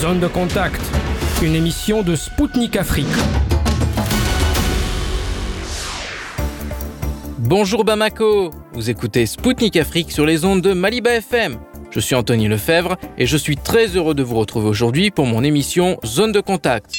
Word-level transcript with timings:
Zone 0.00 0.20
de 0.20 0.28
contact, 0.28 0.80
une 1.42 1.56
émission 1.56 2.04
de 2.04 2.14
Spoutnik 2.14 2.76
Afrique. 2.76 3.06
Bonjour 7.38 7.84
Bamako, 7.84 8.52
vous 8.74 8.90
écoutez 8.90 9.26
Spoutnik 9.26 9.76
Afrique 9.76 10.12
sur 10.12 10.24
les 10.24 10.44
ondes 10.44 10.60
de 10.60 10.72
Maliba 10.72 11.14
FM. 11.16 11.58
Je 11.90 11.98
suis 11.98 12.14
Anthony 12.14 12.46
Lefebvre 12.46 12.96
et 13.16 13.26
je 13.26 13.36
suis 13.36 13.56
très 13.56 13.96
heureux 13.96 14.14
de 14.14 14.22
vous 14.22 14.36
retrouver 14.36 14.68
aujourd'hui 14.68 15.10
pour 15.10 15.26
mon 15.26 15.42
émission 15.42 15.98
Zone 16.06 16.30
de 16.30 16.40
contact. 16.40 16.92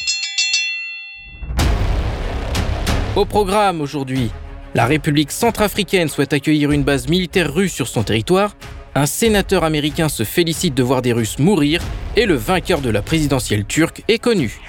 Au 3.15 3.23
programme 3.23 3.79
aujourd'hui, 3.79 4.29
la 4.75 4.85
République 4.85 5.31
centrafricaine 5.31 6.09
souhaite 6.09 6.33
accueillir 6.33 6.71
une 6.71 6.83
base 6.83 7.07
militaire 7.07 7.53
russe 7.53 7.71
sur 7.71 7.87
son 7.87 8.03
territoire, 8.03 8.57
un 8.95 9.05
sénateur 9.05 9.63
américain 9.63 10.09
se 10.09 10.23
félicite 10.23 10.73
de 10.73 10.83
voir 10.83 11.01
des 11.01 11.13
Russes 11.13 11.39
mourir 11.39 11.81
et 12.15 12.25
le 12.25 12.35
vainqueur 12.35 12.81
de 12.81 12.89
la 12.89 13.01
présidentielle 13.01 13.65
turque 13.65 14.03
est 14.07 14.19
connu. 14.19 14.59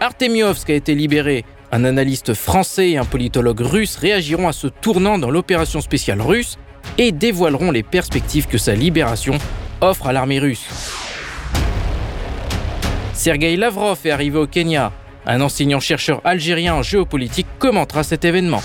Artemiovsk 0.00 0.70
a 0.70 0.74
été 0.74 0.94
libéré. 0.94 1.44
Un 1.72 1.84
analyste 1.84 2.34
français 2.34 2.90
et 2.90 2.98
un 2.98 3.04
politologue 3.04 3.60
russe 3.60 3.96
réagiront 3.96 4.48
à 4.48 4.52
ce 4.52 4.66
tournant 4.66 5.18
dans 5.18 5.30
l'opération 5.30 5.80
spéciale 5.80 6.20
russe 6.20 6.58
et 6.98 7.12
dévoileront 7.12 7.70
les 7.70 7.82
perspectives 7.82 8.46
que 8.46 8.58
sa 8.58 8.74
libération 8.74 9.38
offre 9.80 10.06
à 10.06 10.12
l'armée 10.12 10.38
russe. 10.38 10.66
Sergei 13.14 13.56
Lavrov 13.56 13.98
est 14.04 14.10
arrivé 14.10 14.38
au 14.38 14.46
Kenya. 14.46 14.92
Un 15.26 15.40
enseignant-chercheur 15.40 16.20
algérien 16.24 16.74
en 16.74 16.82
géopolitique 16.82 17.46
commentera 17.58 18.02
cet 18.02 18.24
événement. 18.24 18.60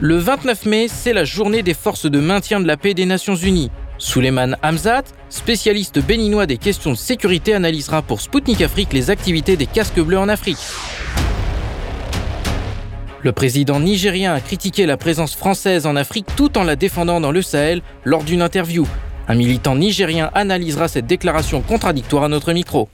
Le 0.00 0.16
29 0.16 0.66
mai, 0.66 0.86
c'est 0.88 1.12
la 1.12 1.24
journée 1.24 1.62
des 1.62 1.72
forces 1.72 2.06
de 2.06 2.18
maintien 2.18 2.60
de 2.60 2.66
la 2.66 2.76
paix 2.76 2.94
des 2.94 3.06
Nations 3.06 3.36
Unies. 3.36 3.70
Suleiman 3.96 4.56
Hamzat, 4.60 5.04
spécialiste 5.28 6.04
béninois 6.04 6.46
des 6.46 6.58
questions 6.58 6.90
de 6.90 6.96
sécurité, 6.96 7.54
analysera 7.54 8.02
pour 8.02 8.20
Sputnik 8.20 8.60
Afrique 8.60 8.92
les 8.92 9.10
activités 9.10 9.56
des 9.56 9.66
casques 9.66 10.00
bleus 10.00 10.18
en 10.18 10.28
Afrique. 10.28 10.58
Le 13.22 13.30
président 13.30 13.78
nigérien 13.78 14.34
a 14.34 14.40
critiqué 14.40 14.84
la 14.84 14.96
présence 14.96 15.36
française 15.36 15.86
en 15.86 15.94
Afrique 15.94 16.26
tout 16.36 16.58
en 16.58 16.64
la 16.64 16.74
défendant 16.74 17.20
dans 17.20 17.32
le 17.32 17.40
Sahel 17.40 17.80
lors 18.02 18.24
d'une 18.24 18.42
interview. 18.42 18.86
Un 19.28 19.36
militant 19.36 19.76
nigérien 19.76 20.28
analysera 20.34 20.88
cette 20.88 21.06
déclaration 21.06 21.62
contradictoire 21.62 22.24
à 22.24 22.28
notre 22.28 22.52
micro. 22.52 22.88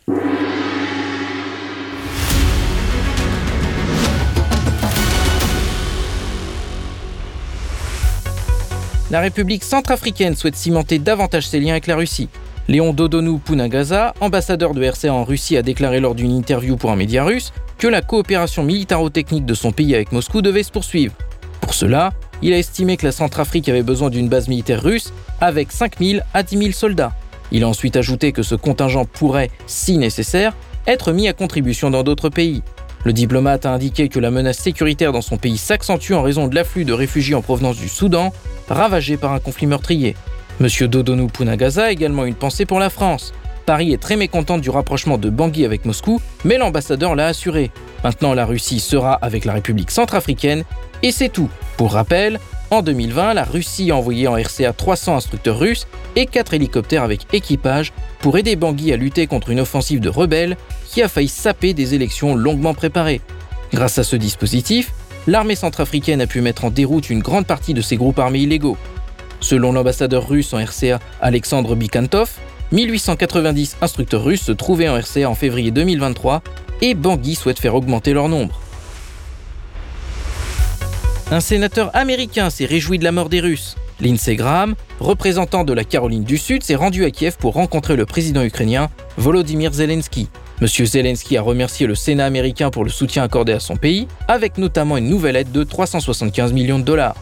La 9.11 9.19
République 9.19 9.65
centrafricaine 9.65 10.37
souhaite 10.37 10.55
cimenter 10.55 11.01
davantage 11.01 11.49
ses 11.49 11.59
liens 11.59 11.73
avec 11.73 11.89
la 11.89 11.97
Russie. 11.97 12.29
Léon 12.69 12.93
Dodonou 12.93 13.39
Punagaza, 13.39 14.15
ambassadeur 14.21 14.73
de 14.73 14.85
RCA 14.85 15.13
en 15.13 15.25
Russie, 15.25 15.57
a 15.57 15.63
déclaré 15.63 15.99
lors 15.99 16.15
d'une 16.15 16.31
interview 16.31 16.77
pour 16.77 16.93
un 16.93 16.97
média 16.97 17.25
russe 17.25 17.53
que 17.77 17.89
la 17.89 18.03
coopération 18.03 18.63
militaro-technique 18.63 19.45
de 19.45 19.55
son 19.55 19.73
pays 19.73 19.97
avec 19.97 20.13
Moscou 20.13 20.43
devait 20.43 20.63
se 20.63 20.71
poursuivre. 20.71 21.13
Pour 21.61 21.75
cela, 21.75 22.13
il 22.41 22.53
a 22.53 22.59
estimé 22.59 22.97
que 22.97 23.05
la 23.05 23.11
Centrafrique 23.11 23.69
avait 23.69 23.83
besoin 23.83 24.11
d'une 24.11 24.29
base 24.29 24.47
militaire 24.47 24.81
russe 24.81 25.13
avec 25.41 25.73
5 25.73 25.99
000 25.99 26.21
à 26.33 26.45
10 26.45 26.59
000 26.59 26.71
soldats. 26.71 27.13
Il 27.51 27.65
a 27.65 27.69
ensuite 27.69 27.97
ajouté 27.97 28.31
que 28.31 28.45
ce 28.45 28.55
contingent 28.55 29.07
pourrait, 29.07 29.51
si 29.67 29.99
nécessaire, 29.99 30.55
être 30.87 31.11
mis 31.13 31.27
à 31.27 31.33
contribution 31.33 31.91
dans 31.91 32.05
d'autres 32.05 32.29
pays. 32.29 32.63
Le 33.05 33.13
diplomate 33.13 33.65
a 33.65 33.73
indiqué 33.73 34.09
que 34.09 34.21
la 34.21 34.31
menace 34.31 34.59
sécuritaire 34.59 35.13
dans 35.13 35.23
son 35.23 35.39
pays 35.39 35.57
s'accentue 35.57 36.13
en 36.13 36.23
raison 36.23 36.49
de 36.49 36.55
l'afflux 36.55 36.85
de 36.85 36.93
réfugiés 36.93 37.35
en 37.35 37.41
provenance 37.41 37.79
du 37.79 37.89
Soudan, 37.89 38.33
ravagé 38.69 39.17
par 39.17 39.33
un 39.33 39.41
conflit 39.41 39.67
meurtrier. 39.67 40.17
Monsieur 40.61 40.89
Dodonou 40.89 41.29
Punagaza 41.29 41.85
a 41.85 41.91
également 41.91 42.27
une 42.27 42.35
pensée 42.35 42.67
pour 42.67 42.79
la 42.79 42.91
France. 42.91 43.33
Paris 43.65 43.93
est 43.93 44.03
très 44.03 44.17
mécontent 44.17 44.59
du 44.59 44.69
rapprochement 44.69 45.17
de 45.17 45.31
Bangui 45.31 45.65
avec 45.65 45.87
Moscou, 45.87 46.21
mais 46.45 46.59
l'ambassadeur 46.59 47.15
l'a 47.15 47.29
assuré. 47.29 47.71
Maintenant, 48.05 48.35
la 48.35 48.45
Russie 48.45 48.81
sera 48.81 49.15
avec 49.15 49.45
la 49.47 49.55
République 49.55 49.91
centrafricaine, 49.91 50.65
et 51.03 51.13
c'est 51.13 51.29
tout. 51.31 51.49
Pour 51.79 51.93
rappel, 51.93 52.39
en 52.71 52.83
2020, 52.83 53.35
la 53.35 53.45
Russie 53.45 53.91
a 53.91 53.97
envoyé 53.97 54.29
en 54.29 54.37
RCA 54.37 54.73
300 54.73 55.17
instructeurs 55.17 55.59
russes 55.59 55.87
et 56.15 56.27
4 56.27 56.55
hélicoptères 56.55 57.03
avec 57.03 57.27
équipage 57.35 57.93
pour 58.21 58.39
aider 58.39 58.55
Bangui 58.55 58.93
à 58.93 58.97
lutter 58.97 59.27
contre 59.27 59.51
une 59.51 59.61
offensive 59.61 60.01
de 60.01 60.09
rebelles 60.09 60.57
qui 60.87 61.03
a 61.03 61.09
failli 61.09 61.29
saper 61.29 61.75
des 61.75 61.95
élections 61.95 62.37
longuement 62.37 62.75
préparées. 62.75 63.21
Grâce 63.73 63.99
à 63.99 64.05
ce 64.05 64.17
dispositif, 64.17 64.93
l'armée 65.27 65.57
centrafricaine 65.57 66.21
a 66.21 66.27
pu 66.27 66.41
mettre 66.41 66.65
en 66.65 66.71
déroute 66.71 67.11
une 67.11 67.23
grande 67.23 67.47
partie 67.47 67.75
de 67.75 67.81
ses 67.81 67.97
groupes 67.97 68.19
armés 68.19 68.41
illégaux. 68.41 68.77
Selon 69.41 69.73
l'ambassadeur 69.73 70.29
russe 70.29 70.53
en 70.53 70.59
RCA 70.59 71.01
Alexandre 71.21 71.75
Bikantov, 71.75 72.31
1890 72.73 73.79
instructeurs 73.81 74.23
russes 74.23 74.43
se 74.43 74.53
trouvaient 74.53 74.89
en 74.89 74.97
RCA 74.97 75.29
en 75.29 75.35
février 75.35 75.73
2023 75.73 76.43
et 76.83 76.95
Bangui 76.95 77.35
souhaite 77.35 77.59
faire 77.59 77.75
augmenter 77.75 78.13
leur 78.13 78.29
nombre. 78.29 78.61
Un 81.33 81.39
sénateur 81.39 81.95
américain 81.95 82.51
s'est 82.51 82.65
réjoui 82.65 82.99
de 82.99 83.05
la 83.05 83.13
mort 83.13 83.29
des 83.29 83.39
Russes. 83.39 83.77
Lindsey 84.01 84.35
Graham, 84.35 84.75
représentant 84.99 85.63
de 85.63 85.73
la 85.73 85.85
Caroline 85.85 86.25
du 86.25 86.37
Sud, 86.37 86.65
s'est 86.65 86.75
rendu 86.75 87.05
à 87.05 87.13
Kiev 87.13 87.37
pour 87.39 87.55
rencontrer 87.55 87.95
le 87.95 88.05
président 88.05 88.43
ukrainien 88.43 88.91
Volodymyr 89.17 89.73
Zelensky. 89.73 90.29
Monsieur 90.61 90.87
Zelensky 90.87 91.37
a 91.37 91.43
remercié 91.43 91.87
le 91.87 91.95
Sénat 91.95 92.27
américain 92.27 92.71
pour 92.71 92.83
le 92.83 92.91
soutien 92.91 93.23
accordé 93.23 93.53
à 93.53 93.61
son 93.61 93.77
pays, 93.77 94.09
avec 94.27 94.59
notamment 94.59 94.97
une 94.97 95.09
nouvelle 95.09 95.37
aide 95.37 95.53
de 95.53 95.63
375 95.63 96.53
millions 96.53 96.81
de 96.81 96.85
dollars. 96.85 97.15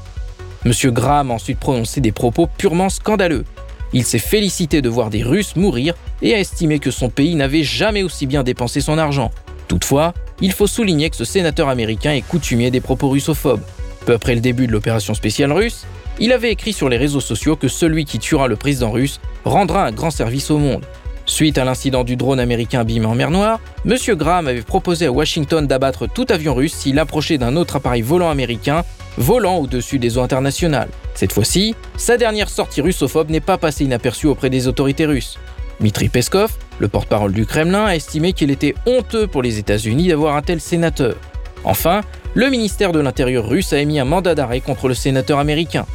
Monsieur 0.64 0.90
Graham 0.90 1.30
a 1.30 1.34
ensuite 1.34 1.58
prononcé 1.58 2.00
des 2.00 2.12
propos 2.12 2.46
purement 2.46 2.88
scandaleux. 2.88 3.44
Il 3.92 4.04
s'est 4.04 4.18
félicité 4.18 4.80
de 4.80 4.88
voir 4.88 5.10
des 5.10 5.22
Russes 5.22 5.54
mourir 5.54 5.92
et 6.22 6.32
a 6.32 6.40
estimé 6.40 6.78
que 6.78 6.90
son 6.90 7.10
pays 7.10 7.34
n'avait 7.34 7.62
jamais 7.62 8.02
aussi 8.02 8.26
bien 8.26 8.42
dépensé 8.42 8.80
son 8.80 8.96
argent. 8.96 9.30
Toutefois, 9.66 10.14
il 10.40 10.52
faut 10.52 10.66
souligner 10.66 11.10
que 11.10 11.16
ce 11.16 11.26
sénateur 11.26 11.68
américain 11.68 12.12
est 12.12 12.26
coutumier 12.26 12.70
des 12.70 12.80
propos 12.80 13.10
russophobes. 13.10 13.60
Peu 14.08 14.14
après 14.14 14.34
le 14.34 14.40
début 14.40 14.66
de 14.66 14.72
l'opération 14.72 15.12
spéciale 15.12 15.52
russe, 15.52 15.84
il 16.18 16.32
avait 16.32 16.50
écrit 16.50 16.72
sur 16.72 16.88
les 16.88 16.96
réseaux 16.96 17.20
sociaux 17.20 17.56
que 17.56 17.68
celui 17.68 18.06
qui 18.06 18.18
tuera 18.18 18.48
le 18.48 18.56
président 18.56 18.90
russe 18.90 19.20
rendra 19.44 19.84
un 19.84 19.92
grand 19.92 20.10
service 20.10 20.50
au 20.50 20.56
monde. 20.56 20.86
Suite 21.26 21.58
à 21.58 21.66
l'incident 21.66 22.04
du 22.04 22.16
drone 22.16 22.40
américain 22.40 22.80
abîmé 22.80 23.04
en 23.04 23.14
mer 23.14 23.30
Noire, 23.30 23.60
M. 23.84 23.98
Graham 24.16 24.48
avait 24.48 24.62
proposé 24.62 25.04
à 25.04 25.12
Washington 25.12 25.66
d'abattre 25.66 26.08
tout 26.08 26.24
avion 26.30 26.54
russe 26.54 26.72
s'il 26.72 26.98
approchait 26.98 27.36
d'un 27.36 27.54
autre 27.54 27.76
appareil 27.76 28.00
volant 28.00 28.30
américain 28.30 28.82
volant 29.18 29.56
au-dessus 29.58 29.98
des 29.98 30.16
eaux 30.16 30.22
internationales. 30.22 30.88
Cette 31.12 31.34
fois-ci, 31.34 31.74
sa 31.98 32.16
dernière 32.16 32.48
sortie 32.48 32.80
russophobe 32.80 33.28
n'est 33.28 33.40
pas 33.40 33.58
passée 33.58 33.84
inaperçue 33.84 34.28
auprès 34.28 34.48
des 34.48 34.68
autorités 34.68 35.04
russes. 35.04 35.38
Dmitri 35.80 36.08
Peskov, 36.08 36.52
le 36.78 36.88
porte-parole 36.88 37.34
du 37.34 37.44
Kremlin, 37.44 37.84
a 37.84 37.94
estimé 37.94 38.32
qu'il 38.32 38.50
était 38.50 38.74
honteux 38.86 39.26
pour 39.26 39.42
les 39.42 39.58
États-Unis 39.58 40.08
d'avoir 40.08 40.34
un 40.34 40.40
tel 40.40 40.62
sénateur. 40.62 41.16
Enfin, 41.64 42.02
le 42.34 42.48
ministère 42.50 42.92
de 42.92 43.00
l'Intérieur 43.00 43.48
russe 43.48 43.72
a 43.72 43.78
émis 43.78 43.98
un 43.98 44.04
mandat 44.04 44.34
d'arrêt 44.34 44.60
contre 44.60 44.88
le 44.88 44.94
sénateur 44.94 45.38
américain. 45.38 45.86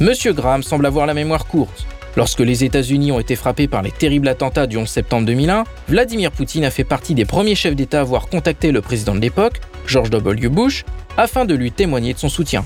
Monsieur 0.00 0.32
Graham 0.32 0.62
semble 0.62 0.86
avoir 0.86 1.06
la 1.06 1.14
mémoire 1.14 1.46
courte. 1.46 1.86
Lorsque 2.16 2.40
les 2.40 2.64
États-Unis 2.64 3.10
ont 3.12 3.20
été 3.20 3.36
frappés 3.36 3.68
par 3.68 3.82
les 3.82 3.90
terribles 3.90 4.28
attentats 4.28 4.66
du 4.66 4.76
11 4.76 4.86
septembre 4.86 5.26
2001, 5.26 5.64
Vladimir 5.88 6.30
Poutine 6.30 6.64
a 6.64 6.70
fait 6.70 6.84
partie 6.84 7.14
des 7.14 7.24
premiers 7.24 7.54
chefs 7.54 7.74
d'État 7.74 7.98
à 7.98 8.02
avoir 8.02 8.28
contacté 8.28 8.70
le 8.70 8.82
président 8.82 9.14
de 9.14 9.20
l'époque, 9.20 9.60
George 9.86 10.10
W. 10.10 10.48
Bush, 10.48 10.84
afin 11.16 11.46
de 11.46 11.54
lui 11.54 11.72
témoigner 11.72 12.12
de 12.12 12.18
son 12.18 12.28
soutien. 12.28 12.64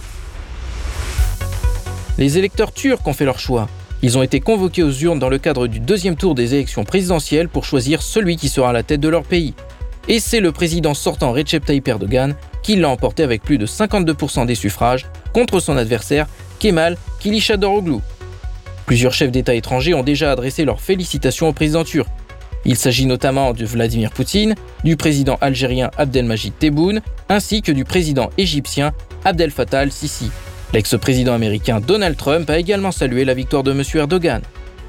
Les 2.18 2.38
électeurs 2.38 2.72
turcs 2.72 3.06
ont 3.06 3.12
fait 3.12 3.24
leur 3.24 3.38
choix. 3.38 3.68
Ils 4.02 4.18
ont 4.18 4.22
été 4.22 4.40
convoqués 4.40 4.82
aux 4.82 4.92
urnes 4.92 5.18
dans 5.18 5.28
le 5.28 5.38
cadre 5.38 5.66
du 5.66 5.80
deuxième 5.80 6.16
tour 6.16 6.34
des 6.34 6.54
élections 6.54 6.84
présidentielles 6.84 7.48
pour 7.48 7.64
choisir 7.64 8.02
celui 8.02 8.36
qui 8.36 8.48
sera 8.48 8.70
à 8.70 8.72
la 8.72 8.82
tête 8.82 9.00
de 9.00 9.08
leur 9.08 9.22
pays. 9.22 9.54
Et 10.08 10.20
c'est 10.20 10.40
le 10.40 10.52
président 10.52 10.94
sortant 10.94 11.32
Recep 11.32 11.64
Tayyip 11.64 11.88
Erdogan 11.88 12.34
qui 12.62 12.76
l'a 12.76 12.88
emporté 12.88 13.22
avec 13.22 13.42
plus 13.42 13.58
de 13.58 13.66
52% 13.66 14.46
des 14.46 14.54
suffrages 14.54 15.06
contre 15.32 15.60
son 15.60 15.76
adversaire 15.76 16.26
Kemal 16.58 16.96
Kılıçdaroğlu. 17.20 17.98
Plusieurs 18.86 19.12
chefs 19.12 19.32
d'État 19.32 19.54
étrangers 19.54 19.94
ont 19.94 20.04
déjà 20.04 20.30
adressé 20.30 20.64
leurs 20.64 20.80
félicitations 20.80 21.48
au 21.48 21.52
président 21.52 21.84
turc. 21.84 22.08
Il 22.64 22.76
s'agit 22.76 23.06
notamment 23.06 23.52
de 23.52 23.64
Vladimir 23.64 24.10
Poutine, 24.10 24.54
du 24.84 24.96
président 24.96 25.38
algérien 25.40 25.90
Abdelmajid 25.98 26.52
Tebboune, 26.58 27.00
ainsi 27.28 27.62
que 27.62 27.72
du 27.72 27.84
président 27.84 28.30
égyptien 28.38 28.92
Abdel 29.24 29.50
Fattah 29.50 29.80
al-Sisi. 29.80 30.30
L'ex-président 30.72 31.32
américain 31.32 31.80
Donald 31.80 32.16
Trump 32.16 32.48
a 32.50 32.58
également 32.58 32.90
salué 32.90 33.24
la 33.24 33.34
victoire 33.34 33.62
de 33.62 33.72
M. 33.72 33.82
Erdogan. 33.94 34.42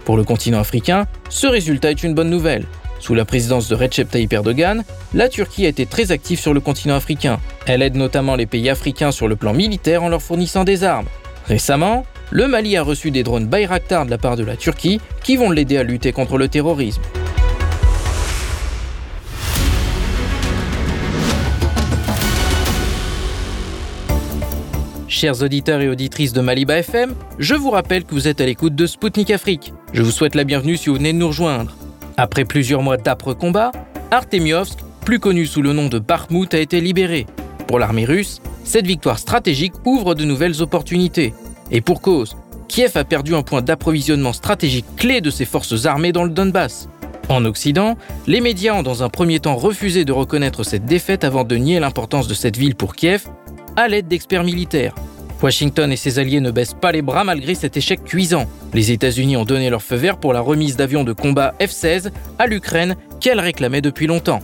Pour 0.05 0.17
le 0.17 0.23
continent 0.23 0.59
africain, 0.59 1.05
ce 1.29 1.47
résultat 1.47 1.91
est 1.91 2.03
une 2.03 2.15
bonne 2.15 2.29
nouvelle. 2.29 2.65
Sous 2.99 3.13
la 3.13 3.25
présidence 3.25 3.69
de 3.69 3.75
Recep 3.75 4.09
Tayyip 4.09 4.33
Erdogan, 4.33 4.83
la 5.13 5.29
Turquie 5.29 5.65
a 5.65 5.69
été 5.69 5.85
très 5.85 6.11
active 6.11 6.39
sur 6.39 6.53
le 6.53 6.59
continent 6.59 6.95
africain. 6.95 7.39
Elle 7.65 7.81
aide 7.81 7.95
notamment 7.95 8.35
les 8.35 8.45
pays 8.45 8.69
africains 8.69 9.11
sur 9.11 9.27
le 9.27 9.35
plan 9.35 9.53
militaire 9.53 10.03
en 10.03 10.09
leur 10.09 10.21
fournissant 10.21 10.63
des 10.63 10.83
armes. 10.83 11.07
Récemment, 11.47 12.05
le 12.31 12.47
Mali 12.47 12.75
a 12.75 12.83
reçu 12.83 13.11
des 13.11 13.23
drones 13.23 13.45
Bayraktar 13.45 14.05
de 14.05 14.11
la 14.11 14.17
part 14.17 14.35
de 14.35 14.43
la 14.43 14.57
Turquie 14.57 14.99
qui 15.23 15.37
vont 15.37 15.51
l'aider 15.51 15.77
à 15.77 15.83
lutter 15.83 16.11
contre 16.11 16.37
le 16.37 16.47
terrorisme. 16.47 17.01
Chers 25.07 25.41
auditeurs 25.41 25.81
et 25.81 25.89
auditrices 25.89 26.33
de 26.33 26.41
Maliba 26.41 26.77
FM, 26.77 27.15
je 27.39 27.55
vous 27.55 27.71
rappelle 27.71 28.03
que 28.03 28.13
vous 28.13 28.27
êtes 28.27 28.41
à 28.41 28.45
l'écoute 28.45 28.75
de 28.75 28.85
Spoutnik 28.85 29.31
Afrique. 29.31 29.73
Je 29.93 30.03
vous 30.03 30.11
souhaite 30.11 30.35
la 30.35 30.43
bienvenue 30.43 30.77
si 30.77 30.89
vous 30.89 30.95
venez 30.95 31.13
de 31.13 31.17
nous 31.17 31.27
rejoindre. 31.27 31.73
Après 32.19 32.45
plusieurs 32.45 32.81
mois 32.81 32.97
d'âpres 32.97 33.35
combats, 33.35 33.71
Artemiovsk, 34.09 34.79
plus 35.05 35.19
connu 35.19 35.45
sous 35.45 35.61
le 35.61 35.71
nom 35.71 35.87
de 35.87 35.99
Bakhmut, 35.99 36.51
a 36.55 36.57
été 36.57 36.81
libéré. 36.81 37.27
Pour 37.67 37.77
l'armée 37.77 38.05
russe, 38.05 38.41
cette 38.63 38.87
victoire 38.87 39.19
stratégique 39.19 39.73
ouvre 39.85 40.15
de 40.15 40.25
nouvelles 40.25 40.63
opportunités. 40.63 41.35
Et 41.69 41.79
pour 41.79 42.01
cause, 42.01 42.35
Kiev 42.67 42.97
a 42.97 43.03
perdu 43.03 43.35
un 43.35 43.43
point 43.43 43.61
d'approvisionnement 43.61 44.33
stratégique 44.33 44.87
clé 44.95 45.21
de 45.21 45.29
ses 45.29 45.45
forces 45.45 45.85
armées 45.85 46.11
dans 46.11 46.23
le 46.23 46.31
Donbass. 46.31 46.89
En 47.29 47.45
Occident, 47.45 47.97
les 48.25 48.41
médias 48.41 48.73
ont 48.73 48.83
dans 48.83 49.03
un 49.03 49.09
premier 49.09 49.39
temps 49.39 49.55
refusé 49.55 50.03
de 50.03 50.11
reconnaître 50.11 50.63
cette 50.63 50.85
défaite 50.85 51.23
avant 51.23 51.43
de 51.43 51.55
nier 51.55 51.79
l'importance 51.79 52.27
de 52.27 52.33
cette 52.33 52.57
ville 52.57 52.75
pour 52.75 52.95
Kiev 52.95 53.25
à 53.75 53.87
l'aide 53.87 54.07
d'experts 54.07 54.43
militaires. 54.43 54.95
Washington 55.41 55.91
et 55.91 55.95
ses 55.95 56.19
alliés 56.19 56.39
ne 56.39 56.51
baissent 56.51 56.73
pas 56.73 56.91
les 56.91 57.01
bras 57.01 57.23
malgré 57.23 57.55
cet 57.55 57.77
échec 57.77 58.03
cuisant. 58.03 58.45
Les 58.73 58.91
États-Unis 58.91 59.37
ont 59.37 59.45
donné 59.45 59.69
leur 59.69 59.81
feu 59.81 59.95
vert 59.95 60.17
pour 60.17 60.33
la 60.33 60.41
remise 60.41 60.75
d'avions 60.75 61.03
de 61.03 61.13
combat 61.13 61.53
F-16 61.59 62.11
à 62.39 62.47
l'Ukraine 62.47 62.95
qu'elle 63.19 63.39
réclamait 63.39 63.81
depuis 63.81 64.07
longtemps. 64.07 64.41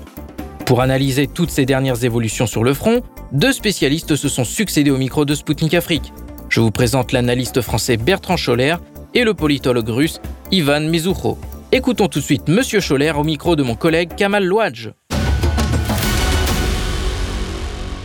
Pour 0.65 0.81
analyser 0.81 1.27
toutes 1.27 1.51
ces 1.51 1.65
dernières 1.65 2.03
évolutions 2.03 2.47
sur 2.47 2.63
le 2.63 2.73
front, 2.73 3.01
deux 3.31 3.51
spécialistes 3.51 4.15
se 4.15 4.29
sont 4.29 4.45
succédés 4.45 4.91
au 4.91 4.97
micro 4.97 5.25
de 5.25 5.35
Sputnik 5.35 5.73
Afrique. 5.73 6.13
Je 6.49 6.61
vous 6.61 6.71
présente 6.71 7.11
l'analyste 7.11 7.61
français 7.61 7.97
Bertrand 7.97 8.37
Scholler 8.37 8.75
et 9.13 9.23
le 9.23 9.33
politologue 9.33 9.89
russe 9.89 10.21
Ivan 10.51 10.81
Mizucho. 10.81 11.37
Écoutons 11.71 12.07
tout 12.07 12.19
de 12.19 12.23
suite 12.23 12.47
Monsieur 12.47 12.79
Scholler 12.79 13.11
au 13.11 13.23
micro 13.23 13.55
de 13.55 13.63
mon 13.63 13.75
collègue 13.75 14.15
Kamal 14.15 14.45
Louadj. 14.45 14.91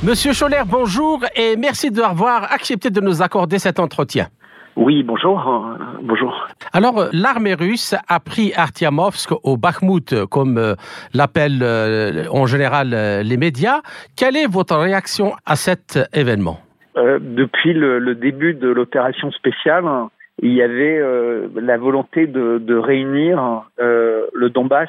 Monsieur 0.05 0.33
Scholler, 0.33 0.62
bonjour 0.65 1.25
et 1.35 1.56
merci 1.56 1.91
d'avoir 1.91 2.53
accepté 2.53 2.89
de 2.89 3.00
nous 3.00 3.21
accorder 3.21 3.59
cet 3.59 3.81
entretien. 3.81 4.29
Oui, 4.77 5.03
bonjour. 5.03 5.41
Euh, 5.49 5.77
bonjour. 6.03 6.47
Alors, 6.73 6.99
euh, 7.00 7.09
l'armée 7.12 7.55
russe 7.55 7.97
a 8.06 8.21
pris 8.21 8.53
Artyamovsk 8.55 9.33
au 9.43 9.56
Bakhmut, 9.56 10.25
comme 10.27 10.56
euh, 10.56 10.75
l'appellent 11.15 11.65
en 12.31 12.47
général 12.47 12.91
les 13.25 13.37
médias. 13.37 13.81
Quelle 14.17 14.37
est 14.37 14.47
votre 14.47 14.77
réaction 14.77 15.33
à 15.45 15.56
cet 15.56 15.99
événement? 16.15 16.61
Depuis 16.95 17.75
le, 17.75 18.15
début 18.15 18.55
de 18.55 18.69
l'opération 18.69 19.33
spéciale, 19.33 19.85
il 20.41 20.53
y 20.53 20.62
avait 20.62 21.03
la 21.56 21.77
volonté 21.77 22.29
de, 22.29 22.77
réunir 22.77 23.65
le 23.79 24.49
Donbass 24.49 24.89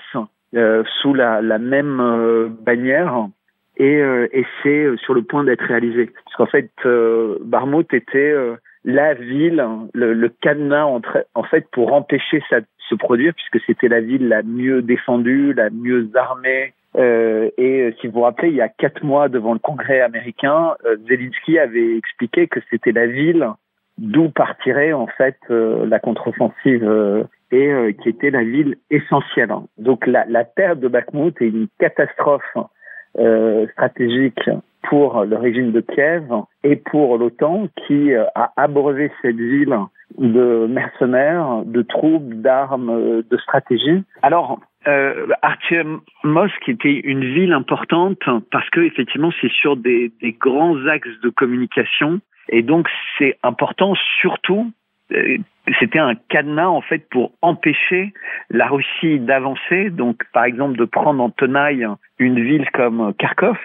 sous 1.02 1.14
la, 1.14 1.42
même 1.58 2.50
bannière 2.62 3.28
et, 3.80 4.46
c'est 4.62 4.88
sur 4.98 5.14
le 5.14 5.22
point 5.24 5.44
d'être 5.44 5.64
réalisé. 5.64 6.12
Parce 6.26 6.36
qu'en 6.36 6.46
fait, 6.46 6.70
Barmout 7.42 7.94
était 7.94 8.36
la 8.86 9.14
ville, 9.14 9.66
le, 9.94 10.14
le 10.14 10.30
cadenas 10.30 10.86
en, 10.86 11.44
fait 11.44 11.68
pour 11.72 11.94
empêcher 11.94 12.42
ça 12.50 12.62
de 12.62 12.66
se 12.90 12.96
produire, 12.96 13.34
puisque 13.34 13.66
c'était 13.66 13.88
la 13.88 14.02
ville 14.02 14.28
la 14.28 14.44
mieux 14.44 14.82
défendue, 14.82 15.54
la 15.54 15.70
mieux 15.70 16.10
armée. 16.16 16.74
Euh, 16.96 17.50
et 17.58 17.82
euh, 17.82 17.94
si 18.00 18.08
vous 18.08 18.14
vous 18.14 18.22
rappelez, 18.22 18.50
il 18.50 18.56
y 18.56 18.62
a 18.62 18.70
quatre 18.70 19.04
mois 19.04 19.30
devant 19.30 19.54
le 19.54 19.60
Congrès 19.60 20.02
américain, 20.02 20.76
euh, 20.86 20.98
Zelensky 21.08 21.60
avait 21.60 21.98
expliqué 21.98 22.48
que 22.48 22.60
c'était 22.70 22.92
la 22.92 23.06
ville 23.06 23.48
d'où 24.00 24.30
partirait 24.30 24.94
en 24.94 25.08
fait 25.08 25.38
euh, 25.52 25.86
la 25.86 26.00
contre-offensive 26.00 26.84
euh, 26.84 27.26
et 27.52 27.96
qui 28.02 28.10
était 28.10 28.30
la 28.30 28.44
ville 28.44 28.78
essentielle. 28.90 29.52
Donc 29.78 30.08
la, 30.08 30.26
la 30.28 30.44
perte 30.46 30.80
de 30.80 30.88
Bakhmut 30.88 31.36
est 31.42 31.48
une 31.48 31.68
catastrophe 31.80 32.56
stratégique 33.74 34.50
pour 34.84 35.24
le 35.24 35.36
régime 35.36 35.72
de 35.72 35.82
Kiev 35.82 36.26
et 36.64 36.76
pour 36.76 37.18
l'OTAN 37.18 37.68
qui 37.86 38.14
euh, 38.14 38.26
a 38.36 38.52
abreuvé 38.56 39.12
cette 39.22 39.36
ville 39.36 39.78
de 40.18 40.68
mercenaires, 40.68 41.64
de 41.66 41.82
troupes, 41.82 42.34
d'armes, 42.34 42.90
euh, 42.90 43.22
de 43.30 43.38
stratégie. 43.38 44.04
Alors, 44.22 44.60
euh, 44.88 45.28
Artyemovsk 45.42 46.68
était 46.68 47.02
une 47.04 47.24
ville 47.24 47.52
importante 47.52 48.24
parce 48.52 48.70
que 48.70 48.80
effectivement 48.80 49.32
c'est 49.42 49.52
sur 49.52 49.76
des, 49.76 50.12
des, 50.22 50.32
grands 50.32 50.78
axes 50.88 51.20
de 51.22 51.30
communication 51.30 52.22
et 52.48 52.62
donc 52.62 52.88
c'est 53.18 53.38
important 53.44 53.94
surtout 54.22 54.72
euh, 55.12 55.38
c'était 55.80 56.00
un 56.00 56.16
cadenas 56.30 56.70
en 56.70 56.82
fait 56.82 57.08
pour 57.10 57.32
empêcher 57.42 58.14
la 58.50 58.68
Russie 58.68 59.20
d'avancer 59.20 59.90
donc 59.90 60.24
par 60.34 60.46
exemple 60.46 60.78
de 60.78 60.86
prendre 60.86 61.24
en 61.24 61.30
tenaille 61.30 61.88
une 62.18 62.42
ville 62.44 62.70
comme 62.72 63.14
Kharkov 63.18 63.58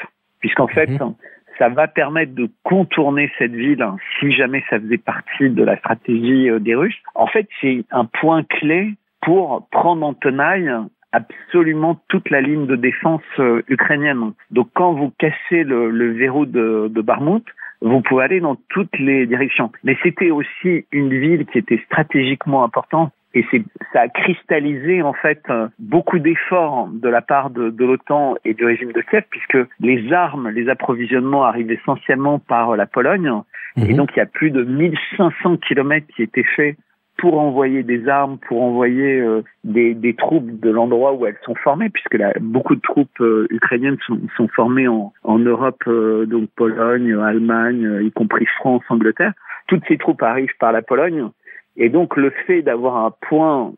puisqu'en 0.45 0.69
fait, 0.69 0.91
mhm. 0.91 1.15
ça 1.59 1.71
va 1.71 1.89
permettre 1.89 2.35
de 2.35 2.51
contourner 2.65 3.33
cette 3.39 3.55
ville 3.55 3.83
si 4.21 4.31
jamais 4.33 4.63
ça 4.69 4.79
faisait 4.79 4.99
partie 4.99 5.49
de 5.49 5.65
la 5.65 5.79
stratégie 5.79 6.51
euh, 6.51 6.59
des 6.59 6.75
Russes. 6.75 7.01
En 7.15 7.27
fait, 7.27 7.49
c'est 7.63 7.83
un 7.91 8.05
point 8.05 8.43
clé 8.43 8.93
pour 9.23 9.67
prendre 9.71 10.05
en 10.05 10.13
tenaille 10.13 10.71
absolument 11.13 11.99
toute 12.09 12.29
la 12.29 12.43
ligne 12.43 12.67
de 12.67 12.77
défense 12.77 13.23
euh, 13.39 13.63
ukrainienne. 13.69 14.33
Donc 14.51 14.69
quand 14.75 14.93
vous 14.93 15.15
cassez 15.19 15.65
le, 15.65 16.13
verrou 16.13 16.45
de, 16.45 16.91
de 16.93 17.01
Barmout, 17.01 17.45
vous 17.85 18.01
pouvez 18.01 18.25
aller 18.25 18.41
dans 18.41 18.57
toutes 18.69 18.99
les 18.99 19.27
directions. 19.27 19.71
Mais 19.85 19.97
c'était 20.03 20.31
aussi 20.31 20.87
une 20.91 21.11
ville 21.11 21.47
qui 21.47 21.59
était 21.59 21.81
stratégiquement 21.87 22.65
importante 22.65 23.13
et 23.35 23.45
c'est, 23.51 23.63
ça 23.93 24.03
a 24.03 24.09
cristallisé 24.09 25.03
en 25.03 25.13
fait 25.13 25.43
beaucoup 25.79 26.21
d'efforts 26.21 26.89
de 26.89 27.09
la 27.09 27.21
part 27.21 27.51
de, 27.51 27.71
de 27.71 27.85
l'OTAN 27.85 28.37
et 28.45 28.55
du 28.55 28.65
régime 28.65 28.93
de 28.93 29.01
Kiev, 29.01 29.25
puisque 29.29 29.59
les 29.81 30.13
armes, 30.13 30.49
les 30.51 30.69
approvisionnements 30.69 31.45
arrivent 31.45 31.73
essentiellement 31.73 32.39
par 32.39 32.77
la 32.77 32.87
Pologne. 32.87 33.31
Et 33.77 33.93
mhm. 33.93 33.97
donc 33.97 34.11
il 34.15 34.19
y 34.19 34.23
a 34.23 34.27
plus 34.27 34.53
de 34.53 34.63
1500 34.63 35.57
kilomètres 35.59 36.07
qui 36.15 36.23
étaient 36.23 36.47
faits 36.57 36.77
pour 37.19 37.39
envoyer 37.41 37.83
des 37.83 38.09
armes, 38.09 38.39
pour 38.39 38.63
envoyer 38.63 39.21
euh, 39.21 39.43
des, 39.63 39.95
des, 39.95 40.15
troupes 40.15 40.61
de 40.61 40.71
l'endroit 40.71 41.15
où 41.15 41.27
elles 41.27 41.39
sont 41.45 41.55
formées, 41.55 41.89
puisque 41.89 42.15
là, 42.15 42.33
beaucoup 42.41 42.75
de 42.75 42.81
troupes 42.81 43.21
euh, 43.21 43.47
ukrainiennes 43.51 43.99
sont, 44.07 44.21
sont, 44.37 44.49
formées 44.49 44.89
en, 44.89 45.13
en 45.23 45.39
Europe, 45.39 45.83
euh, 45.87 46.27
donc 46.27 46.49
Pologne, 46.57 47.17
Allemagne, 47.23 48.01
y 48.03 48.11
compris 48.11 48.47
France, 48.59 48.83
Angleterre. 48.89 49.33
Toutes 49.69 49.85
ces 49.87 49.97
troupes 49.97 50.23
arrivent 50.23 50.57
par 50.59 50.73
la 50.73 50.83
Pologne 50.83 51.29
et 51.77 51.89
donc 51.89 52.17
le 52.17 52.31
fait 52.47 52.63
d'avoir 52.63 52.97
un 53.05 53.13
point 53.29 53.73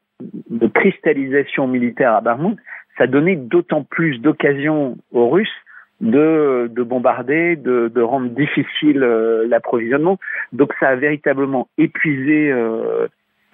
de 0.50 0.66
cristallisation 0.66 1.66
militaire 1.66 2.14
à 2.14 2.20
Barmout, 2.20 2.56
ça 2.98 3.06
donnait 3.06 3.36
d'autant 3.36 3.82
plus 3.82 4.18
d'occasions 4.18 4.96
aux 5.12 5.28
Russes 5.28 5.48
de, 6.00 6.70
de 6.70 6.82
bombarder, 6.82 7.56
de, 7.56 7.88
de, 7.88 8.02
rendre 8.02 8.28
difficile 8.28 9.02
euh, 9.02 9.46
l'approvisionnement. 9.48 10.18
Donc 10.52 10.72
ça 10.78 10.88
a 10.88 10.96
véritablement 10.96 11.68
épuisé 11.78 12.50
euh, 12.50 12.56
euh, 12.56 13.08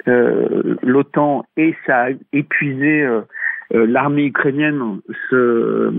l'OTAN 0.06 1.44
et 1.56 1.75
ça 1.87 2.04
a 2.04 2.09
épuisé 2.32 3.02
euh, 3.02 3.23
euh, 3.75 3.87
l'armée 3.87 4.26
ukrainienne, 4.26 5.00
ce, 5.30 5.90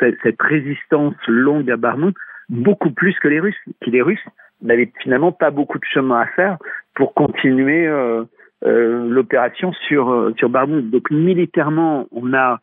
cette, 0.00 0.42
résistance 0.42 1.14
longue 1.28 1.70
à 1.70 1.76
Barmout, 1.76 2.14
beaucoup 2.48 2.90
plus 2.90 3.16
que 3.20 3.28
les 3.28 3.38
Russes, 3.38 3.62
qui 3.82 3.90
les 3.90 4.02
Russes 4.02 4.24
n'avaient 4.60 4.90
finalement 5.02 5.30
pas 5.30 5.50
beaucoup 5.50 5.78
de 5.78 5.84
chemin 5.84 6.20
à 6.20 6.26
faire 6.26 6.58
pour 6.94 7.14
continuer 7.14 7.86
euh, 7.86 8.24
euh, 8.64 9.08
l'opération 9.08 9.72
sur 9.88 10.10
euh, 10.10 10.34
sur. 10.36 10.50
Donc 10.50 11.10
militairement, 11.10 12.06
on 12.12 12.32
a 12.32 12.60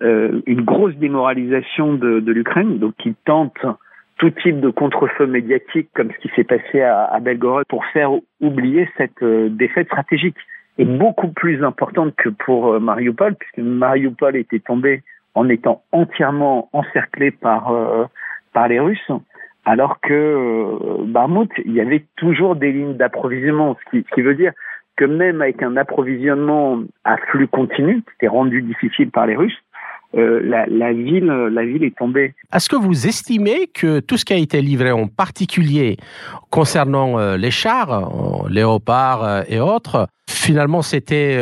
une 0.00 0.62
grosse 0.62 0.96
démoralisation 0.96 1.94
de, 1.94 2.18
de 2.18 2.32
l'Ukraine, 2.32 2.78
donc 2.78 2.94
qui 2.96 3.14
tente 3.24 3.64
tout 4.22 4.30
type 4.30 4.60
de 4.60 4.70
contre-feu 4.70 5.26
médiatique, 5.26 5.88
comme 5.94 6.12
ce 6.12 6.18
qui 6.18 6.30
s'est 6.36 6.44
passé 6.44 6.80
à, 6.80 7.18
Belgorod, 7.20 7.64
pour 7.68 7.84
faire 7.86 8.12
oublier 8.40 8.88
cette 8.96 9.22
défaite 9.22 9.88
stratégique. 9.88 10.36
Et 10.78 10.84
beaucoup 10.84 11.28
plus 11.28 11.64
importante 11.64 12.14
que 12.14 12.28
pour 12.28 12.80
Mariupol, 12.80 13.34
puisque 13.34 13.58
Mariupol 13.58 14.36
était 14.36 14.60
tombé 14.60 15.02
en 15.34 15.48
étant 15.48 15.82
entièrement 15.90 16.68
encerclé 16.72 17.32
par 17.32 17.74
par 18.52 18.68
les 18.68 18.78
Russes 18.78 19.10
alors 19.64 20.00
que 20.00 20.12
euh, 20.12 21.04
Barmouth, 21.04 21.52
il 21.64 21.72
y 21.72 21.80
avait 21.80 22.04
toujours 22.16 22.56
des 22.56 22.72
lignes 22.72 22.96
d'approvisionnement, 22.96 23.76
ce 23.84 23.90
qui, 23.90 24.06
ce 24.08 24.14
qui 24.14 24.22
veut 24.22 24.34
dire 24.34 24.52
que 24.96 25.04
même 25.04 25.40
avec 25.40 25.62
un 25.62 25.76
approvisionnement 25.76 26.82
à 27.04 27.16
flux 27.16 27.48
continu, 27.48 28.02
qui 28.02 28.10
était 28.16 28.28
rendu 28.28 28.60
difficile 28.62 29.10
par 29.10 29.26
les 29.26 29.36
Russes, 29.36 29.56
euh, 30.14 30.40
la, 30.44 30.66
la, 30.66 30.92
ville, 30.92 31.26
la 31.26 31.64
ville 31.64 31.84
est 31.84 31.96
tombée. 31.96 32.34
Est-ce 32.52 32.68
que 32.68 32.76
vous 32.76 33.06
estimez 33.06 33.68
que 33.68 34.00
tout 34.00 34.16
ce 34.16 34.24
qui 34.24 34.32
a 34.32 34.36
été 34.36 34.60
livré, 34.60 34.92
en 34.92 35.06
particulier 35.06 35.96
concernant 36.50 37.18
euh, 37.18 37.36
les 37.36 37.50
chars, 37.50 37.92
euh, 37.92 38.48
léopards 38.48 39.24
euh, 39.24 39.42
et 39.48 39.60
autres, 39.60 40.08
finalement 40.28 40.82
c'était 40.82 41.38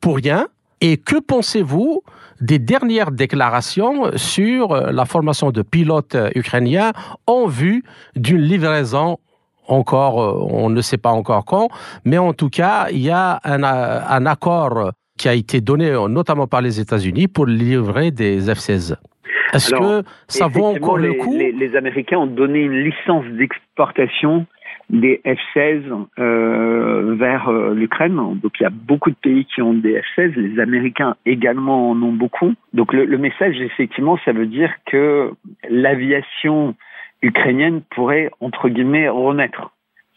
pour 0.00 0.16
rien? 0.16 0.48
Et 0.80 0.98
que 0.98 1.16
pensez-vous 1.18 2.02
des 2.40 2.58
dernières 2.58 3.10
déclarations 3.10 4.10
sur 4.16 4.72
euh, 4.72 4.92
la 4.92 5.04
formation 5.06 5.50
de 5.50 5.62
pilotes 5.62 6.14
euh, 6.14 6.30
ukrainiens 6.34 6.92
en 7.26 7.46
vue 7.46 7.82
d'une 8.14 8.42
livraison 8.42 9.18
encore, 9.68 10.22
euh, 10.22 10.46
on 10.50 10.68
ne 10.68 10.80
sait 10.80 10.98
pas 10.98 11.10
encore 11.10 11.44
quand, 11.44 11.68
mais 12.04 12.18
en 12.18 12.32
tout 12.34 12.50
cas, 12.50 12.88
il 12.90 13.00
y 13.00 13.10
a 13.10 13.40
un, 13.44 13.62
un 13.62 14.26
accord 14.26 14.92
qui 15.16 15.28
a 15.28 15.34
été 15.34 15.60
donné 15.60 15.90
notamment 16.08 16.46
par 16.46 16.62
les 16.62 16.80
États-Unis 16.80 17.28
pour 17.28 17.46
livrer 17.46 18.10
des 18.10 18.40
F-16. 18.40 18.96
Est-ce 19.52 19.74
que 19.74 20.02
ça 20.28 20.48
vaut 20.48 20.64
encore 20.64 20.98
le 20.98 21.14
coup 21.14 21.36
les, 21.36 21.52
les, 21.52 21.76
Américains 21.76 22.18
ont 22.18 22.26
donné 22.26 22.60
une 22.60 22.82
licence 22.82 23.24
d'exportation 23.26 24.46
des 24.90 25.20
F-16 25.24 25.82
euh, 26.18 27.14
vers 27.18 27.48
euh, 27.48 27.74
l'Ukraine. 27.74 28.14
Donc 28.14 28.52
il 28.60 28.62
y 28.62 28.66
a 28.66 28.70
beaucoup 28.70 29.10
de 29.10 29.16
pays 29.16 29.44
qui 29.46 29.62
ont 29.62 29.74
des 29.74 30.00
F-16, 30.00 30.34
les 30.36 30.60
Américains 30.60 31.16
également 31.26 31.90
en 31.90 32.02
ont 32.02 32.12
beaucoup. 32.12 32.54
Donc 32.72 32.92
le, 32.92 33.04
le 33.04 33.18
message, 33.18 33.60
effectivement, 33.60 34.18
ça 34.24 34.32
veut 34.32 34.46
dire 34.46 34.72
que 34.86 35.32
l'aviation 35.68 36.74
ukrainienne 37.22 37.82
pourrait, 37.94 38.30
entre 38.40 38.68
guillemets, 38.68 39.08
renaître. 39.08 39.72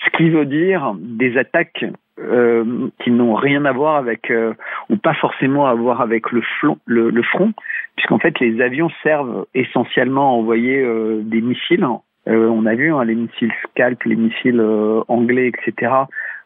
Ce 0.05 0.17
qui 0.17 0.29
veut 0.29 0.45
dire 0.45 0.93
des 0.97 1.37
attaques 1.37 1.85
euh, 2.19 2.89
qui 3.03 3.11
n'ont 3.11 3.33
rien 3.33 3.65
à 3.65 3.71
voir 3.71 3.95
avec, 3.95 4.31
euh, 4.31 4.53
ou 4.89 4.97
pas 4.97 5.13
forcément 5.13 5.67
à 5.67 5.73
voir 5.73 6.01
avec 6.01 6.31
le, 6.31 6.41
le, 6.85 7.09
le 7.09 7.23
front, 7.23 7.53
puisqu'en 7.95 8.19
fait 8.19 8.39
les 8.39 8.61
avions 8.61 8.89
servent 9.03 9.45
essentiellement 9.53 10.29
à 10.29 10.33
envoyer 10.33 10.81
euh, 10.81 11.21
des 11.23 11.41
missiles. 11.41 11.85
on 12.27 12.65
a 12.65 12.75
vu 12.75 12.93
hein, 12.93 13.03
les 13.05 13.15
missiles 13.15 13.53
Scalp, 13.63 14.03
les 14.03 14.15
missiles 14.15 14.61
anglais, 15.07 15.47
etc 15.47 15.91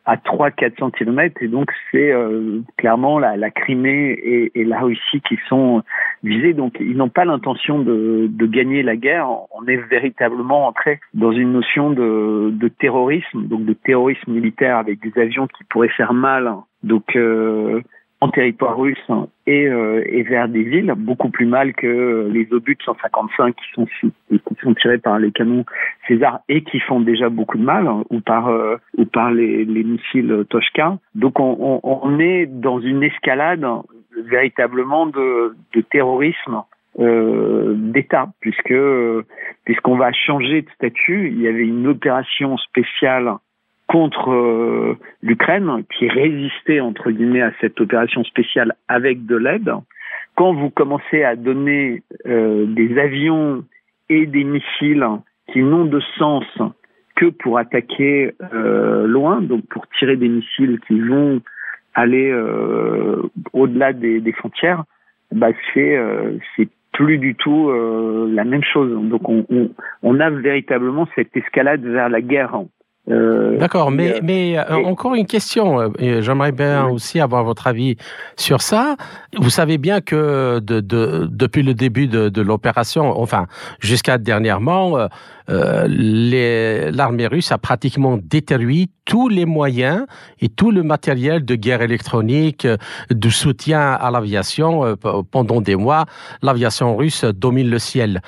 à 0.06 0.18
300-400 0.18 0.92
km 0.92 1.42
et 1.42 1.48
donc 1.48 1.72
c'est 1.92 2.12
euh, 2.12 2.62
clairement 2.78 3.20
la, 3.20 3.38
la 3.38 3.50
Crimée 3.52 4.12
et, 4.12 4.52
et, 4.60 4.66
la 4.66 4.82
Russie 4.82 5.22
qui 5.28 5.38
sont 5.48 5.82
visés. 6.24 6.54
Donc 6.54 6.76
ils 6.80 6.98
n'ont 6.98 7.10
pas 7.10 7.24
l'intention 7.24 7.80
de, 7.80 8.28
de, 8.30 8.46
gagner 8.46 8.84
la 8.84 8.98
guerre. 8.98 9.30
On 9.58 9.66
est 9.68 9.78
véritablement 9.78 10.68
entré 10.68 11.00
dans 11.14 11.32
une 11.32 11.54
notion 11.54 11.92
de, 11.92 12.52
de 12.52 12.68
terrorisme, 12.68 13.48
donc 13.48 13.66
de 13.66 13.74
terrorisme 13.74 14.32
militaire 14.32 14.78
avec 14.78 15.00
des 15.00 15.22
avions 15.22 15.48
qui 15.48 15.64
pourraient 15.66 15.88
faire 15.90 16.14
mal. 16.14 16.54
Donc 16.84 17.16
euh, 17.16 17.82
en 18.24 18.30
territoire 18.30 18.78
russe 18.78 19.12
et, 19.48 19.68
euh, 19.68 20.02
et, 20.06 20.24
vers 20.24 20.48
des 20.48 20.64
villes, 20.64 20.94
beaucoup 20.96 21.30
plus 21.30 21.46
mal 21.46 21.74
que 21.74 22.30
les 22.32 22.48
obus 22.54 22.78
155 22.86 23.54
qui 23.54 23.64
sont, 24.62 24.74
tirés 24.76 24.98
par 24.98 25.20
les 25.20 25.32
canons 25.34 25.66
César 26.08 26.40
et 26.48 26.64
qui 26.64 26.80
font 26.80 27.02
déjà 27.02 27.28
beaucoup 27.28 27.58
de 27.58 27.64
mal, 27.64 27.86
ou 28.10 28.22
par, 28.22 28.48
euh, 28.48 28.78
les, 29.34 29.66
les, 29.66 29.84
missiles 29.84 30.46
Toshka. 30.50 30.98
Donc 31.16 31.38
on, 31.38 32.20
est 32.20 32.46
dans 32.46 32.80
une 32.80 33.04
escalade 33.04 33.66
véritablement 34.16 35.06
de, 35.06 35.54
de 35.74 35.82
terrorisme 35.82 36.62
euh, 37.00 37.74
d'État, 37.76 38.30
puisque 38.40 38.74
puisqu'on 39.66 39.98
va 39.98 40.14
changer 40.14 40.62
de 40.62 40.70
statut. 40.76 41.28
Il 41.28 41.42
y 41.42 41.48
avait 41.50 41.68
une 41.68 41.88
opération 41.88 42.58
spéciale 42.58 43.34
contre 43.88 44.32
euh, 44.32 44.98
l'Ukraine, 45.22 45.84
qui 45.98 46.08
résistait 46.08 46.80
entre 46.80 47.12
guillemets 47.12 47.42
à 47.42 47.52
cette 47.62 47.80
opération 47.82 48.24
spéciale 48.24 48.74
avec 48.88 49.26
de 49.26 49.36
l'aide. 49.36 49.72
Quand 50.36 50.54
vous 50.54 50.70
commencez 50.70 51.24
à 51.24 51.36
donner 51.36 52.02
euh, 52.26 52.66
des 52.66 52.98
avions 52.98 53.64
et 54.10 54.26
des 54.26 54.44
missiles 54.44 55.06
qui 55.52 55.62
n'ont 55.62 55.86
de 55.86 56.00
sens 56.18 56.46
que 57.16 57.28
pour 57.28 57.60
attaquer 57.60 58.34
euh, 58.54 59.06
loin, 59.06 59.42
donc 59.42 59.66
pour 59.68 59.88
tirer 60.00 60.16
des 60.16 60.30
missiles 60.30 60.80
qui 60.88 61.00
vont 61.00 61.42
aller 61.94 62.34
au-delà 63.54 63.94
des, 63.94 64.20
des, 64.20 64.32
frontières, 64.32 64.84
bah 65.32 65.50
c'est 65.74 65.96
c'est 66.56 66.68
plus 66.92 67.20
du 67.20 67.36
tout 67.36 67.72
la 67.72 68.44
même 68.44 68.64
chose. 68.64 68.92
Donc 69.10 69.30
on, 69.30 69.46
on, 69.52 69.70
on, 70.02 70.20
a 70.20 70.32
véritablement 70.32 71.08
cette 71.14 71.38
escalade 71.38 71.86
vers 71.86 72.10
la 72.10 72.22
guerre 72.22 72.56
euh, 73.10 73.58
D'accord, 73.58 73.92
mais, 73.92 74.20
mais 74.24 74.58
euh, 74.58 74.76
encore 74.86 75.16
une 75.16 75.26
question. 75.26 75.80
Euh, 76.00 76.22
j'aimerais 76.22 76.54
bien 76.54 76.88
aussi 76.88 77.20
avoir 77.20 77.44
votre 77.44 77.68
avis 77.68 77.98
sur 78.38 78.62
ça. 78.62 78.96
Vous 79.38 79.50
savez 79.50 79.78
bien 79.78 80.00
que 80.00 80.60
de, 80.60 80.80
de, 80.80 81.28
depuis 81.30 81.64
le 81.64 81.74
début 81.74 82.08
de, 82.08 82.30
de 82.30 82.42
l'opération, 82.42 83.20
enfin 83.20 83.48
jusqu'à 83.80 84.18
dernièrement, 84.18 85.10
euh, 85.50 86.92
l'armée 86.92 87.28
russe 87.28 87.52
a 87.52 87.58
pratiquement 87.58 88.18
détruit 88.22 88.90
tous 89.04 89.28
les 89.28 89.46
moyens 89.46 90.06
et 90.40 90.48
tout 90.48 90.72
le 90.72 90.82
matériel 90.82 91.44
de 91.44 91.56
guerre 91.56 91.82
électronique, 91.82 92.66
de 93.10 93.30
soutien 93.30 93.82
à 93.94 94.12
l'aviation. 94.12 94.96
Pendant 95.30 95.60
des 95.60 95.76
mois, 95.76 96.06
l'aviation 96.42 96.96
russe 96.96 97.26
domine 97.26 97.70
le 97.70 97.80
ciel. 97.80 98.22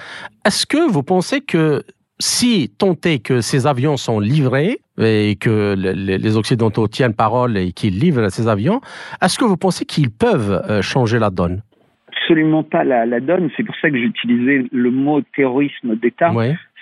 Est-ce 0.45 0.65
que 0.65 0.91
vous 0.91 1.03
pensez 1.03 1.39
que 1.39 1.83
si 2.19 2.71
est 3.05 3.23
que 3.23 3.41
ces 3.41 3.67
avions 3.67 3.97
sont 3.97 4.19
livrés 4.19 4.77
et 4.97 5.35
que 5.39 5.75
les 5.75 6.37
Occidentaux 6.37 6.87
tiennent 6.87 7.13
parole 7.13 7.57
et 7.57 7.71
qu'ils 7.73 7.99
livrent 7.99 8.29
ces 8.29 8.47
avions, 8.47 8.79
est-ce 9.21 9.37
que 9.37 9.45
vous 9.45 9.57
pensez 9.57 9.85
qu'ils 9.85 10.11
peuvent 10.11 10.63
euh, 10.69 10.81
changer 10.81 11.19
la 11.19 11.29
donne? 11.29 11.61
Absolument 12.07 12.63
pas 12.63 12.83
la, 12.83 13.19
donne. 13.19 13.49
C'est 13.57 13.63
pour 13.63 13.75
ça 13.81 13.89
que 13.89 13.97
j'utilisais 13.97 14.65
le 14.71 14.91
mot 14.91 15.21
terrorisme 15.35 15.95
d'État. 15.95 16.31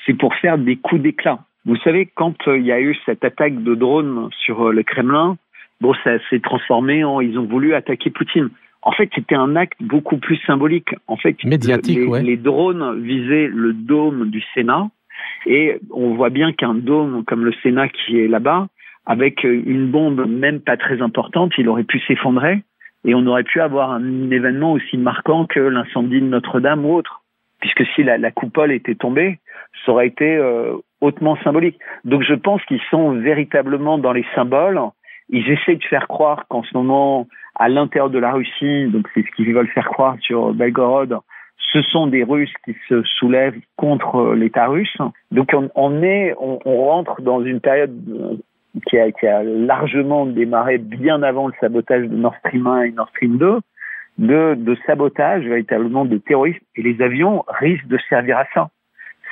C'est 0.05 0.13
pour 0.13 0.35
faire 0.35 0.57
des 0.57 0.75
coups 0.75 1.01
d'éclat. 1.01 1.39
Vous 1.65 1.77
savez, 1.77 2.09
quand 2.13 2.35
euh, 2.47 2.57
il 2.57 2.65
y 2.65 2.71
a 2.71 2.79
eu 2.81 2.95
cette 3.05 3.23
attaque 3.23 3.63
de 3.63 3.73
drone 3.73 4.29
sur 4.45 4.67
euh, 4.67 4.73
le 4.73 4.83
Kremlin, 4.83 5.37
bon, 5.79 5.93
ça 6.03 6.17
s'est 6.29 6.41
transformé 6.41 7.05
en 7.05 7.21
ils 7.21 7.39
ont 7.39 7.45
voulu 7.45 7.73
attaquer 7.73 8.09
Poutine. 8.09 8.49
En 8.81 8.91
fait, 8.91 9.09
c'était 9.15 9.35
un 9.35 9.55
acte 9.55 9.81
beaucoup 9.81 10.17
plus 10.17 10.37
symbolique. 10.45 10.89
En 11.07 11.15
fait, 11.15 11.41
médiatique, 11.45 11.99
les 12.21 12.35
drones 12.35 13.01
visaient 13.01 13.47
le 13.47 13.71
dôme 13.71 14.29
du 14.29 14.43
Sénat 14.53 14.89
et 15.45 15.79
on 15.91 16.13
voit 16.15 16.29
bien 16.29 16.53
qu'un 16.53 16.73
dôme 16.73 17.23
comme 17.25 17.45
le 17.45 17.53
Sénat 17.63 17.89
qui 17.89 18.19
est 18.19 18.27
là-bas, 18.27 18.67
avec 19.05 19.43
une 19.43 19.91
bombe 19.91 20.25
même 20.27 20.61
pas 20.61 20.77
très 20.77 21.01
importante, 21.01 21.53
il 21.57 21.67
aurait 21.67 21.83
pu 21.83 21.99
s'effondrer 21.99 22.63
et 23.05 23.13
on 23.15 23.25
aurait 23.27 23.43
pu 23.43 23.59
avoir 23.59 23.91
un 23.91 24.31
événement 24.31 24.71
aussi 24.73 24.97
marquant 24.97 25.45
que 25.45 25.59
l'incendie 25.59 26.21
de 26.21 26.25
Notre-Dame 26.25 26.85
ou 26.85 26.93
autre. 26.93 27.21
Puisque 27.59 27.85
si 27.95 28.03
la, 28.03 28.31
coupole 28.31 28.71
était 28.71 28.95
tombée, 28.95 29.39
ça 29.85 29.93
aurait 29.93 30.07
été 30.07 30.35
euh, 30.35 30.75
hautement 31.01 31.37
symbolique. 31.43 31.79
Donc 32.03 32.23
je 32.23 32.33
pense 32.33 32.63
qu'ils 32.65 32.81
sont 32.89 33.11
véritablement 33.11 33.97
dans 33.97 34.11
les 34.11 34.25
symboles. 34.35 34.79
Ils 35.29 35.49
essaient 35.49 35.77
de 35.77 35.83
faire 35.85 36.07
croire 36.07 36.45
qu'en 36.49 36.63
ce 36.63 36.75
moment, 36.75 37.27
à 37.55 37.69
l'intérieur 37.69 38.09
de 38.09 38.19
la 38.19 38.31
Russie, 38.31 38.87
donc 38.87 39.07
c'est 39.13 39.25
ce 39.25 39.31
qu'ils 39.35 39.53
veulent 39.53 39.69
faire 39.69 39.87
croire 39.87 40.17
sur 40.19 40.53
Belgorod, 40.53 41.19
ce 41.71 41.81
sont 41.81 42.07
des 42.07 42.23
Russes 42.23 42.53
qui 42.65 42.75
se 42.87 43.03
soulèvent 43.03 43.59
contre 43.77 44.33
l'État 44.33 44.67
russe. 44.67 44.97
Donc 45.31 45.55
on, 45.75 46.03
est, 46.03 46.35
on, 46.39 46.59
rentre 46.65 47.21
dans 47.21 47.43
une 47.43 47.59
période 47.59 47.93
euh, 48.09 48.35
qui 48.87 48.97
a, 48.97 49.11
qui 49.11 49.27
a, 49.27 49.43
largement 49.43 50.25
démarré 50.25 50.77
bien 50.77 51.23
avant 51.23 51.47
le 51.47 51.53
sabotage 51.59 52.07
de 52.07 52.15
Nord 52.15 52.35
Stream 52.37 52.67
1 52.67 52.81
et 52.83 52.91
Nord 52.91 53.09
Stream 53.09 53.37
2, 53.37 53.59
de, 54.19 54.55
de 54.55 54.77
sabotage 54.85 55.43
véritablement 55.43 56.05
de 56.05 56.17
terrorisme. 56.17 56.63
Et 56.75 56.81
les 56.83 57.01
avions 57.01 57.43
risquent 57.47 57.87
de 57.87 57.97
servir 58.09 58.37
à 58.37 58.45
ça. 58.53 58.69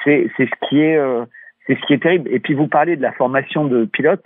C'est 0.04 0.32
ce 0.38 0.68
qui 0.68 0.80
est 0.80 0.98
euh, 0.98 1.26
c'est 1.68 1.76
ce 1.76 1.86
qui 1.86 1.94
est 1.94 2.02
terrible. 2.02 2.30
Et 2.32 2.40
puis 2.40 2.54
vous 2.54 2.68
parlez 2.68 2.96
de 2.96 3.02
la 3.02 3.12
formation 3.12 3.66
de 3.66 3.86
pilotes. 3.86 4.26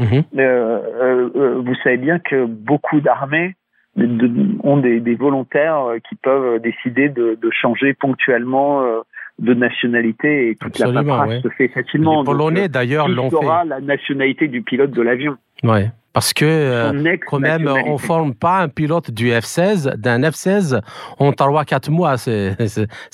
Euh, 0.00 0.20
euh, 0.36 1.62
vous 1.64 1.74
savez 1.82 1.96
bien 1.96 2.18
que 2.18 2.46
beaucoup 2.46 3.00
d'armées 3.00 3.54
de, 3.96 4.30
ont 4.62 4.76
des, 4.76 5.00
des, 5.00 5.14
volontaires 5.14 5.84
euh, 5.84 5.98
qui 6.08 6.16
peuvent 6.16 6.60
décider 6.60 7.08
de, 7.08 7.38
de 7.40 7.50
changer 7.50 7.94
ponctuellement 7.94 8.82
euh, 8.82 9.00
de 9.38 9.54
nationalité 9.54 10.50
et 10.50 10.56
toute 10.56 10.78
la 10.78 10.92
paperasse 10.92 11.42
se 11.42 11.48
fait 11.48 11.68
facilement. 11.68 12.20
Les 12.20 12.26
Polonais 12.26 12.68
d'ailleurs 12.68 13.08
l'ont 13.08 13.30
fait. 13.30 13.68
la 13.68 13.80
nationalité 13.80 14.48
du 14.48 14.62
pilote 14.62 14.90
de 14.90 15.02
l'avion. 15.02 15.36
Ouais. 15.62 15.90
Parce 16.14 16.32
que 16.32 16.44
euh, 16.44 17.16
quand 17.26 17.40
même, 17.40 17.68
on 17.86 17.98
forme 17.98 18.34
pas 18.34 18.60
un 18.60 18.68
pilote 18.68 19.10
du 19.10 19.30
F-16, 19.30 19.96
d'un 19.96 20.20
F-16 20.22 20.80
en 21.18 21.30
3-4 21.32 21.90
mois. 21.90 22.16
C'est 22.16 22.54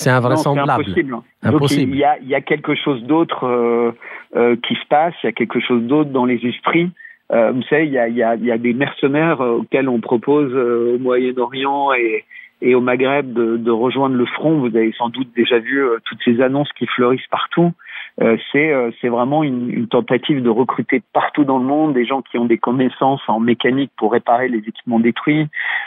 invraisemblable. 0.06 0.84
C'est 0.94 1.06
impossible. 1.42 1.94
il, 1.94 1.99
y 1.99 2.04
a, 2.04 2.18
il 2.18 2.28
y 2.28 2.34
a 2.34 2.42
quelque 2.42 2.75
chose 2.75 3.02
d'autre 3.04 3.46
euh, 3.46 3.92
euh, 4.37 4.56
qui 4.68 4.75
se 4.75 4.87
passe, 4.90 5.14
il 5.22 5.26
y 5.26 5.30
a 5.30 5.32
quelque 5.32 5.60
chose 5.60 5.82
d'autre 5.84 6.10
dans 6.10 6.26
les 6.26 6.44
esprits. 6.46 6.90
Euh, 7.32 7.52
vous 7.52 7.62
savez, 7.62 7.87
il 7.87 7.92
y 7.92 7.99
a, 7.99 8.08
y, 8.08 8.22
a, 8.22 8.34
y 8.34 8.50
a, 8.50 8.58
des 8.58 8.75
mercenaires 8.75 9.40
euh, 9.40 9.58
auxquels 9.58 9.88
on 9.88 10.00
propose 10.00 10.52
euh, 10.52 10.96
au 10.96 10.99
Moyen-Orient 10.99 11.92
et, 11.92 12.25
et, 12.60 12.75
au 12.75 12.80
Maghreb 12.80 13.32
de, 13.32 13.56
de, 13.56 13.70
rejoindre 13.70 14.16
le 14.16 14.26
front. 14.26 14.58
Vous 14.58 14.75
avez 14.76 14.92
sans 14.99 15.10
doute 15.10 15.28
déjà 15.37 15.58
vu 15.58 15.82
toutes 16.04 16.18
ces 16.25 16.40
annonces 16.40 16.72
qui 16.76 16.87
fleurissent 16.87 17.28
partout. 17.30 17.72
c'est 18.52 19.08
vraiment 19.08 19.44
une, 19.44 19.70
une, 19.70 19.87
tentative 19.87 20.42
de 20.42 20.50
recruter 20.50 21.02
partout 21.12 21.44
dans 21.44 21.58
le 21.58 21.64
monde 21.64 21.94
des 21.94 22.04
gens 22.04 22.20
qui 22.20 22.37
ont 22.37 22.44
des 22.44 22.58
connaissances 22.58 23.22
en 23.28 23.38
mécanique 23.38 23.92
pour 23.96 24.12
réparer 24.12 24.49
les 24.49 24.58
équipements 24.58 25.00
détruits. 25.00 25.46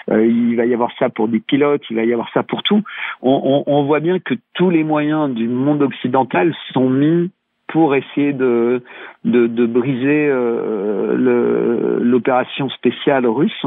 il 0.09 0.55
va 0.55 0.65
y 0.65 0.73
avoir 0.73 0.91
ça 0.97 1.09
pour 1.09 1.27
des 1.27 1.39
pilotes, 1.39 1.83
il 1.89 1.97
va 1.97 2.05
y 2.05 2.13
avoir 2.13 2.31
ça 2.33 2.41
pour 2.41 2.63
tout. 2.63 2.81
On, 3.21 3.63
on, 3.67 3.71
on 3.71 3.83
voit 3.83 3.99
bien 3.99 4.19
que 4.19 4.33
tous 4.53 4.69
les 4.69 4.83
moyens 4.83 5.29
du 5.33 5.47
monde 5.47 5.83
occidental 5.83 6.55
sont 6.73 6.89
mis 6.89 7.29
pour 7.67 7.95
essayer 7.95 8.33
de, 8.33 8.83
de, 9.23 9.47
de 9.47 9.65
briser 9.65 10.27
euh, 10.29 11.99
l'opération 12.01 12.69
spéciale 12.69 13.25
russe. 13.25 13.65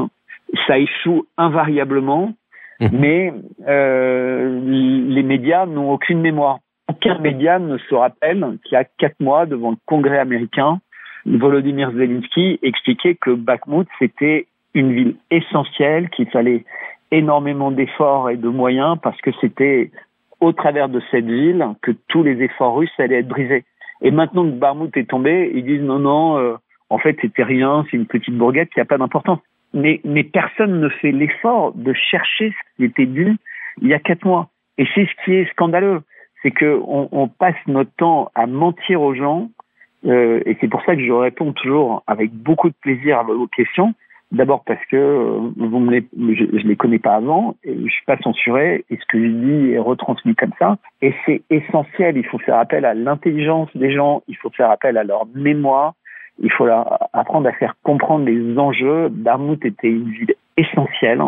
Ça 0.65 0.77
échoue 0.77 1.25
invariablement, 1.37 2.33
mhm. 2.79 2.89
mais 2.93 3.33
euh, 3.67 4.59
les 4.63 5.23
médias 5.23 5.65
n'ont 5.65 5.91
aucune 5.91 6.21
mémoire. 6.21 6.59
Aucun 6.89 7.17
média 7.19 7.59
ne 7.59 7.77
se 7.77 7.95
rappelle 7.95 8.57
qu'il 8.63 8.73
y 8.73 8.75
a 8.77 8.85
quatre 8.85 9.19
mois, 9.19 9.45
devant 9.45 9.71
le 9.71 9.77
Congrès 9.85 10.19
américain, 10.19 10.79
Volodymyr 11.27 11.91
Zelensky 11.91 12.59
expliquait 12.63 13.15
que 13.15 13.31
Bakhmut, 13.31 13.87
c'était 13.99 14.47
une 14.73 14.93
ville 14.93 15.15
essentielle, 15.29 16.09
qu'il 16.09 16.29
fallait 16.29 16.63
énormément 17.11 17.71
d'efforts 17.71 18.29
et 18.29 18.37
de 18.37 18.47
moyens 18.47 18.97
parce 19.01 19.19
que 19.21 19.31
c'était 19.41 19.91
au 20.39 20.51
travers 20.53 20.87
de 20.87 21.01
cette 21.11 21.25
ville 21.25 21.65
que 21.81 21.91
tous 22.07 22.23
les 22.23 22.41
efforts 22.43 22.75
russes 22.75 22.91
allaient 22.97 23.19
être 23.19 23.27
brisés. 23.27 23.65
Et 24.01 24.11
maintenant 24.11 24.45
que 24.45 24.55
Barmout 24.55 24.95
est 24.95 25.09
tombé, 25.09 25.51
ils 25.53 25.65
disent 25.65 25.81
non, 25.81 25.99
non, 25.99 26.37
euh, 26.37 26.55
en 26.89 26.97
fait, 26.97 27.17
c'était 27.21 27.43
rien, 27.43 27.85
c'est 27.89 27.97
une 27.97 28.05
petite 28.05 28.35
bourgade 28.35 28.69
qui 28.69 28.79
n'a 28.79 28.85
pas 28.85 28.97
d'importance. 28.97 29.39
Mais, 29.73 29.99
mais 30.05 30.23
personne 30.23 30.79
ne 30.79 30.89
fait 30.89 31.11
l'effort 31.11 31.73
de 31.73 31.93
chercher 31.93 32.51
ce 32.51 32.75
qui 32.77 32.85
était 32.85 33.05
dû 33.05 33.37
il 33.81 33.87
y 33.89 33.93
a 33.93 33.99
quatre 33.99 34.25
mois. 34.25 34.49
Et 34.77 34.87
c'est 34.93 35.05
ce 35.05 35.25
qui 35.25 35.33
est 35.33 35.49
scandaleux, 35.51 36.01
c'est 36.41 36.51
que 36.51 36.79
on, 36.85 37.09
on, 37.11 37.27
passe 37.27 37.55
notre 37.67 37.91
temps 37.97 38.31
à 38.35 38.47
mentir 38.47 39.01
aux 39.01 39.13
gens, 39.13 39.49
euh, 40.05 40.41
et 40.45 40.57
c'est 40.59 40.67
pour 40.67 40.83
ça 40.83 40.95
que 40.95 41.03
je 41.03 41.11
réponds 41.11 41.53
toujours 41.53 42.03
avec 42.07 42.31
beaucoup 42.31 42.69
de 42.69 42.75
plaisir 42.81 43.19
à 43.19 43.23
vos 43.23 43.47
questions. 43.47 43.93
D'abord 44.31 44.63
parce 44.65 44.83
que 44.91 44.97
euh, 44.97 45.39
je, 45.57 46.57
je 46.57 46.67
les 46.67 46.75
connais 46.75 46.99
pas 46.99 47.15
avant, 47.15 47.55
et 47.63 47.73
je 47.73 47.89
suis 47.89 48.05
pas 48.05 48.17
censuré, 48.17 48.83
et 48.89 48.97
ce 48.97 49.05
que 49.07 49.19
je 49.21 49.29
dis 49.29 49.71
est 49.71 49.79
retransmis 49.79 50.35
comme 50.35 50.51
ça. 50.59 50.77
Et 51.01 51.13
c'est 51.25 51.43
essentiel. 51.49 52.17
Il 52.17 52.25
faut 52.25 52.37
faire 52.39 52.57
appel 52.57 52.83
à 52.83 52.93
l'intelligence 52.93 53.69
des 53.75 53.93
gens, 53.93 54.23
il 54.27 54.35
faut 54.35 54.49
faire 54.49 54.69
appel 54.69 54.97
à 54.97 55.03
leur 55.03 55.25
mémoire, 55.33 55.93
il 56.39 56.51
faut 56.51 56.65
leur 56.65 57.07
apprendre 57.13 57.47
à 57.47 57.53
faire 57.53 57.75
comprendre 57.83 58.25
les 58.25 58.57
enjeux. 58.59 59.09
Darmouth 59.09 59.63
était 59.65 59.89
une 59.89 60.09
ville 60.09 60.35
essentielle. 60.57 61.21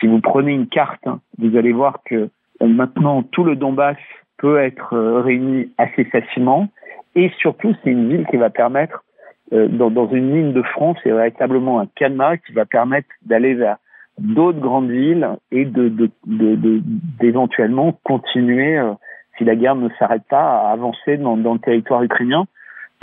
Si 0.00 0.06
vous 0.06 0.20
prenez 0.20 0.52
une 0.52 0.68
carte, 0.68 1.06
vous 1.38 1.56
allez 1.56 1.72
voir 1.72 1.98
que 2.04 2.30
maintenant 2.60 3.22
tout 3.22 3.44
le 3.44 3.56
Donbass 3.56 3.96
peut 4.38 4.58
être 4.58 4.94
euh, 4.94 5.20
réuni 5.20 5.70
assez 5.78 6.04
facilement. 6.04 6.68
Et 7.14 7.30
surtout, 7.38 7.74
c'est 7.82 7.90
une 7.90 8.08
ville 8.08 8.26
qui 8.26 8.36
va 8.36 8.50
permettre, 8.50 9.02
euh, 9.02 9.07
dans, 9.50 9.90
dans, 9.90 10.08
une 10.08 10.34
ligne 10.34 10.52
de 10.52 10.62
front, 10.62 10.94
c'est 11.02 11.10
véritablement 11.10 11.80
un 11.80 11.86
cadenas 11.94 12.36
qui 12.38 12.52
va 12.52 12.66
permettre 12.66 13.08
d'aller 13.26 13.54
vers 13.54 13.76
d'autres 14.18 14.60
grandes 14.60 14.90
villes 14.90 15.28
et 15.50 15.64
de, 15.64 15.88
de, 15.88 16.10
de, 16.26 16.82
d'éventuellement 17.20 17.92
continuer, 18.04 18.78
euh, 18.78 18.92
si 19.36 19.44
la 19.44 19.56
guerre 19.56 19.76
ne 19.76 19.88
s'arrête 19.98 20.24
pas, 20.28 20.60
à 20.60 20.72
avancer 20.72 21.16
dans, 21.16 21.36
dans 21.36 21.54
le 21.54 21.60
territoire 21.60 22.02
ukrainien 22.02 22.44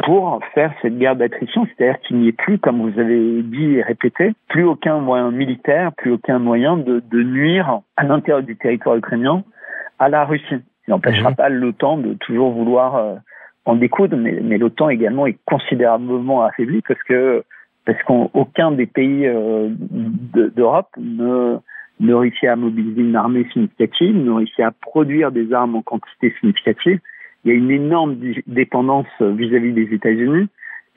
pour 0.04 0.42
faire 0.54 0.74
cette 0.82 0.98
guerre 0.98 1.16
d'attrition, 1.16 1.66
c'est-à-dire 1.66 2.00
qu'il 2.02 2.18
n'y 2.18 2.28
ait 2.28 2.34
plus, 2.34 2.60
comme 2.60 2.82
vous 2.82 3.00
avez 3.00 3.42
dit 3.44 3.76
et 3.76 3.82
répété, 3.82 4.34
plus 4.50 4.66
aucun 4.66 5.00
moyen 5.00 5.32
militaire, 5.32 5.94
plus 5.94 6.12
aucun 6.12 6.38
moyen 6.38 6.76
de, 6.76 7.02
de 7.10 7.24
nuire 7.24 7.80
à 7.96 8.04
l'intérieur 8.04 8.44
du 8.44 8.58
territoire 8.58 8.98
ukrainien 8.98 9.44
à 9.98 10.10
la 10.10 10.26
Russie. 10.26 10.62
Il 10.88 10.92
n'empêchera 10.92 11.32
mmh. 11.32 11.36
pas 11.36 11.50
l'OTAN 11.50 11.98
de 11.98 12.14
toujours 12.16 12.52
vouloir 12.52 12.96
euh, 12.96 13.16
en 13.66 13.76
découdre, 13.76 14.16
mais, 14.18 14.40
mais 14.44 14.58
l'OTAN 14.58 14.90
également 14.90 15.26
est 15.26 15.38
considérablement 15.46 16.44
affaibli 16.44 16.82
parce 16.88 17.02
que 17.04 17.44
parce 17.86 18.02
qu'aucun 18.04 18.72
des 18.72 18.88
pays 18.88 19.28
euh, 19.28 19.70
d'Europe 19.70 20.90
ne, 20.98 21.58
ne 22.00 22.14
réussit 22.16 22.46
à 22.46 22.56
mobiliser 22.56 23.02
une 23.02 23.16
armée 23.16 23.46
significative, 23.54 24.16
ne 24.16 24.32
réussit 24.32 24.62
à 24.62 24.72
produire 24.72 25.32
des 25.32 25.54
armes 25.54 25.76
en 25.76 25.82
quantité 25.84 26.34
significative 26.40 27.00
il 27.46 27.50
y 27.50 27.52
a 27.52 27.58
une 27.58 27.72
énorme 27.72 28.18
dépendance 28.48 29.08
vis-à-vis 29.20 29.72
des 29.72 29.94
États-Unis. 29.94 30.48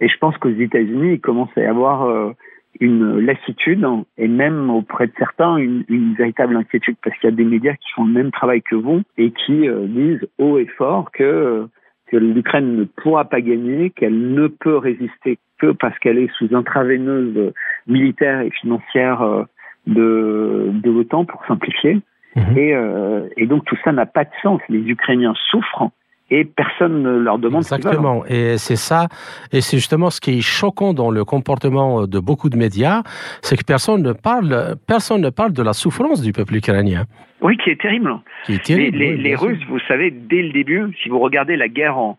Et 0.00 0.08
je 0.08 0.16
pense 0.18 0.36
qu'aux 0.38 0.48
États-Unis, 0.48 1.14
il 1.14 1.20
commence 1.20 1.50
à 1.56 1.60
y 1.60 1.66
avoir 1.66 2.04
euh, 2.04 2.32
une 2.80 3.18
lassitude 3.18 3.86
et 4.16 4.28
même 4.28 4.70
auprès 4.70 5.08
de 5.08 5.12
certains 5.18 5.58
une, 5.58 5.84
une 5.88 6.14
véritable 6.14 6.56
inquiétude 6.56 6.96
parce 7.04 7.16
qu'il 7.18 7.28
y 7.28 7.32
a 7.32 7.36
des 7.36 7.44
médias 7.44 7.74
qui 7.74 7.90
font 7.94 8.06
le 8.06 8.12
même 8.12 8.30
travail 8.30 8.62
que 8.62 8.76
vous 8.76 9.02
et 9.18 9.30
qui 9.30 9.68
euh, 9.68 9.86
disent 9.86 10.26
haut 10.38 10.58
et 10.58 10.66
fort 10.78 11.10
que 11.12 11.68
que 12.10 12.16
l'Ukraine 12.16 12.76
ne 12.76 12.84
pourra 12.84 13.24
pas 13.24 13.40
gagner, 13.40 13.90
qu'elle 13.90 14.32
ne 14.32 14.46
peut 14.46 14.76
résister 14.76 15.38
que 15.58 15.72
parce 15.72 15.98
qu'elle 15.98 16.18
est 16.18 16.30
sous 16.38 16.54
intraveineuse 16.54 17.52
militaire 17.86 18.40
et 18.40 18.50
financière 18.50 19.22
euh, 19.22 19.44
de, 19.86 20.70
de 20.72 20.90
l'OTAN, 20.90 21.24
pour 21.24 21.44
simplifier. 21.46 22.00
Mmh. 22.36 22.58
Et, 22.58 22.74
euh, 22.74 23.28
et 23.36 23.46
donc 23.46 23.64
tout 23.64 23.76
ça 23.84 23.92
n'a 23.92 24.06
pas 24.06 24.24
de 24.24 24.30
sens. 24.42 24.60
Les 24.68 24.80
Ukrainiens 24.80 25.34
souffrent 25.50 25.90
et 26.30 26.44
personne 26.44 27.02
ne 27.02 27.18
leur 27.18 27.38
demande 27.38 27.62
Exactement. 27.62 28.24
Et 28.26 28.58
c'est 28.58 28.76
ça, 28.76 29.08
et 29.52 29.60
c'est 29.60 29.76
justement 29.76 30.10
ce 30.10 30.20
qui 30.20 30.38
est 30.38 30.40
choquant 30.40 30.92
dans 30.94 31.10
le 31.10 31.24
comportement 31.24 32.06
de 32.06 32.18
beaucoup 32.18 32.50
de 32.50 32.56
médias, 32.56 33.02
c'est 33.42 33.56
que 33.56 33.64
personne 33.64 34.02
ne 34.02 34.12
parle, 34.12 34.76
personne 34.86 35.20
ne 35.20 35.30
parle 35.30 35.52
de 35.52 35.62
la 35.62 35.72
souffrance 35.72 36.22
du 36.22 36.32
peuple 36.32 36.56
ukrainien. 36.56 37.04
Oui, 37.40 37.56
qui 37.56 37.70
est 37.70 37.80
terrible. 37.80 38.14
Qui 38.44 38.54
est 38.54 38.64
terrible 38.64 38.98
les, 38.98 39.16
les, 39.16 39.22
les 39.22 39.34
Russes, 39.34 39.62
vous 39.68 39.78
savez, 39.86 40.10
dès 40.10 40.42
le 40.42 40.50
début, 40.50 40.92
si 41.02 41.08
vous 41.08 41.20
regardez 41.20 41.56
la 41.56 41.68
guerre 41.68 41.96
en, 41.96 42.18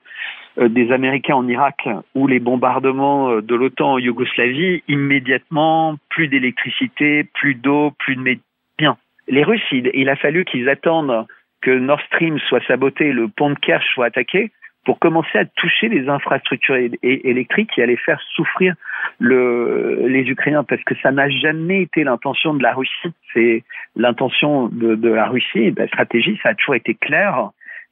euh, 0.59 0.67
des 0.67 0.91
Américains 0.91 1.35
en 1.35 1.47
Irak 1.47 1.87
ou 2.15 2.27
les 2.27 2.39
bombardements 2.39 3.29
euh, 3.29 3.41
de 3.41 3.55
l'OTAN 3.55 3.93
en 3.93 3.97
Yougoslavie, 3.97 4.83
immédiatement, 4.87 5.97
plus 6.09 6.27
d'électricité, 6.27 7.23
plus 7.23 7.55
d'eau, 7.55 7.91
plus 7.99 8.15
de 8.15 8.21
médecins. 8.21 8.97
Les 9.27 9.43
Russes, 9.43 9.61
il, 9.71 9.91
il 9.93 10.09
a 10.09 10.15
fallu 10.15 10.45
qu'ils 10.45 10.67
attendent 10.67 11.25
que 11.61 11.71
Nord 11.71 12.01
Stream 12.01 12.39
soit 12.39 12.65
saboté, 12.65 13.11
le 13.11 13.27
pont 13.27 13.51
de 13.51 13.59
Kerch 13.59 13.85
soit 13.93 14.05
attaqué, 14.05 14.51
pour 14.85 14.97
commencer 14.97 15.37
à 15.37 15.45
toucher 15.45 15.89
les 15.89 16.07
infrastructures 16.07 16.77
électriques 17.03 17.69
qui 17.75 17.81
allaient 17.81 17.97
faire 17.97 18.19
souffrir 18.33 18.75
le, 19.19 20.07
les 20.07 20.21
Ukrainiens, 20.21 20.63
parce 20.63 20.83
que 20.83 20.95
ça 21.03 21.11
n'a 21.11 21.29
jamais 21.29 21.83
été 21.83 22.03
l'intention 22.03 22.53
de 22.53 22.63
la 22.63 22.73
Russie. 22.73 23.13
C'est 23.33 23.63
l'intention 23.95 24.67
de, 24.69 25.09
la 25.09 25.27
Russie, 25.27 25.73
la 25.77 25.87
stratégie, 25.87 26.39
ça 26.41 26.49
a 26.49 26.53
toujours 26.55 26.75
été 26.75 26.95
clair. 26.95 27.49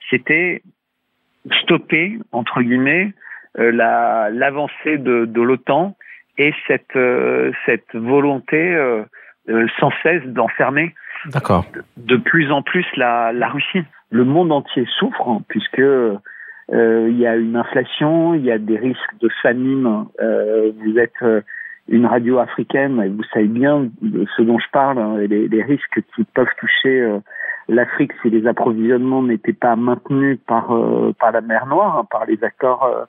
C'était 0.10 0.62
stopper 1.62 2.18
entre 2.32 2.62
guillemets 2.62 3.14
euh, 3.60 3.72
la 3.72 4.30
l'avancée 4.32 4.98
de, 4.98 5.42
l'OTAN 5.42 5.96
et 6.38 6.54
cette 6.68 6.96
euh, 6.96 7.52
volonté 7.94 8.76
euh 8.76 9.04
sans 9.80 9.92
cesse 10.04 10.24
d'enfermer 10.26 10.94
D'accord. 11.26 11.66
De 11.98 12.18
plus 12.18 12.52
en 12.52 12.62
plus 12.62 12.86
la, 12.96 13.32
la 13.34 13.50
Russie. 13.50 13.84
Le 14.10 14.24
monde 14.24 14.52
entier 14.52 14.86
souffre 15.00 15.28
hein, 15.28 15.42
puisque 15.48 15.80
euh, 15.80 16.18
il 16.70 17.18
y 17.18 17.28
a 17.28 17.36
une 17.36 17.56
inflation, 17.56 18.34
il 18.34 18.44
y 18.44 18.52
a 18.52 18.58
des 18.58 18.78
risques 18.78 19.20
de 19.22 19.30
famine. 19.42 20.06
Euh, 20.22 20.72
vous 20.84 20.98
êtes 20.98 21.22
euh, 21.22 21.42
une 21.90 22.06
radio 22.06 22.40
africaine 22.40 23.02
et 23.02 23.10
vous 23.10 23.24
savez 23.34 23.48
bien 23.48 23.90
ce 24.02 24.42
dont 24.42 24.60
je 24.60 24.70
parle, 24.72 25.00
hein, 25.00 25.18
les, 25.18 25.48
les, 25.48 25.64
risques 25.64 26.02
qui 26.16 26.24
peuvent 26.26 26.48
toucher 26.60 27.02
euh, 27.02 27.20
l'Afrique 27.70 28.12
si 28.22 28.30
les 28.30 28.46
approvisionnements 28.46 29.24
n'étaient 29.24 29.54
pas 29.54 29.76
maintenus 29.76 30.40
par 30.48 30.74
euh, 30.74 31.14
par 31.20 31.32
la 31.32 31.42
mer 31.42 31.66
Noire, 31.66 31.98
hein, 31.98 32.08
par 32.10 32.26
les 32.26 32.42
accords 32.44 33.08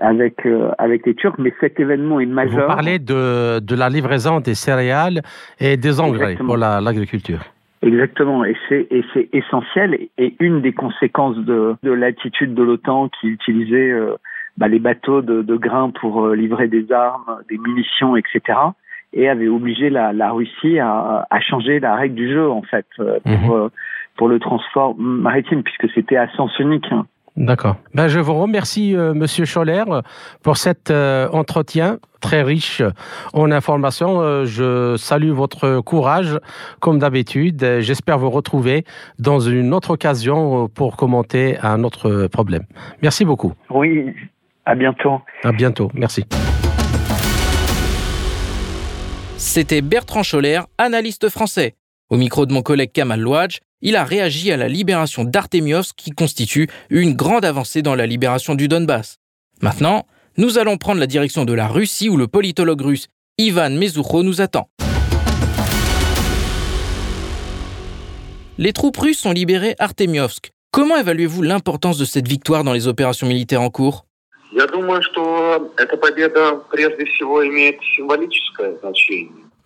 avec 0.00 0.46
avec 0.78 1.06
les 1.06 1.14
Turcs. 1.14 1.36
Mais 1.38 1.52
cet 1.60 1.78
événement 1.80 2.20
est 2.20 2.26
majeur. 2.26 2.68
Vous 2.68 2.74
parlez 2.74 2.98
de 2.98 3.60
de 3.60 3.74
la 3.74 3.88
livraison 3.88 4.40
des 4.40 4.54
céréales 4.54 5.22
et 5.60 5.76
des 5.76 6.00
engrais 6.00 6.32
Exactement. 6.32 6.48
pour 6.48 6.56
l'agriculture. 6.56 7.40
Exactement, 7.84 8.46
et 8.46 8.56
c'est 8.68 9.28
essentiel 9.34 10.08
et 10.16 10.34
une 10.40 10.62
des 10.62 10.72
conséquences 10.72 11.36
de 11.36 11.74
de 11.82 11.92
l'attitude 11.92 12.54
de 12.54 12.62
l'OTAN 12.62 13.10
qui 13.10 13.28
utilisait 13.28 13.90
euh, 13.90 14.14
bah, 14.56 14.68
les 14.68 14.78
bateaux 14.78 15.20
de, 15.20 15.42
de 15.42 15.56
grains 15.56 15.90
pour 15.90 16.24
euh, 16.24 16.34
livrer 16.34 16.66
des 16.66 16.90
armes, 16.92 17.40
des 17.50 17.58
munitions, 17.58 18.16
etc. 18.16 18.58
et 19.12 19.28
avait 19.28 19.48
obligé 19.48 19.90
la, 19.90 20.14
la 20.14 20.32
Russie 20.32 20.78
à, 20.78 21.26
à 21.28 21.40
changer 21.40 21.78
la 21.78 21.94
règle 21.94 22.14
du 22.14 22.32
jeu 22.32 22.50
en 22.50 22.62
fait 22.62 22.86
euh, 23.00 23.18
pour 23.20 23.56
mmh. 23.56 23.70
pour 24.16 24.28
le 24.28 24.38
transport 24.38 24.96
maritime 24.96 25.62
puisque 25.62 25.92
c'était 25.94 26.16
à 26.16 26.28
sens 26.36 26.58
unique. 26.58 26.90
Hein. 26.90 27.04
D'accord. 27.36 27.76
Ben, 27.94 28.06
je 28.06 28.20
vous 28.20 28.34
remercie, 28.34 28.94
euh, 28.94 29.12
Monsieur 29.12 29.44
Scholler, 29.44 29.82
pour 30.42 30.56
cet 30.56 30.92
euh, 30.92 31.28
entretien 31.32 31.98
très 32.20 32.42
riche 32.42 32.80
en 33.32 33.50
informations. 33.50 34.20
Euh, 34.20 34.44
je 34.44 34.96
salue 34.96 35.30
votre 35.30 35.80
courage, 35.80 36.38
comme 36.78 37.00
d'habitude. 37.00 37.80
J'espère 37.80 38.18
vous 38.18 38.30
retrouver 38.30 38.84
dans 39.18 39.40
une 39.40 39.74
autre 39.74 39.90
occasion 39.90 40.68
pour 40.68 40.96
commenter 40.96 41.58
un 41.60 41.82
autre 41.82 42.28
problème. 42.28 42.62
Merci 43.02 43.24
beaucoup. 43.24 43.52
Oui, 43.68 44.14
à 44.64 44.76
bientôt. 44.76 45.20
À 45.42 45.50
bientôt. 45.50 45.90
Merci. 45.92 46.24
C'était 49.36 49.82
Bertrand 49.82 50.22
Scholler, 50.22 50.60
analyste 50.78 51.28
français. 51.28 51.74
Au 52.10 52.16
micro 52.18 52.44
de 52.44 52.52
mon 52.52 52.60
collègue 52.60 52.92
Kamal 52.92 53.18
Louadj, 53.18 53.60
il 53.80 53.96
a 53.96 54.04
réagi 54.04 54.52
à 54.52 54.58
la 54.58 54.68
libération 54.68 55.24
d'Artemiovsk 55.24 55.96
qui 55.96 56.10
constitue 56.10 56.68
une 56.90 57.14
grande 57.14 57.46
avancée 57.46 57.80
dans 57.80 57.94
la 57.94 58.06
libération 58.06 58.54
du 58.54 58.68
Donbass. 58.68 59.16
Maintenant, 59.62 60.06
nous 60.36 60.58
allons 60.58 60.76
prendre 60.76 61.00
la 61.00 61.06
direction 61.06 61.46
de 61.46 61.54
la 61.54 61.66
Russie 61.66 62.10
où 62.10 62.18
le 62.18 62.28
politologue 62.28 62.82
russe 62.82 63.08
Ivan 63.38 63.70
Mezoucho 63.70 64.22
nous 64.22 64.42
attend. 64.42 64.68
Les 68.58 68.74
troupes 68.74 68.98
russes 68.98 69.24
ont 69.24 69.32
libéré 69.32 69.74
Artemiovsk. 69.78 70.50
Comment 70.72 70.98
évaluez-vous 70.98 71.40
l'importance 71.42 71.96
de 71.96 72.04
cette 72.04 72.28
victoire 72.28 72.64
dans 72.64 72.74
les 72.74 72.86
opérations 72.86 73.26
militaires 73.26 73.62
en 73.62 73.70
cours? 73.70 74.04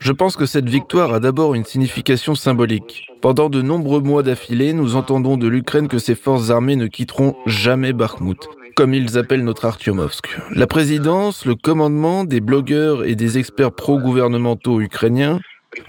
Je 0.08 0.12
pense 0.12 0.36
que 0.36 0.46
cette 0.46 0.70
victoire 0.70 1.12
a 1.12 1.20
d'abord 1.20 1.54
une 1.54 1.66
signification 1.66 2.34
symbolique. 2.34 3.08
Pendant 3.20 3.50
de 3.50 3.60
nombreux 3.60 4.00
mois 4.00 4.22
d'affilée, 4.22 4.72
nous 4.72 4.96
entendons 4.96 5.36
de 5.36 5.48
l'Ukraine 5.48 5.86
que 5.86 5.98
ses 5.98 6.14
forces 6.14 6.48
armées 6.48 6.76
ne 6.76 6.86
quitteront 6.86 7.36
jamais 7.44 7.92
Bakhmut, 7.92 8.38
comme 8.74 8.94
ils 8.94 9.18
appellent 9.18 9.44
notre 9.44 9.66
Artyomovsk. 9.66 10.38
La 10.54 10.66
présidence, 10.66 11.44
le 11.44 11.56
commandement, 11.56 12.24
des 12.24 12.40
blogueurs 12.40 13.04
et 13.04 13.16
des 13.16 13.36
experts 13.36 13.72
pro-gouvernementaux 13.72 14.80
ukrainiens 14.80 15.40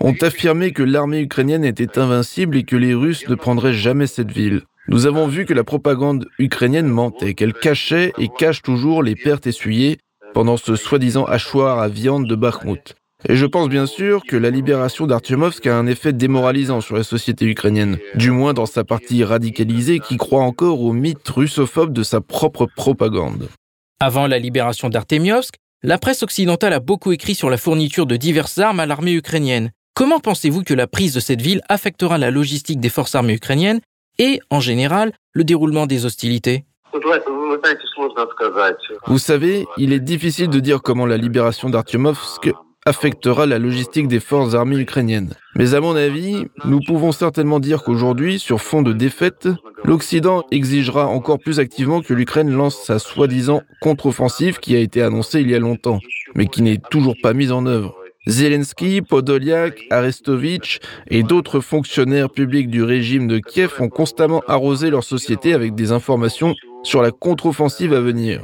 ont 0.02 0.15
affirmé 0.22 0.74
que 0.74 0.84
l'armée 0.84 1.22
ukrainienne 1.22 1.63
était 1.63 1.98
invincible 1.98 2.58
et 2.58 2.63
que 2.63 2.76
les 2.76 2.93
Russes 2.93 3.30
ne 3.30 3.36
prendraient 3.36 3.74
jamais 3.74 4.08
cette 4.08 4.32
ville. 4.32 4.63
Nous 4.89 5.06
avons 5.06 5.28
vu 5.28 5.45
que 5.45 5.54
la 5.54 5.63
propagande 5.63 6.28
ukrainienne 6.39 6.88
mentait, 6.88 7.36
qu'elle 7.36 7.54
cachait 7.54 8.12
et 8.17 8.28
cache 8.28 8.63
toujours 8.63 9.02
les 9.02 9.15
pertes 9.15 9.48
essuyées 9.48 10.00
pendant 10.34 10.58
ce 10.58 10.76
soi-disant 10.76 11.24
hachoir 11.24 11.80
à 11.80 11.88
viande 11.88 12.28
de 12.28 12.36
Bakhmut. 12.36 12.95
Et 13.27 13.36
je 13.36 13.45
pense 13.45 13.67
bien 13.67 13.86
sûr 13.86 14.23
que 14.25 14.38
la 14.38 14.49
libération 14.49 15.05
d'Artyomovsk 15.05 15.67
a 15.67 15.77
un 15.77 15.88
effet 15.88 16.13
démoralisant 16.13 16.79
sur 16.79 16.95
la 16.95 17.03
société 17.03 17.45
ukrainienne, 17.45 17.97
du 18.15 18.32
moins 18.32 18.53
dans 18.53 18.65
sa 18.65 18.86
partie 18.86 19.25
radicalisée 19.25 19.99
qui 19.99 20.15
croit 20.15 20.43
encore 20.43 20.82
au 20.82 20.93
mythe 20.93 21.27
russophobe 21.27 21.91
de 21.91 22.03
sa 22.03 22.21
propre 22.21 22.65
propagande. 22.65 23.49
Avant 23.99 24.25
la 24.25 24.39
libération 24.39 24.88
d'Artemiovsk, 24.88 25.55
la 25.84 25.97
presse 25.97 26.23
occidentale 26.23 26.71
a 26.71 26.79
beaucoup 26.79 27.12
écrit 27.12 27.36
sur 27.36 27.49
la 27.49 27.58
fourniture 27.58 28.05
de 28.05 28.15
diverses 28.15 28.58
armes 28.58 28.79
à 28.79 28.86
l'armée 28.86 29.13
ukrainienne. 29.13 29.71
Comment 29.95 30.21
pensez-vous 30.21 30.63
que 30.63 30.73
la 30.73 30.88
prise 30.88 31.13
de 31.13 31.19
cette 31.19 31.41
ville 31.41 31.62
affectera 31.67 32.17
la 32.17 32.32
logistique 32.32 32.79
des 32.79 32.88
forces 32.88 33.15
armées 33.15 33.34
ukrainiennes 33.34 33.82
et, 34.17 34.39
en 34.49 34.62
général, 34.62 35.12
le 35.34 35.43
déroulement 35.43 35.88
des 35.88 36.05
hostilités? 36.05 36.63
Vous 39.08 39.19
savez, 39.19 39.65
il 39.77 39.91
est 39.91 39.99
difficile 39.99 40.49
de 40.49 40.60
dire 40.62 40.82
comment 40.82 41.05
la 41.05 41.17
libération 41.17 41.69
d'Artyomovsk 41.69 42.49
affectera 42.89 43.45
la 43.45 43.60
logistique 43.60 44.08
des 44.08 44.19
forces 44.19 44.56
armées 44.56 44.80
ukrainiennes. 44.80 45.36
Mais 45.56 45.75
à 45.75 45.80
mon 45.80 45.95
avis, 45.95 46.45
nous 46.65 46.80
pouvons 46.80 47.12
certainement 47.12 47.60
dire 47.60 47.84
qu'aujourd'hui, 47.84 48.39
sur 48.39 48.62
fond 48.62 48.82
de 48.82 48.93
défaite, 48.93 49.47
l'Occident 49.84 50.43
exigera 50.49 51.06
encore 51.06 51.38
plus 51.38 51.60
activement 51.60 52.02
que 52.02 52.15
l'Ukraine 52.15 52.49
lance 52.49 52.82
sa 52.84 52.97
soi-disant 52.97 53.62
contre-offensive 53.80 54.58
qui 54.58 54.75
a 54.75 54.80
été 54.80 55.04
annoncée 55.04 55.41
il 55.41 55.52
y 55.52 55.56
a 55.56 55.60
longtemps, 55.60 55.99
mais 56.34 56.47
qui 56.47 56.63
n'est 56.63 56.82
toujours 56.89 57.15
pas 57.21 57.34
mise 57.34 57.52
en 57.52 57.67
œuvre. 57.67 57.95
Zelensky, 58.28 59.02
Podolyak, 59.02 59.86
Arestovitch 59.91 60.80
et 61.10 61.21
d'autres 61.21 61.60
fonctionnaires 61.60 62.32
publics 62.32 62.69
du 62.69 62.84
régime 62.84 63.28
de 63.28 63.38
Kiev 63.38 63.73
ont 63.80 63.89
constamment 63.89 64.41
arrosé 64.47 64.89
leur 64.89 65.04
société 65.04 65.54
avec 65.54 65.75
des 65.75 65.91
informations 65.91 66.56
sur 66.84 67.04
la 67.04 67.12
contre-offensive 67.12 67.93
à 67.93 68.02
venir. 68.02 68.41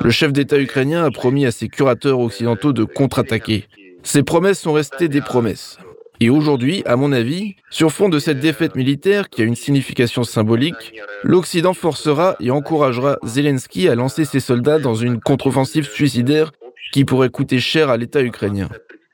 Le 0.00 0.10
chef 0.10 0.32
d'État 0.32 0.58
ukrainien 0.58 1.04
a 1.04 1.10
promis 1.10 1.46
à 1.46 1.50
ses 1.50 1.68
curateurs 1.68 2.18
occidentaux 2.20 2.72
de 2.72 2.84
contre-attaquer. 2.84 3.66
Ces 4.02 4.22
promesses 4.22 4.60
sont 4.60 4.72
restées 4.72 5.08
des 5.08 5.20
promesses. 5.20 5.78
Et 6.20 6.30
aujourd'hui, 6.30 6.82
à 6.86 6.96
mon 6.96 7.12
avis, 7.12 7.56
sur 7.70 7.90
fond 7.90 8.08
de 8.08 8.18
cette 8.18 8.40
défaite 8.40 8.76
militaire 8.76 9.28
qui 9.28 9.42
a 9.42 9.44
une 9.44 9.56
signification 9.56 10.24
symbolique, 10.24 10.94
l'Occident 11.22 11.74
forcera 11.74 12.36
et 12.40 12.50
encouragera 12.50 13.18
Zelensky 13.24 13.88
à 13.88 13.94
lancer 13.94 14.24
ses 14.24 14.40
soldats 14.40 14.78
dans 14.78 14.94
une 14.94 15.20
contre-offensive 15.20 15.88
suicidaire 15.88 16.52
qui 16.92 17.04
pourrait 17.04 17.30
coûter 17.30 17.58
cher 17.58 17.88
à 17.88 17.96
l'État 17.96 18.22
ukrainien. 18.22 18.68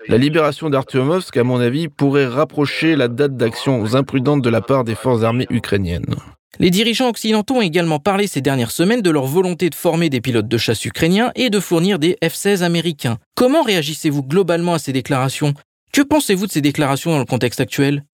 La 0.08 0.18
libération 0.18 0.70
d'Artyomovsk, 0.70 1.36
à 1.36 1.44
mon 1.44 1.60
avis, 1.60 1.88
pourrait 1.88 2.26
rapprocher 2.26 2.96
la 2.96 3.08
date 3.08 3.36
d'actions 3.36 3.94
imprudentes 3.94 4.42
de 4.42 4.50
la 4.50 4.60
part 4.60 4.84
des 4.84 4.94
forces 4.94 5.22
armées 5.22 5.46
ukrainiennes. 5.50 6.16
Les 6.58 6.70
dirigeants 6.70 7.08
occidentaux 7.08 7.56
ont 7.56 7.62
également 7.62 8.00
parlé 8.00 8.26
ces 8.26 8.40
dernières 8.40 8.72
semaines 8.72 9.02
de 9.02 9.10
leur 9.10 9.26
volonté 9.26 9.70
de 9.70 9.74
former 9.74 10.10
des 10.10 10.20
pilotes 10.20 10.48
de 10.48 10.58
chasse 10.58 10.84
ukrainiens 10.84 11.30
et 11.36 11.48
de 11.48 11.60
fournir 11.60 11.98
des 11.98 12.18
F-16 12.22 12.62
américains. 12.62 13.18
Comment 13.34 13.62
réagissez-vous 13.62 14.22
globalement 14.22 14.74
à 14.74 14.78
ces 14.78 14.92
déclarations? 14.92 15.54
Que 15.92 16.02
pensez-vous 16.02 16.46
de 16.46 16.52
ces 16.52 16.60
déclarations 16.60 17.12
dans 17.12 17.18
le 17.18 17.24
contexte 17.24 17.60
actuel? 17.60 18.04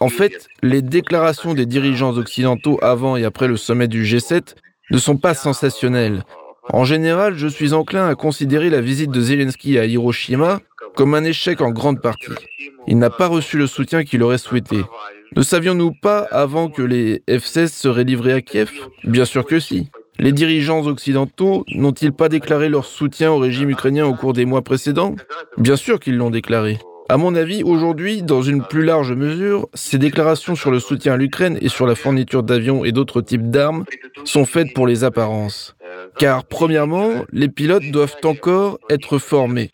En 0.00 0.08
fait, 0.08 0.48
les 0.62 0.82
déclarations 0.82 1.54
des 1.54 1.66
dirigeants 1.66 2.16
occidentaux 2.16 2.78
avant 2.82 3.16
et 3.16 3.24
après 3.24 3.46
le 3.46 3.56
sommet 3.56 3.88
du 3.88 4.04
G7 4.04 4.54
ne 4.90 4.98
sont 4.98 5.16
pas 5.16 5.34
sensationnelles. 5.34 6.24
En 6.70 6.84
général, 6.84 7.36
je 7.36 7.46
suis 7.46 7.72
enclin 7.74 8.08
à 8.08 8.14
considérer 8.14 8.70
la 8.70 8.80
visite 8.80 9.10
de 9.10 9.20
Zelensky 9.20 9.78
à 9.78 9.84
Hiroshima 9.84 10.60
comme 10.96 11.14
un 11.14 11.24
échec 11.24 11.60
en 11.60 11.70
grande 11.70 12.00
partie. 12.00 12.32
Il 12.86 12.98
n'a 12.98 13.10
pas 13.10 13.26
reçu 13.26 13.58
le 13.58 13.66
soutien 13.66 14.04
qu'il 14.04 14.22
aurait 14.22 14.38
souhaité. 14.38 14.78
Ne 15.36 15.42
savions-nous 15.42 15.92
pas 15.92 16.20
avant 16.30 16.68
que 16.68 16.82
les 16.82 17.22
F-16 17.28 17.68
seraient 17.68 18.04
livrés 18.04 18.32
à 18.32 18.40
Kiev? 18.40 18.70
Bien 19.04 19.24
sûr 19.24 19.44
que 19.44 19.60
si. 19.60 19.90
Les 20.18 20.32
dirigeants 20.32 20.86
occidentaux 20.86 21.64
n'ont-ils 21.74 22.12
pas 22.12 22.28
déclaré 22.28 22.68
leur 22.68 22.84
soutien 22.84 23.32
au 23.32 23.38
régime 23.38 23.70
ukrainien 23.70 24.06
au 24.06 24.14
cours 24.14 24.32
des 24.32 24.44
mois 24.44 24.62
précédents? 24.62 25.16
Bien 25.58 25.76
sûr 25.76 25.98
qu'ils 25.98 26.16
l'ont 26.16 26.30
déclaré. 26.30 26.78
À 27.08 27.18
mon 27.18 27.34
avis, 27.34 27.62
aujourd'hui, 27.62 28.22
dans 28.22 28.40
une 28.40 28.62
plus 28.62 28.82
large 28.82 29.12
mesure, 29.12 29.68
ces 29.74 29.98
déclarations 29.98 30.54
sur 30.54 30.70
le 30.70 30.80
soutien 30.80 31.14
à 31.14 31.16
l'Ukraine 31.18 31.58
et 31.60 31.68
sur 31.68 31.86
la 31.86 31.94
fourniture 31.94 32.42
d'avions 32.42 32.84
et 32.84 32.92
d'autres 32.92 33.20
types 33.20 33.50
d'armes 33.50 33.84
sont 34.24 34.46
faites 34.46 34.72
pour 34.72 34.86
les 34.86 35.04
apparences. 35.04 35.76
Car, 36.18 36.44
premièrement, 36.44 37.24
les 37.32 37.48
pilotes 37.48 37.90
doivent 37.90 38.16
encore 38.24 38.78
être 38.90 39.18
formés. 39.18 39.70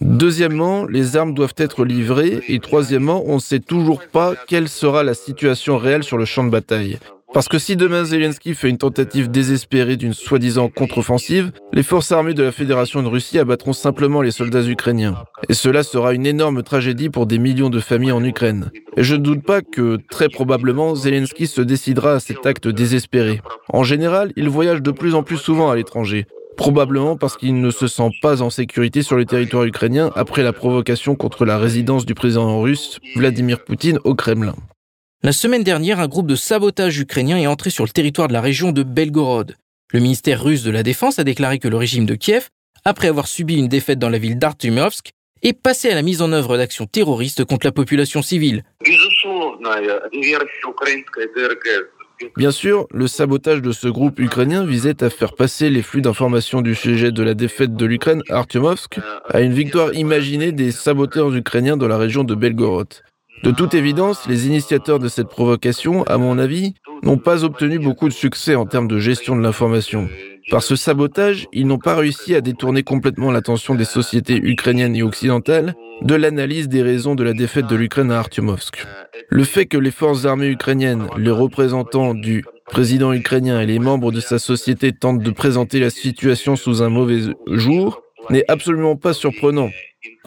Deuxièmement, 0.00 0.86
les 0.86 1.16
armes 1.16 1.34
doivent 1.34 1.54
être 1.56 1.84
livrées. 1.84 2.40
Et 2.48 2.58
troisièmement, 2.58 3.22
on 3.26 3.34
ne 3.34 3.40
sait 3.40 3.60
toujours 3.60 4.02
pas 4.02 4.34
quelle 4.46 4.68
sera 4.68 5.02
la 5.02 5.14
situation 5.14 5.76
réelle 5.76 6.04
sur 6.04 6.16
le 6.16 6.24
champ 6.24 6.44
de 6.44 6.50
bataille. 6.50 6.98
Parce 7.32 7.46
que 7.46 7.60
si 7.60 7.76
demain 7.76 8.02
Zelensky 8.02 8.54
fait 8.54 8.68
une 8.68 8.78
tentative 8.78 9.30
désespérée 9.30 9.96
d'une 9.96 10.14
soi-disant 10.14 10.68
contre-offensive, 10.68 11.52
les 11.72 11.84
forces 11.84 12.10
armées 12.10 12.34
de 12.34 12.42
la 12.42 12.50
Fédération 12.50 13.04
de 13.04 13.08
Russie 13.08 13.38
abattront 13.38 13.72
simplement 13.72 14.20
les 14.20 14.32
soldats 14.32 14.66
ukrainiens. 14.66 15.14
Et 15.48 15.54
cela 15.54 15.84
sera 15.84 16.12
une 16.12 16.26
énorme 16.26 16.64
tragédie 16.64 17.08
pour 17.08 17.26
des 17.26 17.38
millions 17.38 17.70
de 17.70 17.78
familles 17.78 18.10
en 18.10 18.24
Ukraine. 18.24 18.72
Et 18.96 19.04
je 19.04 19.14
ne 19.14 19.22
doute 19.22 19.44
pas 19.44 19.62
que, 19.62 19.98
très 20.10 20.28
probablement, 20.28 20.96
Zelensky 20.96 21.46
se 21.46 21.60
décidera 21.60 22.14
à 22.14 22.20
cet 22.20 22.46
acte 22.46 22.66
désespéré. 22.66 23.40
En 23.68 23.84
général, 23.84 24.32
il 24.34 24.48
voyage 24.48 24.82
de 24.82 24.90
plus 24.90 25.14
en 25.14 25.22
plus 25.22 25.38
souvent 25.38 25.70
à 25.70 25.76
l'étranger, 25.76 26.26
probablement 26.56 27.16
parce 27.16 27.36
qu'il 27.36 27.60
ne 27.60 27.70
se 27.70 27.86
sent 27.86 28.10
pas 28.22 28.42
en 28.42 28.50
sécurité 28.50 29.02
sur 29.02 29.16
le 29.16 29.24
territoire 29.24 29.64
ukrainien 29.64 30.10
après 30.16 30.42
la 30.42 30.52
provocation 30.52 31.14
contre 31.14 31.44
la 31.44 31.58
résidence 31.58 32.04
du 32.06 32.14
président 32.14 32.60
russe 32.60 32.98
Vladimir 33.14 33.64
Poutine 33.64 34.00
au 34.02 34.16
Kremlin. 34.16 34.56
La 35.22 35.32
semaine 35.32 35.62
dernière, 35.62 36.00
un 36.00 36.08
groupe 36.08 36.28
de 36.28 36.34
sabotage 36.34 36.98
ukrainien 36.98 37.36
est 37.36 37.46
entré 37.46 37.68
sur 37.68 37.84
le 37.84 37.90
territoire 37.90 38.26
de 38.26 38.32
la 38.32 38.40
région 38.40 38.72
de 38.72 38.82
Belgorod. 38.82 39.54
Le 39.92 40.00
ministère 40.00 40.42
russe 40.42 40.62
de 40.62 40.70
la 40.70 40.82
Défense 40.82 41.18
a 41.18 41.24
déclaré 41.24 41.58
que 41.58 41.68
le 41.68 41.76
régime 41.76 42.06
de 42.06 42.14
Kiev, 42.14 42.48
après 42.86 43.08
avoir 43.08 43.26
subi 43.26 43.58
une 43.58 43.68
défaite 43.68 43.98
dans 43.98 44.08
la 44.08 44.16
ville 44.16 44.38
d'Artumovsk, 44.38 45.10
est 45.42 45.52
passé 45.52 45.90
à 45.90 45.94
la 45.94 46.00
mise 46.00 46.22
en 46.22 46.32
œuvre 46.32 46.56
d'actions 46.56 46.86
terroristes 46.86 47.44
contre 47.44 47.66
la 47.66 47.72
population 47.72 48.22
civile. 48.22 48.64
Bien 52.38 52.50
sûr, 52.50 52.86
le 52.90 53.06
sabotage 53.06 53.60
de 53.60 53.72
ce 53.72 53.88
groupe 53.88 54.20
ukrainien 54.20 54.64
visait 54.64 55.04
à 55.04 55.10
faire 55.10 55.34
passer 55.34 55.68
les 55.68 55.82
flux 55.82 56.00
d'informations 56.00 56.62
du 56.62 56.74
sujet 56.74 57.12
de 57.12 57.22
la 57.22 57.34
défaite 57.34 57.76
de 57.76 57.84
l'Ukraine 57.84 58.22
à 58.30 58.38
Artyomovsk 58.38 58.98
à 59.28 59.42
une 59.42 59.52
victoire 59.52 59.92
imaginée 59.92 60.52
des 60.52 60.70
saboteurs 60.70 61.34
ukrainiens 61.34 61.76
dans 61.76 61.88
la 61.88 61.98
région 61.98 62.24
de 62.24 62.34
Belgorod. 62.34 62.88
De 63.42 63.52
toute 63.52 63.72
évidence, 63.72 64.28
les 64.28 64.46
initiateurs 64.46 64.98
de 64.98 65.08
cette 65.08 65.28
provocation, 65.28 66.02
à 66.04 66.18
mon 66.18 66.38
avis, 66.38 66.74
n'ont 67.02 67.16
pas 67.16 67.42
obtenu 67.42 67.78
beaucoup 67.78 68.06
de 68.06 68.12
succès 68.12 68.54
en 68.54 68.66
termes 68.66 68.88
de 68.88 68.98
gestion 68.98 69.34
de 69.34 69.40
l'information. 69.40 70.10
Par 70.50 70.62
ce 70.62 70.76
sabotage, 70.76 71.46
ils 71.52 71.66
n'ont 71.66 71.78
pas 71.78 71.96
réussi 71.96 72.34
à 72.34 72.42
détourner 72.42 72.82
complètement 72.82 73.30
l'attention 73.30 73.74
des 73.74 73.86
sociétés 73.86 74.36
ukrainiennes 74.36 74.94
et 74.94 75.02
occidentales 75.02 75.74
de 76.02 76.14
l'analyse 76.14 76.68
des 76.68 76.82
raisons 76.82 77.14
de 77.14 77.24
la 77.24 77.32
défaite 77.32 77.66
de 77.66 77.76
l'Ukraine 77.76 78.10
à 78.10 78.18
Artyomovsk. 78.18 78.86
Le 79.30 79.44
fait 79.44 79.64
que 79.64 79.78
les 79.78 79.90
forces 79.90 80.26
armées 80.26 80.48
ukrainiennes, 80.48 81.06
les 81.16 81.30
représentants 81.30 82.14
du 82.14 82.44
président 82.66 83.12
ukrainien 83.12 83.60
et 83.60 83.66
les 83.66 83.78
membres 83.78 84.12
de 84.12 84.20
sa 84.20 84.38
société 84.38 84.92
tentent 84.92 85.22
de 85.22 85.30
présenter 85.30 85.80
la 85.80 85.90
situation 85.90 86.56
sous 86.56 86.82
un 86.82 86.90
mauvais 86.90 87.32
jour 87.46 88.02
n'est 88.28 88.44
absolument 88.48 88.96
pas 88.96 89.14
surprenant. 89.14 89.70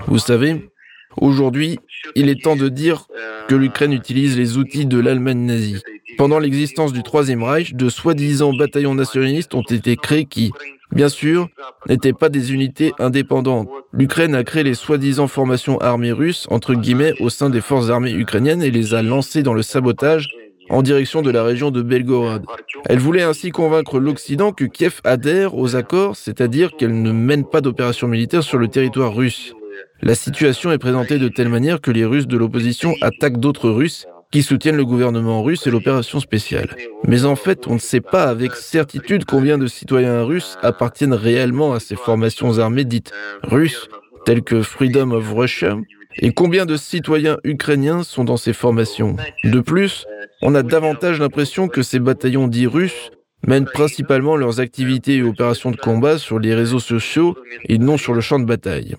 Vous 0.07 0.19
savez, 0.19 0.69
Aujourd'hui, 1.17 1.79
il 2.15 2.29
est 2.29 2.41
temps 2.41 2.55
de 2.55 2.69
dire 2.69 3.07
que 3.47 3.55
l'Ukraine 3.55 3.93
utilise 3.93 4.37
les 4.37 4.57
outils 4.57 4.85
de 4.85 4.99
l'Allemagne 4.99 5.45
nazie. 5.45 5.81
Pendant 6.17 6.39
l'existence 6.39 6.93
du 6.93 7.03
Troisième 7.03 7.43
Reich, 7.43 7.73
de 7.73 7.89
soi-disant 7.89 8.53
bataillons 8.53 8.95
nationalistes 8.95 9.55
ont 9.55 9.63
été 9.63 9.95
créés 9.95 10.25
qui, 10.25 10.51
bien 10.91 11.09
sûr, 11.09 11.49
n'étaient 11.87 12.13
pas 12.13 12.29
des 12.29 12.53
unités 12.53 12.93
indépendantes. 12.99 13.69
L'Ukraine 13.91 14.35
a 14.35 14.43
créé 14.43 14.63
les 14.63 14.75
soi-disant 14.75 15.27
formations 15.27 15.79
armées 15.79 16.11
russes, 16.11 16.47
entre 16.49 16.75
guillemets, 16.75 17.13
au 17.19 17.29
sein 17.29 17.49
des 17.49 17.61
forces 17.61 17.89
armées 17.89 18.13
ukrainiennes 18.13 18.63
et 18.63 18.71
les 18.71 18.93
a 18.93 19.01
lancées 19.01 19.43
dans 19.43 19.53
le 19.53 19.63
sabotage 19.63 20.29
en 20.69 20.81
direction 20.81 21.21
de 21.21 21.31
la 21.31 21.43
région 21.43 21.71
de 21.71 21.81
Belgorod. 21.81 22.43
Elle 22.85 22.99
voulait 22.99 23.23
ainsi 23.23 23.51
convaincre 23.51 23.99
l'Occident 23.99 24.51
que 24.51 24.65
Kiev 24.65 25.01
adhère 25.03 25.55
aux 25.55 25.75
accords, 25.75 26.15
c'est-à-dire 26.15 26.71
qu'elle 26.77 27.01
ne 27.01 27.11
mène 27.11 27.45
pas 27.45 27.61
d'opérations 27.61 28.07
militaires 28.07 28.43
sur 28.43 28.57
le 28.57 28.67
territoire 28.67 29.13
russe. 29.13 29.53
La 30.01 30.15
situation 30.15 30.71
est 30.71 30.77
présentée 30.77 31.17
de 31.17 31.27
telle 31.27 31.49
manière 31.49 31.81
que 31.81 31.91
les 31.91 32.05
Russes 32.05 32.27
de 32.27 32.37
l'opposition 32.37 32.93
attaquent 33.01 33.39
d'autres 33.39 33.69
Russes 33.69 34.05
qui 34.33 34.41
soutiennent 34.41 34.77
le 34.77 34.83
gouvernement 34.83 35.43
russe 35.43 35.67
et 35.67 35.69
l'opération 35.69 36.19
spéciale. 36.19 36.75
Mais 37.07 37.23
en 37.23 37.35
fait, 37.35 37.67
on 37.67 37.75
ne 37.75 37.79
sait 37.79 38.01
pas 38.01 38.23
avec 38.23 38.55
certitude 38.55 39.25
combien 39.25 39.59
de 39.59 39.67
citoyens 39.67 40.23
russes 40.23 40.57
appartiennent 40.63 41.13
réellement 41.13 41.73
à 41.73 41.79
ces 41.79 41.95
formations 41.95 42.57
armées 42.57 42.83
dites 42.83 43.11
russes, 43.43 43.89
telles 44.25 44.41
que 44.41 44.63
Freedom 44.63 45.11
of 45.11 45.31
Russia, 45.31 45.77
et 46.17 46.33
combien 46.33 46.65
de 46.65 46.77
citoyens 46.77 47.37
ukrainiens 47.43 48.01
sont 48.01 48.23
dans 48.23 48.37
ces 48.37 48.53
formations. 48.53 49.17
De 49.43 49.59
plus, 49.59 50.07
on 50.41 50.55
a 50.55 50.63
davantage 50.63 51.19
l'impression 51.19 51.67
que 51.67 51.83
ces 51.83 51.99
bataillons 51.99 52.47
dits 52.47 52.65
russes 52.65 53.11
mènent 53.45 53.65
principalement 53.65 54.35
leurs 54.35 54.59
activités 54.59 55.17
et 55.17 55.23
opérations 55.23 55.69
de 55.69 55.77
combat 55.77 56.17
sur 56.17 56.39
les 56.39 56.55
réseaux 56.55 56.79
sociaux 56.79 57.35
et 57.69 57.77
non 57.77 57.97
sur 57.97 58.15
le 58.15 58.21
champ 58.21 58.39
de 58.39 58.45
bataille. 58.45 58.95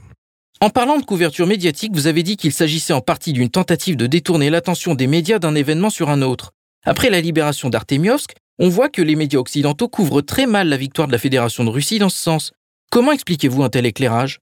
En 0.64 0.70
parlant 0.70 0.96
de 0.96 1.05
couverture 1.05 1.46
médiatique, 1.46 1.92
vous 1.92 2.07
avez 2.07 2.22
dit 2.22 2.38
qu'il 2.38 2.50
s'agissait 2.50 2.94
en 2.94 3.03
partie 3.03 3.35
d'une 3.35 3.50
tentative 3.50 3.96
de 3.96 4.07
détourner 4.07 4.48
l'attention 4.48 4.94
des 4.94 5.07
médias 5.07 5.38
d'un 5.38 5.55
événement 5.55 5.90
sur 5.90 6.09
un 6.09 6.22
autre. 6.22 6.53
Après 6.87 7.11
la 7.11 7.20
libération 7.20 7.68
d'Artemiovsk, 7.68 8.31
on 8.59 8.70
voit 8.70 8.88
que 8.88 9.03
les 9.03 9.14
médias 9.14 9.40
occidentaux 9.40 9.88
couvrent 9.88 10.22
très 10.22 10.46
mal 10.46 10.70
la 10.70 10.79
victoire 10.79 11.07
de 11.07 11.12
la 11.12 11.18
Fédération 11.18 11.64
de 11.64 11.68
Russie 11.68 11.98
dans 11.98 12.09
ce 12.09 12.16
sens. 12.16 12.53
Comment 12.94 13.11
expliquez-vous 13.11 13.64
un 13.64 13.70
tel 13.70 13.87
éclairage? 13.87 14.40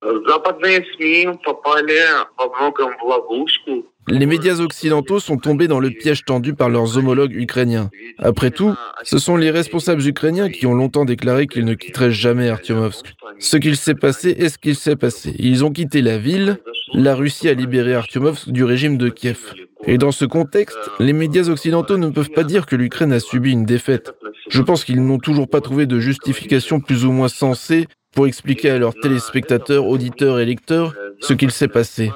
Les 4.09 4.27
médias 4.27 4.61
occidentaux 4.61 5.21
sont 5.21 5.39
tombés 5.39 5.69
dans 5.69 5.81
le 5.81 5.89
piège 5.89 6.25
tendu 6.25 6.53
par 6.53 6.69
leurs 6.69 6.99
homologues 6.99 7.35
ukrainiens. 7.35 7.89
Après 8.19 8.51
tout, 8.51 8.75
ce 9.05 9.19
sont 9.19 9.37
les 9.37 9.51
responsables 9.51 10.07
ukrainiens 10.07 10.51
qui 10.51 10.67
ont 10.67 10.75
longtemps 10.75 11.07
déclaré 11.07 11.47
qu'ils 11.47 11.65
ne 11.65 11.73
quitteraient 11.73 12.11
jamais 12.11 12.51
Artyomovsk. 12.51 13.15
Ce 13.39 13.57
qu'il 13.57 13.77
s'est 13.77 13.95
passé 13.95 14.37
est 14.39 14.51
ce 14.51 14.59
qu'il 14.59 14.77
s'est 14.77 14.97
passé. 14.97 15.35
Ils 15.39 15.65
ont 15.65 15.71
quitté 15.71 16.03
la 16.03 16.19
ville, 16.19 16.59
la 16.93 17.15
Russie 17.15 17.49
a 17.49 17.55
libéré 17.55 17.95
Artyomovsk 17.95 18.51
du 18.51 18.65
régime 18.65 18.99
de 18.99 19.09
Kiev. 19.09 19.55
Et 19.87 19.97
dans 19.97 20.13
ce 20.13 20.27
contexte, 20.27 20.79
les 21.01 21.15
médias 21.15 21.49
occidentaux 21.49 21.97
ne 21.97 22.11
peuvent 22.11 22.31
pas 22.31 22.45
dire 22.45 22.67
que 22.67 22.77
l'Ukraine 22.77 23.13
a 23.13 23.19
subi 23.19 23.53
une 23.53 23.65
défaite. 23.65 24.13
Je 24.51 24.61
pense 24.61 24.85
qu'ils 24.85 25.03
n'ont 25.03 25.19
toujours 25.19 25.49
pas 25.49 25.61
trouvé 25.61 25.87
de 25.87 25.99
justification 25.99 26.81
plus 26.81 27.05
ou 27.05 27.13
moins 27.13 27.29
sensée 27.29 27.87
pour 28.15 28.27
expliquer 28.27 28.71
à 28.71 28.79
leurs 28.79 28.95
téléspectateurs, 28.95 29.87
auditeurs 29.87 30.39
et 30.39 30.45
lecteurs 30.45 30.95
ce 31.21 31.33
qu'il 31.33 31.51
s'est 31.51 31.69
passé. 31.69 32.11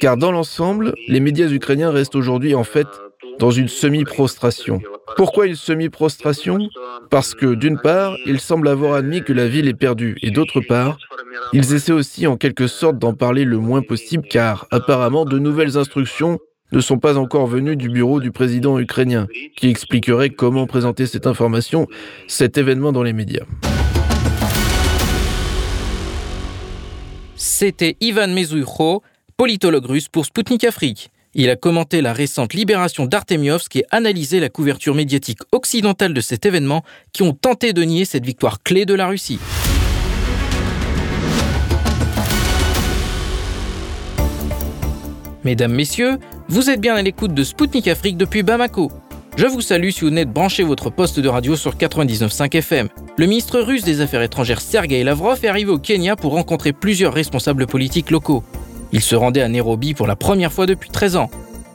Car 0.00 0.16
dans 0.16 0.32
l'ensemble, 0.32 0.94
les 1.08 1.20
médias 1.20 1.48
ukrainiens 1.48 1.90
restent 1.90 2.16
aujourd'hui 2.16 2.54
en 2.54 2.64
fait 2.64 2.86
dans 3.38 3.50
une 3.50 3.68
semi-prostration. 3.68 4.80
Pourquoi 5.16 5.46
une 5.46 5.54
semi-prostration? 5.54 6.68
Parce 7.10 7.34
que 7.34 7.54
d'une 7.54 7.78
part, 7.78 8.16
ils 8.26 8.40
semblent 8.40 8.68
avoir 8.68 8.94
admis 8.94 9.22
que 9.22 9.32
la 9.32 9.48
ville 9.48 9.68
est 9.68 9.74
perdue, 9.74 10.16
et 10.22 10.30
d'autre 10.30 10.60
part, 10.60 10.98
ils 11.52 11.74
essaient 11.74 11.92
aussi 11.92 12.26
en 12.26 12.36
quelque 12.36 12.66
sorte 12.66 12.98
d'en 12.98 13.14
parler 13.14 13.44
le 13.44 13.58
moins 13.58 13.82
possible 13.82 14.26
car 14.28 14.66
apparemment 14.70 15.24
de 15.24 15.38
nouvelles 15.38 15.76
instructions 15.76 16.38
ne 16.72 16.80
sont 16.80 16.98
pas 16.98 17.18
encore 17.18 17.46
venues 17.46 17.76
du 17.76 17.90
bureau 17.90 18.20
du 18.20 18.32
président 18.32 18.78
ukrainien, 18.78 19.26
qui 19.56 19.68
expliquerait 19.68 20.30
comment 20.30 20.66
présenter 20.66 21.06
cette 21.06 21.26
information, 21.26 21.86
cet 22.28 22.56
événement 22.56 22.92
dans 22.92 23.02
les 23.02 23.12
médias. 23.12 23.44
C'était 27.44 27.96
Ivan 28.00 28.28
Mezoucho, 28.28 29.02
politologue 29.36 29.86
russe 29.86 30.06
pour 30.06 30.26
Sputnik 30.26 30.62
Afrique. 30.62 31.10
Il 31.34 31.50
a 31.50 31.56
commenté 31.56 32.00
la 32.00 32.12
récente 32.12 32.54
libération 32.54 33.04
d'Artemiovsk 33.04 33.74
et 33.74 33.84
analysé 33.90 34.38
la 34.38 34.48
couverture 34.48 34.94
médiatique 34.94 35.40
occidentale 35.50 36.14
de 36.14 36.20
cet 36.20 36.46
événement 36.46 36.84
qui 37.12 37.24
ont 37.24 37.32
tenté 37.32 37.72
de 37.72 37.82
nier 37.82 38.04
cette 38.04 38.24
victoire 38.24 38.62
clé 38.62 38.86
de 38.86 38.94
la 38.94 39.08
Russie. 39.08 39.40
Mesdames, 45.42 45.72
Messieurs, 45.72 46.18
vous 46.46 46.70
êtes 46.70 46.80
bien 46.80 46.94
à 46.94 47.02
l'écoute 47.02 47.34
de 47.34 47.42
Spoutnik 47.42 47.88
Afrique 47.88 48.16
depuis 48.16 48.44
Bamako. 48.44 48.92
Je 49.34 49.46
vous 49.46 49.62
salue 49.62 49.88
si 49.88 50.00
vous 50.00 50.08
venez 50.08 50.26
de 50.26 50.30
brancher 50.30 50.62
votre 50.62 50.90
poste 50.90 51.18
de 51.18 51.28
radio 51.28 51.56
sur 51.56 51.74
99.5 51.74 52.54
FM. 52.54 52.88
Le 53.16 53.26
ministre 53.26 53.60
russe 53.60 53.82
des 53.82 54.02
Affaires 54.02 54.20
étrangères 54.20 54.60
Sergei 54.60 55.02
Lavrov 55.02 55.42
est 55.42 55.48
arrivé 55.48 55.70
au 55.70 55.78
Kenya 55.78 56.16
pour 56.16 56.32
rencontrer 56.32 56.74
plusieurs 56.74 57.14
responsables 57.14 57.66
politiques 57.66 58.10
locaux. 58.10 58.44
Il 58.92 59.00
se 59.00 59.14
rendait 59.14 59.40
à 59.40 59.48
Nairobi 59.48 59.94
pour 59.94 60.06
la 60.06 60.16
première 60.16 60.52
fois 60.52 60.66
depuis 60.66 60.90
13 60.90 61.16
ans. 61.16 61.30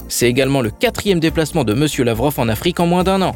C'est 0.08 0.30
également 0.30 0.62
le 0.62 0.70
quatrième 0.70 1.20
déplacement 1.20 1.64
de 1.64 1.74
M. 1.74 2.06
Lavrov 2.06 2.40
en 2.40 2.48
Afrique 2.48 2.80
en 2.80 2.86
moins 2.86 3.04
d'un 3.04 3.24
an. 3.24 3.36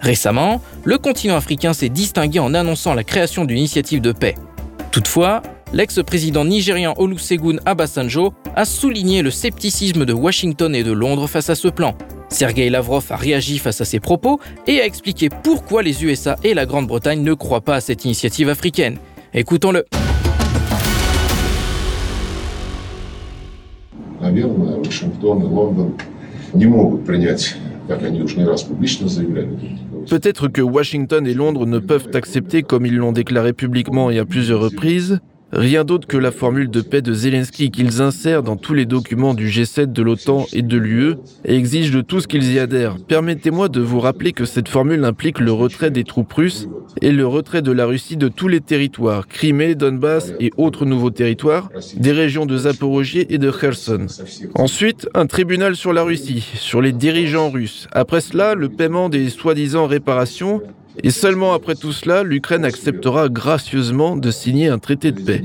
Récemment, 0.00 0.62
le 0.84 0.96
continent 0.96 1.36
africain 1.36 1.74
s'est 1.74 1.90
distingué 1.90 2.38
en 2.38 2.54
annonçant 2.54 2.94
la 2.94 3.04
création 3.04 3.44
d'une 3.44 3.58
initiative 3.58 4.00
de 4.00 4.12
paix. 4.12 4.34
Toutefois, 4.92 5.42
l'ex-président 5.72 6.44
nigérian 6.44 6.94
Olusegun 6.96 7.58
Obasanjo 7.66 8.32
a 8.54 8.64
souligné 8.64 9.22
le 9.22 9.30
scepticisme 9.30 10.04
de 10.04 10.12
Washington 10.12 10.74
et 10.74 10.82
de 10.82 10.92
Londres 10.92 11.28
face 11.28 11.50
à 11.50 11.54
ce 11.54 11.68
plan. 11.68 11.94
Sergei 12.28 12.70
Lavrov 12.70 13.06
a 13.10 13.16
réagi 13.16 13.58
face 13.58 13.80
à 13.80 13.84
ces 13.84 14.00
propos 14.00 14.40
et 14.66 14.80
a 14.80 14.86
expliqué 14.86 15.28
pourquoi 15.28 15.82
les 15.82 16.04
USA 16.04 16.36
et 16.42 16.54
la 16.54 16.66
Grande-Bretagne 16.66 17.22
ne 17.22 17.34
croient 17.34 17.60
pas 17.60 17.76
à 17.76 17.80
cette 17.80 18.04
initiative 18.04 18.48
africaine. 18.48 18.98
Écoutons-le. 19.34 19.84
Peut-être 30.08 30.48
que 30.48 30.62
Washington 30.62 31.26
et 31.26 31.34
Londres 31.34 31.66
ne 31.66 31.78
peuvent 31.78 32.08
accepter, 32.14 32.62
comme 32.62 32.86
ils 32.86 32.96
l'ont 32.96 33.12
déclaré 33.12 33.52
publiquement 33.52 34.10
et 34.10 34.18
à 34.18 34.24
plusieurs 34.24 34.60
reprises, 34.60 35.20
Rien 35.52 35.84
d'autre 35.84 36.08
que 36.08 36.16
la 36.16 36.32
formule 36.32 36.70
de 36.70 36.80
paix 36.80 37.02
de 37.02 37.12
Zelensky 37.12 37.70
qu'ils 37.70 38.02
insèrent 38.02 38.42
dans 38.42 38.56
tous 38.56 38.74
les 38.74 38.84
documents 38.84 39.32
du 39.32 39.48
G7, 39.48 39.92
de 39.92 40.02
l'OTAN 40.02 40.44
et 40.52 40.62
de 40.62 40.76
l'UE 40.76 41.14
et 41.44 41.54
exigent 41.54 41.94
de 41.96 42.00
tous 42.00 42.26
qu'ils 42.26 42.52
y 42.52 42.58
adhèrent. 42.58 42.96
Permettez-moi 43.06 43.68
de 43.68 43.80
vous 43.80 44.00
rappeler 44.00 44.32
que 44.32 44.44
cette 44.44 44.68
formule 44.68 45.04
implique 45.04 45.38
le 45.38 45.52
retrait 45.52 45.92
des 45.92 46.02
troupes 46.02 46.32
russes 46.32 46.68
et 47.00 47.12
le 47.12 47.26
retrait 47.26 47.62
de 47.62 47.70
la 47.70 47.86
Russie 47.86 48.16
de 48.16 48.26
tous 48.26 48.48
les 48.48 48.60
territoires, 48.60 49.28
Crimée, 49.28 49.76
Donbass 49.76 50.32
et 50.40 50.50
autres 50.56 50.84
nouveaux 50.84 51.10
territoires, 51.10 51.70
des 51.96 52.12
régions 52.12 52.46
de 52.46 52.56
Zaporogie 52.56 53.26
et 53.28 53.38
de 53.38 53.50
Kherson. 53.50 54.06
Ensuite, 54.54 55.08
un 55.14 55.26
tribunal 55.26 55.76
sur 55.76 55.92
la 55.92 56.02
Russie, 56.02 56.44
sur 56.54 56.82
les 56.82 56.92
dirigeants 56.92 57.50
russes. 57.50 57.86
Après 57.92 58.20
cela, 58.20 58.54
le 58.54 58.68
paiement 58.68 59.08
des 59.08 59.30
soi-disant 59.30 59.86
réparations 59.86 60.60
et 61.02 61.10
seulement 61.10 61.52
après 61.52 61.74
tout 61.74 61.92
cela, 61.92 62.22
l'Ukraine 62.22 62.64
acceptera 62.64 63.28
gracieusement 63.28 64.16
de 64.16 64.30
signer 64.30 64.68
un 64.68 64.78
traité 64.78 65.12
de 65.12 65.20
paix. 65.20 65.42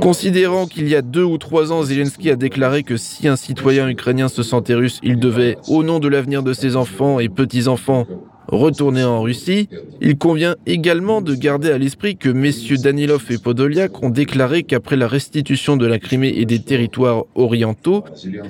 Considérant 0.00 0.66
qu'il 0.66 0.88
y 0.88 0.94
a 0.94 1.02
deux 1.02 1.24
ou 1.24 1.38
trois 1.38 1.72
ans, 1.72 1.82
Zelensky 1.82 2.30
a 2.30 2.36
déclaré 2.36 2.82
que 2.82 2.96
si 2.96 3.28
un 3.28 3.36
citoyen 3.36 3.88
ukrainien 3.88 4.28
se 4.28 4.42
sentait 4.42 4.74
russe, 4.74 5.00
il 5.02 5.18
devait, 5.18 5.56
au 5.68 5.82
nom 5.82 5.98
de 5.98 6.08
l'avenir 6.08 6.42
de 6.42 6.52
ses 6.52 6.76
enfants 6.76 7.20
et 7.20 7.28
petits-enfants, 7.28 8.06
retourner 8.48 9.04
en 9.04 9.22
Russie, 9.22 9.68
il 10.00 10.16
convient 10.16 10.56
également 10.66 11.20
de 11.20 11.34
garder 11.34 11.70
à 11.70 11.78
l'esprit 11.78 12.16
que 12.16 12.28
messieurs 12.28 12.76
Danilov 12.76 13.24
et 13.30 13.38
Podoliak 13.38 14.02
ont 14.02 14.10
déclaré 14.10 14.62
qu'après 14.62 14.96
la 14.96 15.08
restitution 15.08 15.76
de 15.76 15.86
la 15.86 15.98
Crimée 15.98 16.34
et 16.36 16.44
des 16.44 16.60
territoires 16.60 17.24
orientaux, 17.34 18.04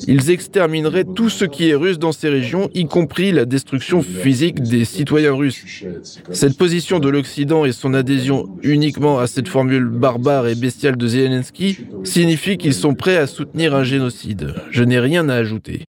ils 0.07 0.31
extermineraient 0.31 1.05
tout 1.05 1.29
ce 1.29 1.45
qui 1.45 1.69
est 1.69 1.75
russe 1.75 1.99
dans 1.99 2.13
ces 2.13 2.29
régions, 2.29 2.71
y 2.75 2.87
compris 2.87 3.33
la 3.33 3.45
destruction 3.45 4.03
physique 4.03 4.63
des 4.63 4.85
citoyens 4.85 5.35
russes. 5.35 5.85
Cette 6.31 6.57
position 6.57 6.99
de 6.99 7.09
l'Occident 7.09 7.65
et 7.65 7.73
son 7.73 7.95
adhésion 7.95 8.49
uniquement 8.63 9.19
à 9.19 9.27
cette 9.27 9.49
formule 9.49 9.87
barbare 9.87 10.49
et 10.49 10.55
bestiale 10.55 10.97
de 10.97 11.07
Zelensky 11.07 11.79
signifie 12.05 12.57
qu'ils 12.57 12.75
sont 12.75 12.95
prêts 12.95 13.17
à 13.17 13.27
soutenir 13.27 13.75
un 13.75 13.85
génocide. 13.85 14.55
Je 14.71 14.85
n'ai 14.85 14.99
rien 14.99 15.29
à 15.29 15.35
ajouter. 15.35 15.85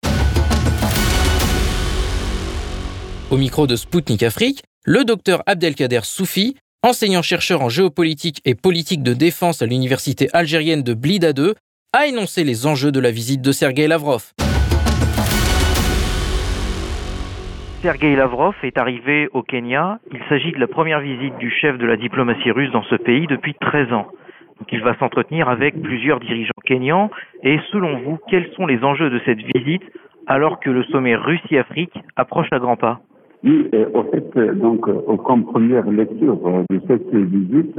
Au 3.32 3.38
micro 3.38 3.66
de 3.66 3.76
Spoutnik 3.76 4.22
Afrique, 4.24 4.62
le 4.84 5.04
docteur 5.04 5.42
Abdelkader 5.46 6.00
Soufi, 6.02 6.54
enseignant-chercheur 6.82 7.62
en 7.62 7.70
géopolitique 7.70 8.42
et 8.44 8.54
politique 8.54 9.02
de 9.02 9.14
défense 9.14 9.62
à 9.62 9.66
l'université 9.66 10.28
algérienne 10.34 10.82
de 10.82 10.92
Blida 10.92 11.32
2, 11.32 11.54
a 11.94 12.06
énoncé 12.06 12.44
les 12.44 12.66
enjeux 12.66 12.92
de 12.92 13.00
la 13.00 13.10
visite 13.10 13.40
de 13.40 13.50
Sergei 13.50 13.88
Lavrov. 13.88 14.34
Sergei 17.80 18.14
Lavrov 18.16 18.54
est 18.62 18.76
arrivé 18.76 19.30
au 19.32 19.42
Kenya. 19.42 19.98
Il 20.12 20.20
s'agit 20.28 20.52
de 20.52 20.58
la 20.58 20.66
première 20.68 21.00
visite 21.00 21.38
du 21.38 21.50
chef 21.50 21.78
de 21.78 21.86
la 21.86 21.96
diplomatie 21.96 22.50
russe 22.50 22.70
dans 22.72 22.84
ce 22.84 22.96
pays 22.96 23.26
depuis 23.28 23.54
13 23.62 23.94
ans. 23.94 24.08
Il 24.70 24.82
va 24.82 24.94
s'entretenir 24.98 25.48
avec 25.48 25.80
plusieurs 25.80 26.20
dirigeants 26.20 26.52
kenyans. 26.66 27.10
Et 27.44 27.58
selon 27.70 27.98
vous, 28.00 28.18
quels 28.28 28.52
sont 28.56 28.66
les 28.66 28.84
enjeux 28.84 29.08
de 29.08 29.22
cette 29.24 29.40
visite 29.40 29.84
alors 30.26 30.60
que 30.60 30.68
le 30.68 30.84
sommet 30.84 31.16
Russie-Afrique 31.16 31.94
approche 32.16 32.48
à 32.52 32.58
grands 32.58 32.76
pas? 32.76 33.00
Oui, 33.44 33.70
en 33.94 34.04
fait, 34.04 34.38
donc, 34.58 34.86
comme 35.24 35.44
première 35.44 35.90
lecture 35.90 36.38
de 36.70 36.80
cette 36.86 37.14
visite, 37.14 37.76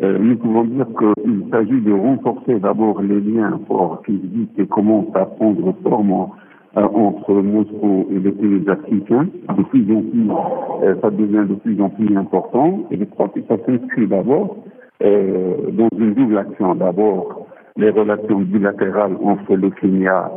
nous 0.00 0.36
pouvons 0.36 0.64
dire 0.64 0.86
qu'il 0.98 1.44
s'agit 1.50 1.80
de 1.80 1.92
renforcer 1.92 2.58
d'abord 2.58 3.00
les 3.02 3.20
liens 3.20 3.58
forts 3.66 4.02
qui 4.04 4.16
existent 4.16 4.62
et 4.62 4.66
commencent 4.66 5.14
à 5.14 5.24
prendre 5.24 5.74
forme 5.82 6.28
entre 6.74 7.34
Moscou 7.34 8.06
et 8.10 8.18
les 8.18 8.32
pays 8.32 8.68
africains. 8.68 9.28
De 9.56 9.62
plus 9.64 9.94
en 9.94 10.02
plus, 10.02 10.98
ça 11.00 11.10
devient 11.10 11.46
de 11.48 11.54
plus 11.54 11.80
en 11.80 11.88
plus 11.90 12.16
important. 12.16 12.80
Et 12.90 12.98
je 12.98 13.04
crois 13.04 13.28
que 13.28 13.40
ça 13.48 13.56
s'inscrit 13.64 14.06
d'abord 14.06 14.56
dans 15.00 15.88
une 15.98 16.14
double 16.14 16.38
action. 16.38 16.74
D'abord, 16.74 17.46
les 17.76 17.90
relations 17.90 18.40
bilatérales 18.40 19.16
entre 19.22 19.54
le 19.54 19.70
Kenya 19.70 20.30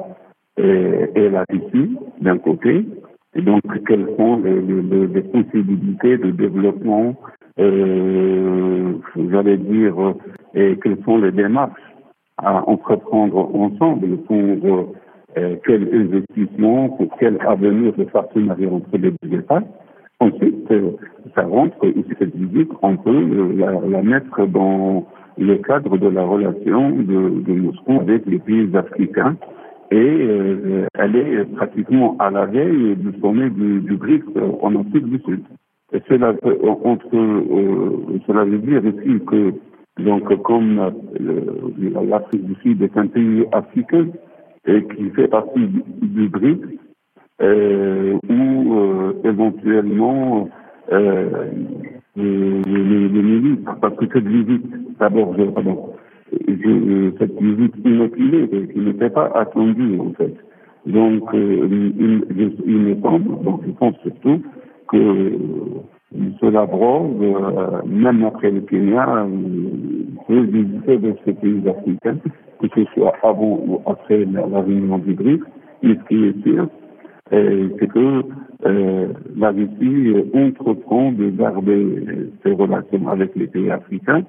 et, 0.58 1.10
et 1.16 1.30
la 1.30 1.44
Russie, 1.50 1.98
d'un 2.22 2.38
côté, 2.38 2.86
et 3.36 3.42
donc, 3.42 3.62
quelles 3.86 4.08
sont 4.18 4.42
les, 4.44 5.22
possibilités 5.24 6.18
de 6.18 6.32
développement, 6.32 7.16
euh, 7.60 8.94
j'allais 9.30 9.58
dire, 9.58 9.96
et 10.54 10.78
quelles 10.82 11.04
sont 11.04 11.18
les 11.18 11.32
démarches 11.32 11.82
à 12.38 12.68
entreprendre 12.70 13.54
ensemble 13.54 14.18
pour 14.20 14.94
euh, 15.38 15.56
quel 15.66 15.90
investissement, 15.94 16.90
pour 16.90 17.08
quel 17.20 17.38
avenir 17.46 17.94
de 17.94 18.06
partenariat 18.06 18.70
entre 18.70 18.98
les 18.98 19.12
deux 19.22 19.38
États. 19.38 19.64
Ensuite, 20.22 20.72
euh, 20.72 20.92
ça 21.36 21.44
rentre, 21.44 21.76
cette 22.18 22.36
visite, 22.36 22.72
on 22.82 22.96
peut 22.96 23.54
la, 23.58 24.02
mettre 24.02 24.48
dans 24.48 25.06
le 25.38 25.56
cadre 25.58 25.98
de 25.98 26.08
la 26.08 26.24
relation 26.24 26.92
de 26.92 27.54
Moscou 27.54 28.00
avec 28.00 28.26
les 28.28 28.40
pays 28.40 28.70
africains 28.74 29.36
et 29.92 29.96
euh, 29.98 30.88
elle 30.98 31.16
est 31.16 31.46
pratiquement 31.56 32.16
à 32.20 32.30
la 32.32 32.46
veille 32.46 32.96
du 32.96 33.20
sommet 33.20 33.50
du, 33.50 33.82
du 33.82 33.96
BRICS 33.98 34.26
en 34.62 34.76
Afrique 34.76 35.06
du 35.06 35.20
Sud. 35.20 35.44
Cela, 36.10 36.34
entre, 36.84 37.16
euh, 37.16 38.20
cela 38.28 38.44
veut 38.44 38.58
dire 38.58 38.82
aussi 38.84 39.20
que 39.26 39.54
donc 40.02 40.42
comme 40.42 40.92
l'Afrique 42.10 42.46
du 42.46 42.56
Sud 42.62 42.82
est 42.82 42.98
un 42.98 43.08
pays 43.08 43.46
africain 43.52 44.08
et 44.68 44.84
qui 44.96 45.10
fait 45.12 45.28
partie 45.28 45.68
du, 46.02 46.28
BRICS, 46.28 46.80
euh, 47.42 48.18
où 48.30 48.74
euh, 48.74 49.14
éventuellement 49.24 50.50
euh, 50.92 51.52
les, 52.16 52.62
les, 52.64 53.10
les, 53.10 53.22
milices, 53.22 53.66
parce 53.82 53.96
que 53.98 54.06
cette 54.12 54.28
visite, 54.28 54.66
d'abord, 55.00 55.36
pardon, 55.54 55.94
cette 56.32 57.40
visite 57.42 57.76
inopinée 57.86 58.50
qui 58.74 58.80
n'était 58.80 59.10
pas 59.10 59.32
attendue 59.36 60.00
en 60.00 60.12
fait. 60.14 60.36
Donc, 60.86 61.24
euh, 61.34 61.68
il, 61.72 62.78
me 62.78 63.02
semble, 63.02 63.44
donc 63.44 63.62
je 63.66 63.72
pense 63.72 63.96
surtout 64.04 64.42
que 64.88 65.34
M. 66.16 66.34
Lavrov, 66.44 67.22
euh, 67.22 67.82
même 67.88 68.24
après 68.24 68.52
le 68.52 68.62
Kenya, 68.62 69.28
peut 70.28 70.42
visiter 70.42 70.98
de 70.98 71.16
ces 71.26 71.34
pays 71.34 71.62
africains, 71.68 72.18
que 72.62 72.68
ce 72.76 72.84
soit 72.94 73.14
avant 73.24 73.60
ou 73.68 73.82
après 73.86 74.26
la, 74.26 74.62
réunion 74.62 75.00
du 75.00 75.14
BRICS. 75.14 75.44
Mais 75.82 75.96
ce 75.96 76.08
qui 76.08 76.26
est 76.26 76.44
sûr, 76.44 76.68
euh, 77.34 77.70
c'est 77.80 77.88
que 77.88 78.24
euh, 78.66 79.08
la 79.36 79.50
Russie 79.50 80.14
entreprend 80.34 81.12
de 81.12 81.30
garder 81.32 82.04
ses 82.44 82.52
relations 82.52 83.08
avec 83.10 83.36
les 83.36 83.48
pays 83.48 83.72
africains. 83.72 84.24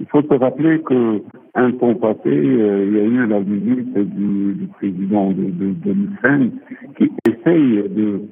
Il 0.00 0.06
faut 0.06 0.22
se 0.22 0.34
rappeler 0.34 0.80
que 0.80 1.22
un 1.54 1.72
temps 1.72 1.94
passé, 1.94 2.20
euh, 2.26 2.86
il 2.88 2.96
y 2.96 3.00
a 3.00 3.04
eu 3.04 3.26
la 3.26 3.40
visite 3.40 3.92
du, 3.98 4.66
président 4.78 5.30
de, 5.30 5.42
de, 5.42 5.92
l'Ukraine 5.92 6.52
qui 6.96 7.10
essaye 7.28 7.82
de 7.90 8.22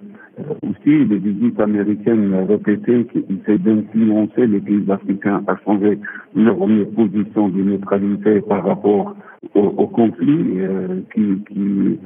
euh, 0.41 0.55
aussi 0.63 1.05
des 1.05 1.19
visites 1.19 1.61
américaines 1.61 2.35
répétées 2.49 3.07
qui 3.13 3.19
essaient 3.19 3.59
d'influencer 3.59 4.47
les 4.47 4.61
pays 4.61 4.83
africains 4.91 5.43
à 5.47 5.57
changer 5.67 5.99
leur 6.35 6.57
position 6.57 7.51
de 7.51 7.63
neutralité 7.63 8.41
par 8.41 8.65
rapport 8.65 9.15
au, 9.55 9.87
conflit 9.89 10.61
euh, 10.61 11.01
qui 11.15 11.43
qui, 11.49 11.99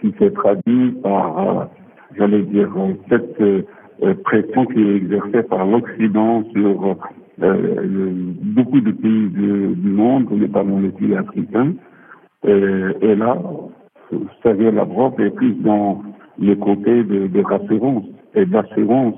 qui 0.00 0.14
s'est 0.18 0.30
traduit 0.30 0.92
par, 1.02 1.70
j'allais 2.16 2.42
dire, 2.42 2.70
cette 3.08 3.42
pression 4.22 4.66
qui 4.66 4.80
est 4.80 4.96
exercée 4.96 5.42
par 5.42 5.66
l'Occident 5.66 6.44
sur 6.52 6.96
beaucoup 7.40 8.80
de 8.80 8.92
pays 8.92 9.28
du 9.30 9.90
monde, 9.90 10.30
notamment 10.30 10.78
les 10.80 10.90
pays 10.90 11.14
africains. 11.14 11.72
et 12.44 13.14
là, 13.14 13.38
Sergei 14.42 14.70
Lavrov 14.70 15.20
est 15.20 15.30
plus 15.30 15.54
dans 15.62 16.02
le 16.38 16.54
côté 16.56 17.04
de, 17.04 17.26
de 17.28 17.40
rassurance 17.42 18.04
et 18.34 18.46
d'assurance 18.46 19.14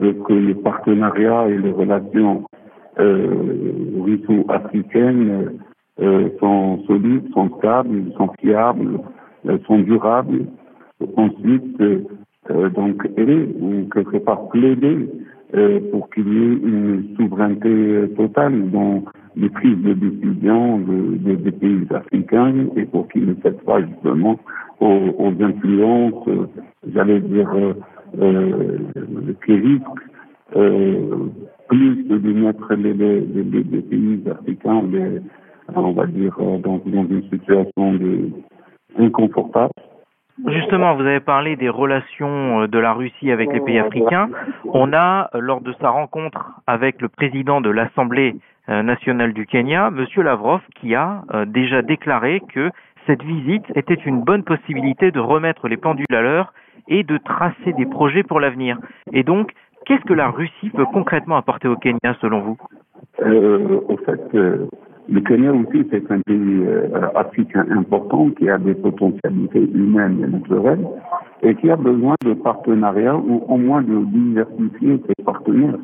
que 0.00 0.32
les 0.32 0.54
partenariats 0.54 1.48
et 1.48 1.58
les 1.58 1.72
relations 1.72 2.44
euh, 2.98 4.00
russo-africaines 4.00 5.52
euh, 6.00 6.28
sont 6.40 6.82
solides, 6.86 7.28
sont 7.32 7.50
stables, 7.58 8.12
sont 8.16 8.30
fiables, 8.40 9.00
euh, 9.48 9.58
sont 9.66 9.78
durables. 9.80 10.46
Ensuite, 11.16 11.80
euh, 11.80 12.68
donc, 12.70 13.08
et 13.16 13.48
quelque 13.92 14.18
part 14.18 14.48
plaider 14.48 15.08
euh, 15.08 15.37
pour 15.90 16.10
qu'il 16.10 16.28
y 16.28 16.36
ait 16.36 16.58
une 16.62 17.16
souveraineté 17.16 18.14
totale 18.16 18.70
dans 18.70 19.02
les 19.36 19.48
prises 19.48 19.78
de 19.78 19.94
décision 19.94 20.78
de, 20.80 21.16
de, 21.16 21.34
des 21.36 21.52
pays 21.52 21.86
africains 21.90 22.66
et 22.76 22.84
pour 22.84 23.08
qu'ils 23.08 23.26
ne 23.26 23.34
cèdent 23.42 23.62
pas 23.62 23.80
justement 23.80 24.38
aux, 24.80 25.32
influences, 25.40 26.28
euh, 26.28 26.46
j'allais 26.92 27.20
dire, 27.20 27.50
euh, 27.54 27.74
euh, 28.20 28.78
qui 29.44 29.54
risquent 29.54 29.84
euh, 30.56 31.26
plus 31.68 32.04
de 32.04 32.32
mettre 32.32 32.74
les, 32.74 32.94
pays 33.82 34.22
africains, 34.30 34.82
on 35.74 35.92
va 35.92 36.06
dire, 36.06 36.36
dans, 36.38 36.80
dans 36.84 37.06
une 37.08 37.22
situation 37.30 37.92
de, 37.94 38.30
inconfortable. 38.98 39.72
Justement, 40.46 40.94
vous 40.94 41.02
avez 41.02 41.20
parlé 41.20 41.56
des 41.56 41.68
relations 41.68 42.66
de 42.66 42.78
la 42.78 42.92
Russie 42.92 43.32
avec 43.32 43.52
les 43.52 43.60
pays 43.60 43.78
africains. 43.78 44.28
On 44.66 44.92
a, 44.92 45.30
lors 45.34 45.60
de 45.60 45.72
sa 45.80 45.90
rencontre 45.90 46.52
avec 46.66 47.00
le 47.00 47.08
président 47.08 47.60
de 47.60 47.70
l'Assemblée 47.70 48.36
nationale 48.68 49.32
du 49.32 49.46
Kenya, 49.46 49.90
Monsieur 49.90 50.22
Lavrov, 50.22 50.60
qui 50.76 50.94
a 50.94 51.22
déjà 51.46 51.82
déclaré 51.82 52.40
que 52.54 52.70
cette 53.06 53.22
visite 53.22 53.64
était 53.74 53.94
une 53.94 54.20
bonne 54.20 54.44
possibilité 54.44 55.10
de 55.10 55.18
remettre 55.18 55.66
les 55.66 55.78
pendules 55.78 56.06
à 56.12 56.20
l'heure 56.20 56.52
et 56.88 57.02
de 57.04 57.16
tracer 57.18 57.72
des 57.72 57.86
projets 57.86 58.22
pour 58.22 58.38
l'avenir. 58.38 58.78
Et 59.12 59.22
donc, 59.22 59.52
qu'est-ce 59.86 60.04
que 60.04 60.12
la 60.12 60.28
Russie 60.28 60.70
peut 60.70 60.84
concrètement 60.84 61.36
apporter 61.36 61.68
au 61.68 61.76
Kenya, 61.76 62.14
selon 62.20 62.40
vous? 62.40 62.58
Euh, 63.20 63.80
euh, 64.34 64.66
le 65.10 65.20
Kenya 65.22 65.52
aussi, 65.52 65.86
c'est 65.90 66.10
un 66.10 66.20
pays 66.20 66.64
euh, 66.66 66.88
africain 67.14 67.66
important 67.70 68.30
qui 68.30 68.48
a 68.50 68.58
des 68.58 68.74
potentialités 68.74 69.70
humaines 69.74 70.22
et 70.22 70.30
naturelles 70.30 70.86
et 71.42 71.54
qui 71.54 71.70
a 71.70 71.76
besoin 71.76 72.14
de 72.24 72.34
partenariats 72.34 73.16
ou 73.16 73.42
au 73.48 73.56
moins 73.56 73.80
de 73.82 74.04
diversifier 74.04 75.00
ses 75.06 75.24
partenaires 75.24 75.78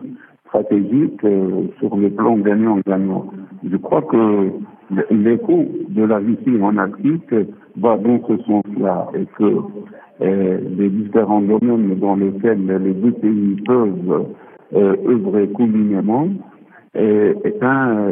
stratégiques 0.49 1.25
euh, 1.25 1.69
sur 1.79 1.97
le 1.97 2.11
plan 2.11 2.37
gagnant-gagnant. 2.37 3.27
Je 3.69 3.77
crois 3.79 4.03
que 4.03 4.51
l'écho 5.11 5.65
de 5.89 6.05
la 6.05 6.19
Russie 6.19 6.61
en 6.61 6.77
Afrique 6.77 7.35
va 7.77 7.97
dans 7.97 8.21
ce 8.29 8.37
sens-là 8.45 9.09
et 9.15 9.27
que 9.39 9.57
euh, 10.21 10.61
les 10.79 10.91
différents 10.91 11.41
domaines 11.41 11.95
dans 11.99 12.17
lesquels 12.17 12.67
les 12.67 12.93
deux 12.93 13.13
pays 13.13 13.57
peuvent 13.67 14.27
euh, 14.75 14.97
œuvrer 15.07 15.49
communément 15.49 16.29
est, 16.95 17.37
est, 17.45 17.63
un, 17.63 18.09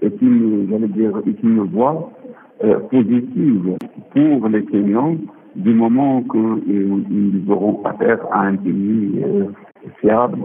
est 0.00 0.22
une, 0.22 0.68
j'allais 0.70 0.88
dire, 0.88 1.12
est 1.26 1.42
une 1.42 1.64
voie 1.64 2.10
euh, 2.64 2.78
positive 2.90 3.76
pour 4.12 4.48
les 4.48 4.64
Kenyans 4.64 5.16
du 5.56 5.74
moment 5.74 6.22
qu'ils 6.22 7.44
auront 7.48 7.82
affaire 7.84 8.20
à 8.30 8.46
un 8.46 8.56
pays 8.56 9.22
euh, 9.24 9.44
fiable 10.00 10.38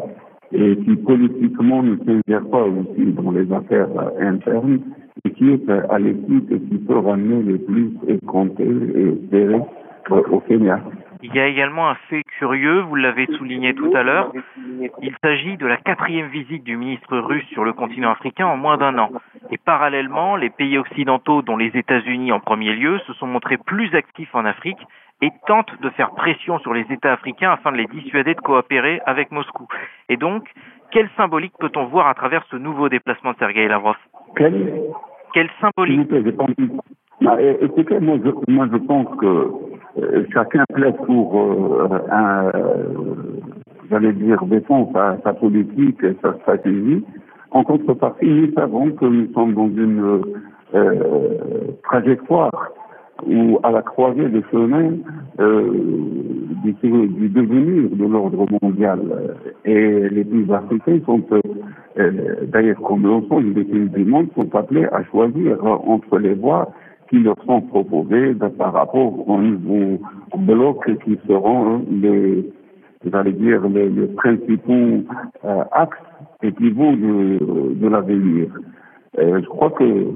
et 0.52 0.78
qui 0.78 0.96
politiquement 0.96 1.84
ne 1.84 1.96
s'ingère 1.98 2.46
pas 2.50 2.64
aussi 2.64 3.12
dans 3.14 3.32
les 3.32 3.52
affaires 3.52 3.90
internes 4.20 4.80
et 5.26 5.32
qui 5.32 5.52
est 5.52 5.70
à 5.70 6.00
l'écoute 6.00 6.52
et 6.52 6.60
qui 6.60 6.78
peut 6.80 6.98
ramener 6.98 7.42
le 7.44 7.58
plus 7.58 7.92
et 8.08 8.18
compter 8.26 8.64
et 8.66 9.10
espérer 9.10 9.62
au 10.32 10.40
Kenya. 10.42 10.82
Il 11.24 11.34
y 11.34 11.40
a 11.40 11.48
également 11.48 11.90
un 11.90 11.96
fait 12.10 12.24
curieux, 12.38 12.82
vous 12.82 12.96
l'avez 12.96 13.26
souligné 13.38 13.74
tout 13.74 13.92
à 13.96 14.04
l'heure. 14.04 14.32
Il 15.02 15.16
s'agit 15.24 15.58
de 15.58 15.66
la 15.66 15.78
quatrième 15.78 16.28
visite 16.28 16.64
du 16.64 16.78
ministre 16.78 17.18
russe 17.18 17.48
sur 17.52 17.64
le 17.64 17.74
continent 17.74 18.12
africain 18.12 18.46
en 18.46 18.58
moins 18.58 18.78
d'un 18.78 18.98
an. 18.98 19.10
Et 19.52 19.58
parallèlement, 19.58 20.36
les 20.36 20.50
pays 20.50 20.78
occidentaux, 20.78 21.42
dont 21.42 21.58
les 21.58 21.72
États-Unis 21.76 22.32
en 22.32 22.40
premier 22.40 22.74
lieu, 22.74 23.00
se 23.08 23.14
sont 23.14 23.28
montrés 23.28 23.58
plus 23.58 23.94
actifs 23.96 24.34
en 24.36 24.46
Afrique 24.46 24.80
et 25.22 25.32
tentent 25.48 25.82
de 25.82 25.90
faire 25.92 26.12
pression 26.12 26.60
sur 26.60 26.74
les 26.74 26.86
États 26.92 27.14
africains 27.14 27.52
afin 27.52 27.72
de 27.72 27.78
les 27.78 27.88
dissuader 27.88 28.36
de 28.36 28.42
coopérer 28.42 29.02
avec 29.06 29.32
Moscou. 29.32 29.68
Et 30.10 30.18
donc, 30.18 30.44
quelle 30.92 31.10
symbolique 31.18 31.54
peut-on 31.60 31.86
voir 31.86 32.08
à 32.08 32.14
travers 32.14 32.46
ce 32.52 32.56
nouveau 32.56 32.90
déplacement 32.90 33.32
de 33.32 33.38
Sergei 33.38 33.68
Lavrov? 33.68 33.98
Quelle, 34.36 34.84
quelle 35.34 35.50
symbolique? 35.60 36.10
Bah, 37.20 37.38
Écoutez, 37.42 38.00
moi 38.00 38.18
je, 38.24 38.52
moi 38.52 38.68
je 38.72 38.78
pense 38.78 39.08
que 39.18 39.67
chacun 40.34 40.64
plaide 40.74 40.96
pour 41.06 41.40
euh, 41.40 42.00
un, 42.12 42.46
euh, 42.48 42.84
j'allais 43.90 44.14
dire, 44.14 44.44
défendre 44.46 44.90
sa, 44.94 45.18
sa 45.24 45.34
politique 45.34 46.04
et 46.04 46.16
sa 46.22 46.34
stratégie. 46.36 47.04
En 47.52 47.64
contrepartie, 47.64 48.26
nous 48.26 48.54
savons 48.54 48.92
que 48.92 49.06
nous 49.06 49.32
sommes 49.34 49.54
dans 49.54 49.68
une 49.68 50.22
trajectoire 51.84 52.72
ou 53.26 53.60
à 53.64 53.72
la 53.72 53.82
croisée 53.82 54.30
des 54.30 54.44
chemins 54.52 54.92
euh, 55.40 55.72
du, 56.64 56.74
du, 56.74 57.30
devenir 57.30 57.90
de 57.90 58.06
l'ordre 58.06 58.46
mondial. 58.62 59.00
Et 59.66 60.10
les 60.10 60.24
pays 60.24 60.52
africains 60.52 61.00
sont, 61.06 61.24
euh, 61.98 62.12
d'ailleurs 62.48 62.80
comme 62.82 63.04
l'ensemble 63.04 63.54
des 63.54 63.64
pays 63.64 63.90
du 63.90 64.06
monde, 64.06 64.28
sont 64.36 64.54
appelés 64.56 64.86
à 64.92 65.04
choisir 65.06 65.64
entre 65.66 66.20
les 66.20 66.34
voies 66.34 66.72
qui 67.10 67.20
leur 67.20 67.38
sont 67.46 67.62
proposées 67.62 68.34
par 68.58 68.74
rapport 68.74 69.28
aux 69.30 69.38
nouveaux 69.40 70.00
blocs 70.38 70.90
qui 71.04 71.18
seront 71.28 71.84
les, 71.90 72.50
j'allais 73.12 73.34
dire, 73.34 73.68
les, 73.70 73.90
les 73.90 74.08
principaux 74.08 75.04
euh, 75.46 75.64
axes 75.72 75.98
et 76.44 76.52
pivots 76.52 76.96
de, 76.96 77.74
de 77.76 77.88
l'avenir. 77.88 78.48
je 79.18 79.46
crois 79.48 79.72
que 79.72 80.08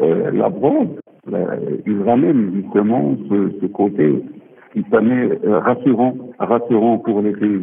la 0.00 0.48
bronze 0.48 0.88
il 1.86 2.02
ramène 2.02 2.52
justement 2.54 3.14
ce, 3.28 3.50
ce 3.60 3.66
côté 3.66 4.22
qui 4.72 4.84
s'année 4.90 5.28
rassurant, 5.44 6.14
rassurant 6.38 6.98
pour 6.98 7.20
les 7.20 7.32
pays 7.32 7.62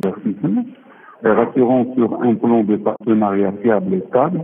rassurant 1.23 1.85
sur 1.95 2.21
un 2.21 2.35
plan 2.35 2.63
de 2.63 2.75
partenariat 2.77 3.53
fiable 3.61 3.95
et 3.95 4.03
stable, 4.09 4.41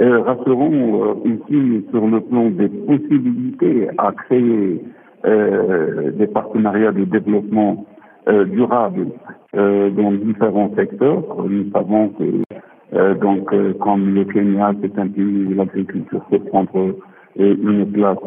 rassurons 0.00 1.16
ici 1.24 1.86
sur 1.90 2.06
le 2.06 2.20
plan 2.20 2.50
des 2.50 2.68
possibilités 2.68 3.88
à 3.98 4.12
créer 4.12 4.82
des 5.24 6.26
partenariats 6.28 6.92
de 6.92 7.04
développement 7.04 7.84
durable 8.26 9.08
dans 9.54 10.12
différents 10.12 10.70
secteurs. 10.76 11.22
Nous 11.48 11.70
savons 11.72 12.08
que 12.10 13.14
donc 13.20 13.50
comme 13.78 14.14
le 14.14 14.24
Kenya, 14.24 14.72
c'est 14.80 14.98
un 14.98 15.08
pays 15.08 15.46
où 15.50 15.54
l'agriculture 15.54 16.24
peut 16.30 16.38
prendre 16.38 16.94
une 17.36 17.92
place 17.92 18.18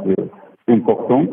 importante. 0.67 1.29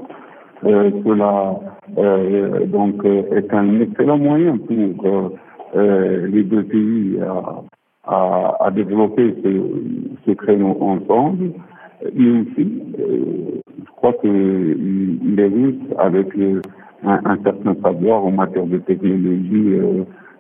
Euh, 0.64 0.90
cela 1.04 1.58
euh, 1.96 2.66
donc 2.66 3.02
euh, 3.06 3.22
est 3.34 3.52
un 3.54 3.80
excellent 3.80 4.18
moyen 4.18 4.58
pour 4.58 5.32
les 5.74 6.42
deux 6.42 6.64
pays 6.64 7.18
à, 7.22 7.62
à, 8.10 8.70
développer 8.74 9.34
ce, 9.42 9.62
ce, 10.26 10.30
créneau 10.32 10.76
ensemble. 10.80 11.52
Mais 12.14 12.30
aussi, 12.30 12.82
je 12.96 13.90
crois 13.96 14.12
qu'il 14.14 15.38
est 15.38 15.98
avec 15.98 16.28
un, 17.04 17.20
un, 17.24 17.38
certain 17.42 17.74
savoir 17.82 18.24
en 18.24 18.32
matière 18.32 18.66
de 18.66 18.78
technologie 18.78 19.80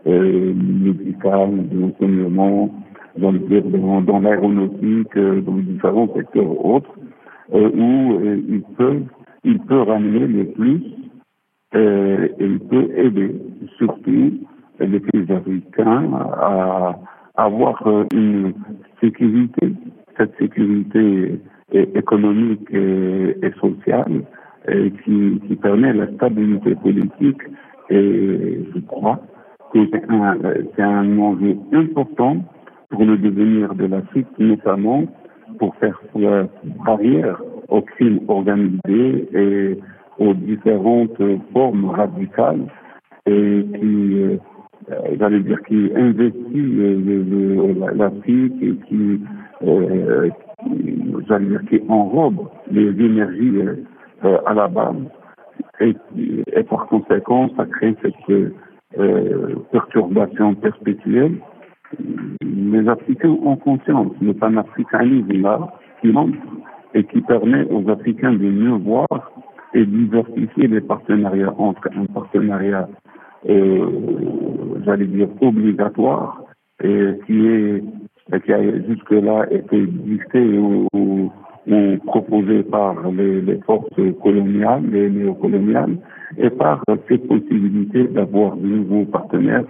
médicale, 0.06 1.68
de 1.68 1.80
l'enseignement, 1.80 2.70
dans, 3.16 4.20
l'aéronautique, 4.20 5.18
dans 5.18 5.56
différents 5.56 6.08
secteurs 6.14 6.64
autres, 6.64 6.90
où 7.52 8.18
ils 8.48 8.62
peuvent 8.76 9.04
il 9.44 9.58
peut 9.60 9.82
ramener 9.82 10.26
le 10.26 10.44
plus 10.46 10.82
euh, 11.74 12.28
et 12.38 12.44
il 12.44 12.60
peut 12.60 12.90
aider 12.96 13.34
surtout 13.78 14.32
les 14.78 15.00
pays 15.00 15.32
africains 15.32 16.12
à, 16.12 16.98
avoir 17.36 17.82
une 18.12 18.52
sécurité, 19.00 19.72
cette 20.16 20.36
sécurité 20.38 21.40
économique 21.72 22.68
et, 22.72 23.50
sociale 23.60 24.22
qui, 25.04 25.40
qui, 25.46 25.56
permet 25.56 25.92
la 25.92 26.08
stabilité 26.14 26.74
politique. 26.74 27.42
Et 27.88 28.60
je 28.74 28.80
crois 28.80 29.20
que 29.72 29.78
c'est 29.90 30.82
un, 30.82 31.18
enjeu 31.18 31.56
important 31.72 32.36
pour 32.90 33.04
le 33.04 33.16
devenir 33.16 33.74
de 33.74 33.86
l'Afrique, 33.86 34.26
notamment 34.38 35.04
pour 35.58 35.74
faire 35.76 36.00
barrière 36.84 37.40
au 37.68 37.82
crime 37.82 38.20
organisé 38.28 39.28
et 39.34 39.78
aux 40.18 40.34
différentes 40.34 41.20
formes 41.52 41.86
radicales 41.86 42.66
et 43.26 43.66
qui, 43.78 44.22
euh, 44.22 44.36
j'allais 45.18 45.40
dire, 45.40 45.60
qui 45.62 45.90
investit 45.94 46.62
l'Afrique 47.94 48.62
et 48.62 48.74
qui, 48.88 49.20
euh, 49.62 50.30
j'allais 51.28 51.46
dire, 51.46 51.62
qui 51.68 51.80
enrobe 51.88 52.48
les 52.70 52.88
énergies 52.88 53.58
euh, 54.24 54.38
à 54.46 54.54
la 54.54 54.68
base. 54.68 54.96
Et, 55.80 55.94
par 56.68 56.86
conséquent, 56.86 57.50
ça 57.56 57.66
crée 57.66 57.96
cette 58.02 58.14
euh, 58.98 59.54
perturbation 59.72 60.54
perpétuelle. 60.54 61.36
Les 62.42 62.88
Africains 62.88 63.30
ont 63.30 63.56
conscience, 63.56 64.12
le 64.20 64.34
panafricanisme 64.34 65.40
là, 65.42 65.72
qui 66.00 66.08
manque 66.08 66.34
et 66.94 67.04
qui 67.04 67.20
permet 67.22 67.64
aux 67.70 67.88
Africains 67.90 68.32
de 68.32 68.48
mieux 68.48 68.76
voir 68.76 69.06
et 69.74 69.84
diversifier 69.84 70.66
les 70.66 70.80
partenariats 70.80 71.54
entre 71.58 71.88
un 71.96 72.06
partenariat, 72.06 72.88
euh, 73.48 73.86
j'allais 74.84 75.06
dire, 75.06 75.28
obligatoire, 75.40 76.42
et 76.82 77.14
qui 77.26 77.46
est 77.46 77.82
qui 78.44 78.52
a 78.52 78.62
jusque-là 78.86 79.46
été 79.50 79.86
dicté 79.86 80.38
ou, 80.56 80.86
ou, 80.92 81.96
proposé 82.06 82.62
par 82.62 82.94
les, 83.10 83.40
les, 83.40 83.58
forces 83.66 83.88
coloniales, 84.22 84.84
les 84.88 85.10
néocoloniales, 85.10 85.96
et 86.38 86.50
par 86.50 86.80
ces 87.08 87.18
possibilités 87.18 88.04
d'avoir 88.04 88.56
de 88.56 88.66
nouveaux 88.66 89.04
partenaires 89.06 89.64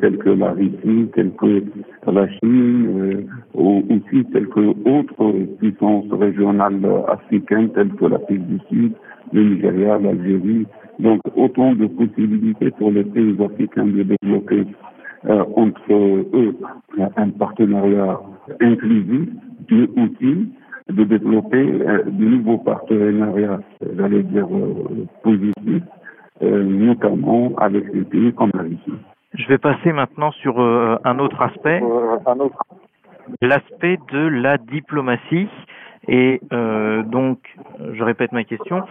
tels 0.00 0.18
que 0.18 0.30
la 0.30 0.52
Russie, 0.52 1.08
tels 1.14 1.32
que 1.32 1.62
la 2.06 2.28
Chine, 2.28 2.86
euh, 2.88 3.22
ou 3.54 3.82
aussi 3.88 4.24
tels 4.32 4.48
que 4.48 4.60
autres 4.88 5.32
puissances 5.58 6.10
régionales 6.12 6.80
africaines, 7.08 7.70
telles 7.70 7.92
que 7.94 8.06
l'Afrique 8.06 8.46
du 8.46 8.58
Sud, 8.68 8.92
le 9.32 9.42
Nigeria, 9.42 9.98
l'Algérie. 9.98 10.66
Donc 10.98 11.20
autant 11.34 11.74
de 11.74 11.86
possibilités 11.86 12.70
pour 12.72 12.90
les 12.90 13.04
pays 13.04 13.36
africains 13.42 13.86
de 13.86 14.02
développer 14.02 14.66
euh, 15.26 15.44
entre 15.56 15.92
eux 15.92 16.56
un 17.16 17.30
partenariat 17.30 18.20
inclusif 18.60 19.28
et 19.70 19.88
utile 19.96 20.48
de 20.88 21.04
développer 21.04 21.64
de 21.64 22.24
nouveaux 22.24 22.58
partenariats, 22.58 23.60
j'allais 23.96 24.24
dire, 24.24 24.48
positifs, 25.22 25.84
notamment 26.42 27.52
avec 27.58 27.84
les 27.94 28.02
pays 28.02 28.32
comme 28.32 28.50
la 28.54 28.62
Russie. 28.62 28.98
Je 29.34 29.46
vais 29.46 29.58
passer 29.58 29.92
maintenant 29.92 30.32
sur 30.32 30.60
euh, 30.60 30.98
un 31.04 31.18
autre 31.20 31.40
aspect, 31.40 31.80
l'aspect 33.40 33.98
de 34.12 34.26
la 34.26 34.58
diplomatie. 34.58 35.48
Et 36.08 36.40
euh, 36.52 37.02
donc, 37.02 37.38
je 37.92 38.02
répète 38.02 38.32
ma 38.32 38.42
question, 38.42 38.82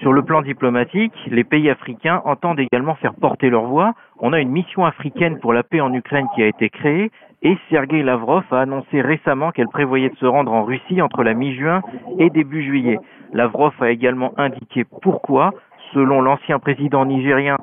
sur 0.00 0.12
le 0.12 0.22
plan 0.22 0.42
diplomatique, 0.42 1.12
les 1.26 1.44
pays 1.44 1.70
africains 1.70 2.22
entendent 2.24 2.58
également 2.58 2.94
faire 2.96 3.14
porter 3.14 3.50
leur 3.50 3.64
voix. 3.64 3.94
On 4.18 4.32
a 4.32 4.40
une 4.40 4.50
mission 4.50 4.84
africaine 4.84 5.38
pour 5.38 5.52
la 5.52 5.62
paix 5.62 5.80
en 5.80 5.92
Ukraine 5.92 6.26
qui 6.34 6.42
a 6.42 6.46
été 6.46 6.70
créée 6.70 7.12
et 7.42 7.56
Sergei 7.70 8.02
Lavrov 8.02 8.44
a 8.50 8.62
annoncé 8.62 9.00
récemment 9.00 9.52
qu'elle 9.52 9.68
prévoyait 9.68 10.08
de 10.08 10.16
se 10.16 10.26
rendre 10.26 10.52
en 10.52 10.64
Russie 10.64 11.00
entre 11.00 11.22
la 11.22 11.34
mi-juin 11.34 11.82
et 12.18 12.30
début 12.30 12.64
juillet. 12.64 12.98
Lavrov 13.32 13.74
a 13.80 13.90
également 13.90 14.32
indiqué 14.38 14.84
pourquoi, 15.02 15.52
selon 15.92 16.20
l'ancien 16.20 16.58
président 16.58 17.04
nigérien 17.04 17.58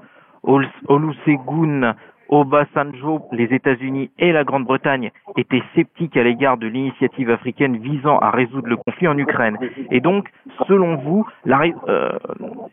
Olusegun 0.46 1.96
Obasanjo, 2.30 3.22
les 3.32 3.54
États-Unis 3.54 4.10
et 4.18 4.32
la 4.32 4.44
Grande-Bretagne 4.44 5.12
étaient 5.38 5.62
sceptiques 5.76 6.18
à 6.18 6.24
l'égard 6.24 6.58
de 6.58 6.68
l'initiative 6.68 7.30
africaine 7.30 7.78
visant 7.78 8.18
à 8.18 8.32
résoudre 8.32 8.68
le 8.68 8.78
conflit 8.78 9.08
en 9.08 9.18
Ukraine. 9.18 9.58
Et 9.92 10.00
donc, 10.00 10.30
selon 10.68 10.96
vous, 10.98 11.26
la, 11.46 11.64
euh, 11.88 12.10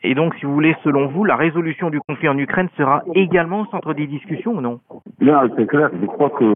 et 0.02 0.14
donc, 0.14 0.34
si 0.36 0.46
vous 0.46 0.54
voulez, 0.54 0.74
selon 0.82 1.08
vous, 1.08 1.24
la 1.24 1.36
résolution 1.36 1.90
du 1.90 2.00
conflit 2.00 2.28
en 2.28 2.38
Ukraine 2.38 2.68
sera 2.76 3.02
également 3.14 3.60
au 3.60 3.66
centre 3.66 3.94
des 3.94 4.06
discussions 4.06 4.52
ou 4.52 4.60
non? 4.60 4.80
Non, 5.20 5.40
c'est 5.56 5.66
clair. 5.66 5.90
Je 6.00 6.06
crois 6.06 6.30
que 6.30 6.52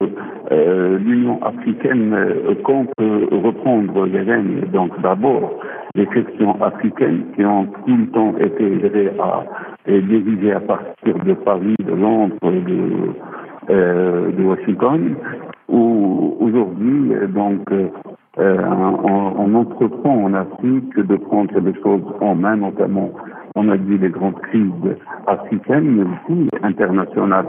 euh, 0.53 0.99
l'Union 0.99 1.43
africaine 1.43 2.15
euh, 2.15 2.55
compte 2.65 2.91
reprendre 2.99 4.07
les 4.07 4.23
règnes. 4.23 4.61
Donc, 4.73 4.99
d'abord, 5.01 5.53
les 5.97 6.07
questions 6.07 6.63
africaines 6.63 7.25
qui 7.35 7.45
ont 7.45 7.67
tout 7.87 7.97
le 7.97 8.07
temps 8.09 8.35
été 8.39 8.81
gérées 8.81 9.13
à 9.19 9.45
est 9.87 10.03
dirigé 10.03 10.53
à 10.53 10.61
partir 10.61 11.15
de 11.25 11.33
Paris, 11.35 11.75
de 11.85 11.95
Londres, 11.95 12.37
de, 12.43 13.71
euh, 13.71 14.31
de 14.33 14.43
Washington, 14.43 15.17
où 15.69 16.37
aujourd'hui, 16.41 17.13
donc, 17.29 17.63
euh, 17.73 17.89
on, 18.39 19.33
on, 19.39 19.55
entreprend 19.55 20.25
en 20.25 20.35
Afrique 20.35 20.95
de 20.99 21.17
prendre 21.17 21.59
les 21.61 21.75
choses 21.83 22.03
en 22.21 22.35
main, 22.35 22.57
notamment, 22.57 23.11
on 23.55 23.69
a 23.71 23.79
dit 23.79 23.97
les 23.97 24.11
grandes 24.11 24.39
crises 24.41 24.97
africaines, 25.27 25.97
mais 25.97 26.03
aussi 26.03 26.49
internationales. 26.63 27.47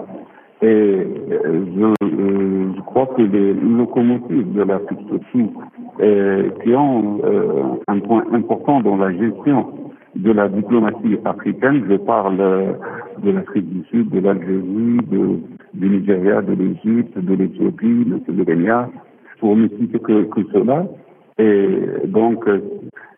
Et 0.62 0.66
euh, 0.66 1.66
je, 1.76 2.06
euh, 2.06 2.74
je, 2.76 2.82
crois 2.82 3.06
que 3.16 3.22
les 3.22 3.54
locomotives 3.54 4.54
de 4.54 4.64
l'Afrique 4.64 5.00
surtout, 5.08 5.54
euh, 6.00 6.50
qui 6.64 6.74
ont 6.74 7.20
euh, 7.24 7.64
un 7.88 8.00
point 8.00 8.26
important 8.34 8.82
dans 8.82 8.98
la 8.98 9.12
gestion 9.12 9.68
de 10.16 10.32
la 10.32 10.50
diplomatie 10.50 11.20
africaine. 11.26 11.86
Je 11.88 11.98
parle 11.98 12.38
euh, 12.40 12.74
de 13.24 13.32
l'Afrique 13.32 13.70
du 13.70 13.84
Sud, 13.90 14.10
de 14.10 14.20
l'Algérie, 14.20 14.98
de, 15.12 15.40
du 15.76 15.90
Nigeria, 15.90 16.42
de 16.42 16.54
l'Égypte, 16.54 17.16
de 17.20 17.36
l'Éthiopie, 17.36 18.06
de 18.28 18.44
Kenya, 18.44 18.90
pour 19.40 19.56
ne 19.56 19.68
citer 19.68 20.00
que, 20.00 20.24
que 20.24 20.42
cela. 20.54 20.88
Et 21.38 22.08
donc, 22.08 22.50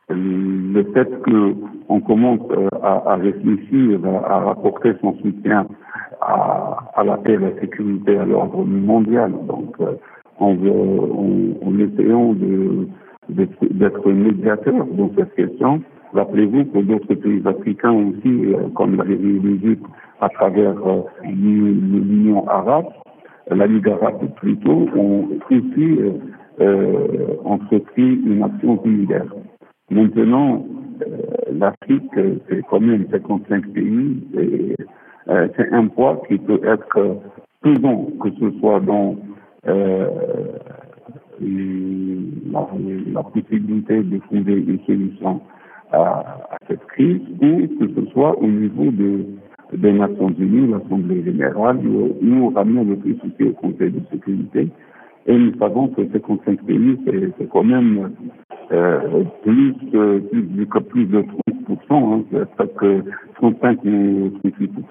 le 0.10 0.84
fait 0.94 1.10
qu'on 1.24 2.02
commence 2.02 2.42
euh, 2.52 2.68
à, 2.82 3.14
à, 3.14 3.16
réfléchir, 3.16 4.00
à, 4.06 4.40
rapporter 4.40 4.94
son 5.02 5.14
soutien 5.20 5.68
à, 6.22 6.78
à, 6.96 7.04
la 7.04 7.18
paix, 7.18 7.38
la 7.38 7.60
sécurité, 7.62 8.18
à 8.18 8.26
l'ordre 8.26 8.64
mondial, 8.66 9.32
donc 9.48 9.76
en, 10.40 10.52
en, 10.52 11.80
essayant 11.80 12.34
d'être 13.30 14.12
médiateur 14.12 14.86
dans 14.98 15.12
cette 15.16 15.36
question, 15.36 15.82
Rappelez-vous 16.14 16.66
que 16.66 16.80
d'autres 16.80 17.14
pays 17.14 17.42
africains 17.46 17.92
aussi, 17.92 18.54
euh, 18.54 18.68
comme 18.76 19.02
l'Égypte, 19.04 19.86
à 20.22 20.30
travers 20.30 20.76
euh, 20.88 21.02
l'Union 21.24 22.48
arabe, 22.48 22.88
la 23.52 23.68
Ligue 23.68 23.88
arabe 23.90 24.28
plutôt, 24.38 24.88
ont 24.96 25.28
aussi 25.52 26.00
euh, 26.62 26.98
entrepris 27.46 28.22
une 28.26 28.44
action 28.44 28.82
similaire. 28.82 29.26
Maintenant, 29.92 30.66
l'Afrique, 31.52 32.12
c'est 32.48 32.62
quand 32.70 32.80
même 32.80 33.06
55 33.12 33.68
pays, 33.74 34.24
et 34.38 34.76
c'est 35.28 35.72
un 35.72 35.88
poids 35.88 36.22
qui 36.28 36.38
peut 36.38 36.62
être 36.64 37.18
pesant, 37.62 38.08
que 38.22 38.30
ce 38.40 38.52
soit 38.60 38.80
dans 38.82 39.16
la, 43.14 43.24
possibilité 43.24 44.04
de 44.04 44.18
trouver 44.20 44.54
une 44.54 44.80
solution 44.86 45.42
à, 45.92 46.40
cette 46.68 46.86
crise, 46.88 47.22
ou 47.42 47.68
que 47.80 47.88
ce 47.96 48.06
soit 48.12 48.38
au 48.40 48.48
niveau 48.48 48.92
de, 48.92 49.26
des 49.74 49.92
Nations 49.92 50.30
Unies, 50.38 50.68
l'Assemblée 50.72 51.24
générale, 51.24 51.80
ou 51.86 52.50
ramener 52.50 52.84
le 52.84 52.96
plus 52.96 53.18
au 53.24 53.52
Conseil 53.54 53.92
de 53.92 54.02
sécurité. 54.12 54.70
Et 55.28 55.38
nous 55.38 55.58
savons 55.60 55.90
que 55.90 56.06
ces 56.06 56.20
55 56.20 56.66
pays, 56.66 56.98
c'est 57.38 57.50
quand 57.50 57.64
même 57.64 58.12
euh, 58.72 59.24
plus, 59.44 59.74
plus, 59.74 60.66
plus, 60.90 61.06
de 61.06 61.22
30%, 61.22 61.92
hein, 61.92 62.24
c'est 62.32 62.50
presque 62.56 63.06
35 63.36 63.84
ou 63.86 64.32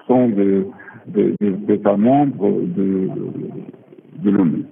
38% 0.09 0.35
de, 0.35 0.65
des 1.39 1.73
États 1.73 1.97
membres 1.97 2.51
de, 2.61 3.09
de 4.23 4.29
l'ONU. 4.29 4.65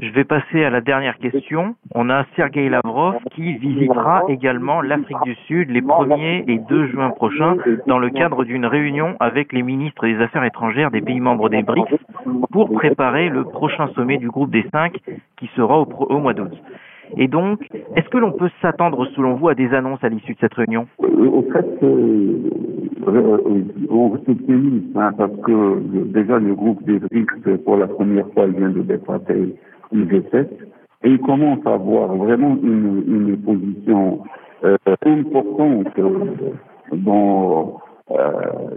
Je 0.00 0.10
vais 0.10 0.22
passer 0.22 0.62
à 0.62 0.70
la 0.70 0.80
dernière 0.80 1.18
question. 1.18 1.74
On 1.92 2.08
a 2.08 2.24
Sergei 2.36 2.68
Lavrov 2.68 3.16
qui 3.34 3.54
visitera 3.54 4.22
également 4.28 4.80
l'Afrique 4.80 5.16
du 5.24 5.34
Sud 5.48 5.70
les 5.70 5.80
1er 5.80 6.44
et 6.46 6.58
2 6.68 6.86
juin 6.86 7.10
prochains 7.10 7.56
dans 7.88 7.98
le 7.98 8.08
cadre 8.10 8.44
d'une 8.44 8.64
réunion 8.64 9.16
avec 9.18 9.52
les 9.52 9.64
ministres 9.64 10.06
des 10.06 10.20
Affaires 10.20 10.44
étrangères 10.44 10.92
des 10.92 11.00
pays 11.00 11.18
membres 11.18 11.48
des 11.48 11.64
BRICS 11.64 11.98
pour 12.52 12.72
préparer 12.72 13.28
le 13.28 13.42
prochain 13.42 13.88
sommet 13.96 14.18
du 14.18 14.28
groupe 14.28 14.52
des 14.52 14.64
cinq 14.70 15.00
qui 15.36 15.50
sera 15.56 15.80
au, 15.80 16.18
mois 16.18 16.32
d'août. 16.32 16.52
Et 17.16 17.26
donc, 17.26 17.66
est-ce 17.96 18.08
que 18.08 18.18
l'on 18.18 18.30
peut 18.30 18.50
s'attendre, 18.62 19.04
selon 19.16 19.34
vous, 19.34 19.48
à 19.48 19.56
des 19.56 19.74
annonces 19.74 20.04
à 20.04 20.10
l'issue 20.10 20.34
de 20.34 20.38
cette 20.40 20.54
réunion? 20.54 20.86
Au 20.98 21.42
fait, 21.52 21.66
euh, 21.82 22.50
euh, 23.08 23.38
on 23.90 24.14
hein, 24.94 25.12
parce 25.18 25.36
que 25.44 26.04
déjà 26.12 26.38
le 26.38 26.54
groupe 26.54 26.84
des 26.84 27.00
BRICS, 27.00 27.64
pour 27.64 27.78
la 27.78 27.88
première 27.88 28.28
fois, 28.34 28.46
vient 28.46 28.68
de 28.68 28.82
dépasser 28.82 29.56
le 29.92 30.04
G7 30.04 30.46
et 31.04 31.10
il 31.10 31.18
commence 31.20 31.60
à 31.64 31.74
avoir 31.74 32.14
vraiment 32.16 32.56
une, 32.62 33.04
une 33.06 33.36
position 33.36 34.20
euh, 34.64 34.76
importante 35.06 35.86
dans, 36.92 37.80
euh, 38.10 38.32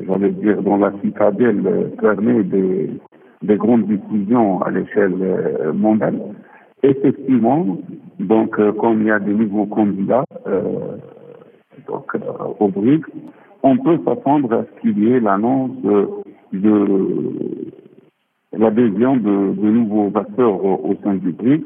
j'allais 0.08 0.30
dire, 0.32 0.62
dans 0.62 0.78
la 0.78 0.92
citadelle 1.04 1.92
fermée 2.00 2.44
des, 2.44 2.92
des 3.42 3.56
grandes 3.56 3.88
décisions 3.88 4.62
à 4.62 4.70
l'échelle 4.70 5.16
euh, 5.22 5.74
mondiale. 5.74 6.20
Effectivement, 6.84 7.78
donc, 8.20 8.60
euh, 8.60 8.72
comme 8.74 9.02
il 9.02 9.08
y 9.08 9.12
a 9.12 9.20
des 9.20 9.34
nouveaux 9.34 9.66
candidats 9.66 10.26
euh, 10.48 10.62
donc, 11.88 12.06
euh, 12.16 12.20
au 12.60 12.68
BRICS, 12.68 13.08
on 13.64 13.78
peut 13.78 14.00
s'attendre 14.06 14.54
à 14.54 14.64
ce 14.64 14.82
qu'il 14.82 15.00
y 15.00 15.14
ait 15.14 15.20
l'annonce 15.20 15.72
de 16.54 17.71
l'adhésion 18.54 19.18
de, 19.18 19.70
nouveaux 19.70 20.12
acteurs 20.16 20.64
au, 20.64 20.96
sein 21.04 21.16
du 21.16 21.32
BRICS, 21.32 21.66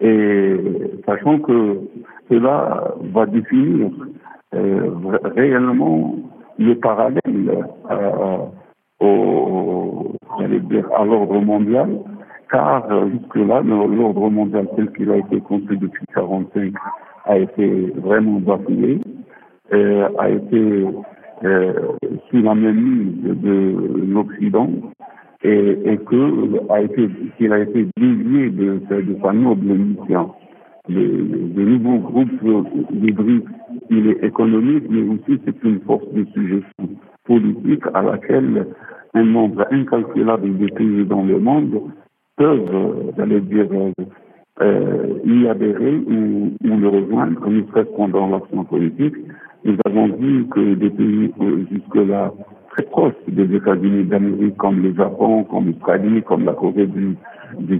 et 0.00 0.56
sachant 1.06 1.38
que 1.38 1.78
cela 2.28 2.94
va 3.12 3.26
définir 3.26 3.90
euh, 4.54 4.90
réellement 5.36 6.16
le 6.58 6.74
parallèle 6.74 7.66
à, 7.88 8.48
dire, 10.48 10.88
à 10.96 11.04
l'ordre 11.04 11.40
mondial, 11.40 11.88
car 12.50 12.86
jusque-là, 13.10 13.62
l'ordre 13.62 14.28
mondial 14.30 14.68
tel 14.76 14.92
qu'il 14.92 15.10
a 15.10 15.16
été 15.16 15.40
construit 15.40 15.78
depuis 15.78 16.04
1945 16.16 16.74
a 17.24 17.38
été 17.38 17.92
vraiment 17.96 18.40
bafoué, 18.40 19.00
euh, 19.72 20.08
a 20.18 20.28
été 20.28 20.86
euh, 21.44 21.72
sous 22.28 22.42
la 22.42 22.54
même 22.54 22.80
mise 22.80 23.22
de 23.22 24.04
l'Occident, 24.12 24.68
et, 25.44 25.78
et 25.84 25.96
que 25.98 26.70
a 26.72 26.80
été 26.82 27.08
qu'il 27.36 27.52
a 27.52 27.60
été 27.60 27.86
dévié 27.96 28.50
de, 28.50 28.80
de 28.90 29.16
sa 29.22 29.32
noble 29.32 29.66
mission. 29.74 30.30
Le, 30.88 31.64
nouveau 31.64 31.98
groupe 31.98 32.30
il 33.90 34.06
est 34.08 34.24
économique, 34.24 34.84
mais 34.90 35.02
aussi 35.02 35.40
c'est 35.44 35.62
une 35.62 35.80
force 35.80 36.08
de 36.12 36.24
suggestion 36.34 36.88
politique 37.24 37.84
à 37.94 38.02
laquelle 38.02 38.66
un 39.14 39.24
nombre 39.24 39.64
incalculable 39.70 40.58
de 40.58 40.66
pays 40.74 41.04
dans 41.06 41.22
le 41.22 41.38
monde 41.38 41.82
peuvent, 42.36 43.12
j'allais 43.16 43.40
dire, 43.42 43.68
euh, 44.60 45.18
y 45.24 45.46
adhérer 45.46 45.96
ou, 45.96 46.52
ou 46.64 46.76
le 46.76 46.88
rejoindre, 46.88 47.48
ne 47.48 47.62
serait-ce 47.62 47.94
pendant 47.96 48.28
l'action 48.28 48.64
politique. 48.64 49.14
Nous 49.64 49.76
avons 49.86 50.08
vu 50.16 50.46
que 50.48 50.74
des 50.74 50.90
pays 50.90 51.32
euh, 51.40 51.64
jusque-là 51.70 52.32
très 52.72 52.84
proches 52.84 53.14
des 53.28 53.54
États-Unis 53.54 54.04
d'Amérique, 54.04 54.56
comme 54.56 54.82
le 54.82 54.94
Japon, 54.94 55.44
comme 55.44 55.66
l'Australie, 55.66 56.22
comme 56.22 56.44
la 56.44 56.54
Corée 56.54 56.86
du, 56.86 57.16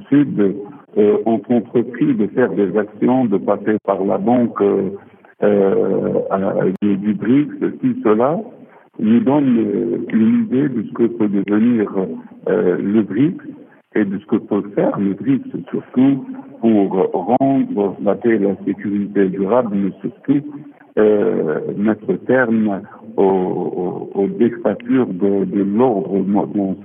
Sud, 0.08 0.54
euh, 0.98 1.16
ont 1.24 1.40
entrepris 1.48 2.14
de 2.14 2.26
faire 2.28 2.50
des 2.52 2.76
actions, 2.76 3.24
de 3.24 3.38
passer 3.38 3.76
par 3.84 4.04
la 4.04 4.18
banque 4.18 4.60
euh, 4.60 4.90
euh 5.42 6.72
du, 6.82 7.14
BRICS. 7.14 7.78
Tout 7.80 7.96
cela 8.04 8.38
nous 8.98 9.20
donne 9.20 10.04
une 10.12 10.44
idée 10.44 10.68
de 10.68 10.82
ce 10.82 10.92
que 10.92 11.04
peut 11.04 11.28
devenir 11.28 11.90
le 12.46 13.02
BRICS 13.02 13.42
et 13.94 14.04
de 14.04 14.18
ce 14.18 14.26
que 14.26 14.36
peut 14.36 14.62
faire 14.74 14.98
le 14.98 15.14
BRICS, 15.14 15.48
surtout 15.70 16.24
pour 16.60 17.10
rendre 17.40 17.96
la 18.02 18.14
paix 18.14 18.36
et 18.36 18.38
la 18.38 18.54
sécurité 18.64 19.28
durable, 19.30 19.74
mais 19.74 19.90
euh, 20.98 21.60
mettre 21.76 22.12
terme 22.26 22.82
aux, 23.16 24.10
aux, 24.14 24.28
dictatures 24.28 25.06
de, 25.06 25.62
l'ordre 25.62 26.18
dans, 26.20 26.76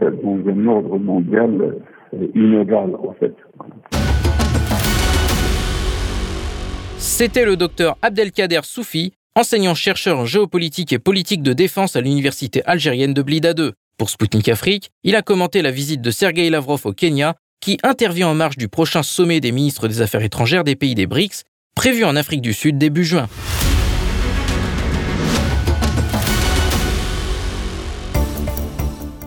un 0.47 0.68
ordre 0.68 0.97
mondial 0.97 1.76
euh, 2.14 2.28
inégal 2.34 2.95
en 2.95 3.14
fait. 3.20 3.36
C'était 6.97 7.45
le 7.45 7.58
docteur 7.58 7.97
Abdelkader 8.01 8.62
Soufi, 8.64 9.14
enseignant-chercheur 9.36 10.20
en 10.20 10.26
géopolitique 10.26 10.93
et 10.93 10.99
politique 10.99 11.43
de 11.43 11.53
défense 11.53 11.95
à 11.95 12.01
l'université 12.01 12.64
algérienne 12.66 13.14
de 13.14 13.22
Blida 13.22 13.53
2. 13.53 13.74
Pour 13.97 14.10
Sputnik 14.10 14.47
Afrique, 14.47 14.89
il 15.03 15.16
a 15.16 15.22
commenté 15.22 15.62
la 15.62 15.72
visite 15.72 16.01
de 16.01 16.12
Sergei 16.12 16.49
Lavrov 16.49 16.86
au 16.86 16.93
Kenya, 16.93 17.36
qui 17.60 17.78
intervient 17.84 18.30
en 18.30 18.36
marge 18.36 18.55
du 18.55 18.70
prochain 18.70 19.03
sommet 19.03 19.39
des 19.39 19.51
ministres 19.51 19.88
des 19.88 20.01
Affaires 20.01 20.24
étrangères 20.24 20.64
des 20.64 20.76
pays 20.76 20.95
des 20.95 21.08
BRICS, 21.08 21.43
prévu 21.76 22.05
en 22.05 22.16
Afrique 22.16 22.41
du 22.41 22.53
Sud 22.53 22.78
début 22.78 23.03
juin. 23.03 23.28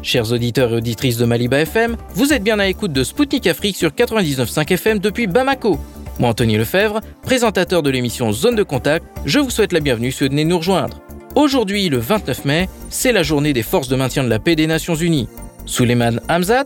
Chers 0.02 0.32
auditeurs 0.32 0.72
et 0.72 0.76
auditrices 0.76 1.18
de 1.18 1.26
Maliba 1.26 1.60
FM, 1.60 1.96
vous 2.14 2.32
êtes 2.32 2.42
bien 2.42 2.58
à 2.58 2.64
l'écoute 2.64 2.92
de 2.92 3.04
Spoutnik 3.04 3.46
Afrique 3.46 3.76
sur 3.76 3.90
99.5 3.90 4.72
FM 4.72 4.98
depuis 4.98 5.26
Bamako. 5.26 5.78
Moi, 6.18 6.30
Anthony 6.30 6.56
Lefebvre, 6.56 7.00
présentateur 7.22 7.82
de 7.82 7.90
l'émission 7.90 8.32
Zone 8.32 8.56
de 8.56 8.62
Contact, 8.62 9.04
je 9.26 9.38
vous 9.38 9.50
souhaite 9.50 9.72
la 9.72 9.80
bienvenue 9.80 10.10
si 10.10 10.24
vous 10.24 10.30
venez 10.30 10.46
nous 10.46 10.56
rejoindre. 10.56 11.02
Aujourd'hui, 11.34 11.90
le 11.90 11.98
29 11.98 12.46
mai, 12.46 12.68
c'est 12.88 13.12
la 13.12 13.22
journée 13.22 13.52
des 13.52 13.62
forces 13.62 13.88
de 13.88 13.96
maintien 13.96 14.24
de 14.24 14.30
la 14.30 14.38
paix 14.38 14.56
des 14.56 14.66
Nations 14.66 14.94
Unies. 14.94 15.28
Suleiman 15.66 16.18
Hamzat, 16.30 16.64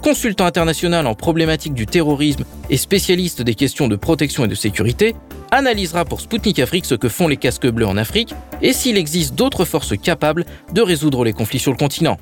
consultant 0.00 0.46
international 0.46 1.08
en 1.08 1.16
problématique 1.16 1.74
du 1.74 1.86
terrorisme 1.86 2.44
et 2.70 2.76
spécialiste 2.76 3.42
des 3.42 3.56
questions 3.56 3.88
de 3.88 3.96
protection 3.96 4.44
et 4.44 4.48
de 4.48 4.54
sécurité, 4.54 5.16
analysera 5.50 6.04
pour 6.04 6.20
Spoutnik 6.20 6.60
Afrique 6.60 6.86
ce 6.86 6.94
que 6.94 7.08
font 7.08 7.26
les 7.26 7.36
casques 7.36 7.66
bleus 7.66 7.86
en 7.86 7.96
Afrique 7.96 8.32
et 8.62 8.72
s'il 8.72 8.96
existe 8.96 9.34
d'autres 9.34 9.64
forces 9.64 9.98
capables 9.98 10.44
de 10.72 10.82
résoudre 10.82 11.24
les 11.24 11.32
conflits 11.32 11.58
sur 11.58 11.72
le 11.72 11.76
continent. 11.76 12.18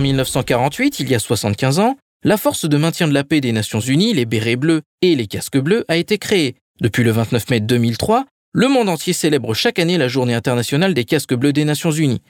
En 0.00 0.02
1948, 0.02 1.00
il 1.00 1.10
y 1.10 1.14
a 1.14 1.18
75 1.18 1.78
ans, 1.78 1.98
la 2.24 2.38
force 2.38 2.66
de 2.66 2.78
maintien 2.78 3.06
de 3.06 3.12
la 3.12 3.22
paix 3.22 3.42
des 3.42 3.52
Nations 3.52 3.80
Unies, 3.80 4.14
les 4.14 4.24
bérets 4.24 4.56
bleus 4.56 4.80
et 5.02 5.14
les 5.14 5.26
casques 5.26 5.58
bleus, 5.58 5.84
a 5.88 5.98
été 5.98 6.16
créée. 6.16 6.54
Depuis 6.80 7.04
le 7.04 7.10
29 7.10 7.50
mai 7.50 7.60
2003, 7.60 8.24
le 8.54 8.68
monde 8.68 8.88
entier 8.88 9.12
célèbre 9.12 9.52
chaque 9.52 9.78
année 9.78 9.98
la 9.98 10.08
journée 10.08 10.32
internationale 10.32 10.94
des 10.94 11.04
casques 11.04 11.34
bleus 11.34 11.52
des 11.52 11.66
Nations 11.66 11.90
Unies. 11.90 12.22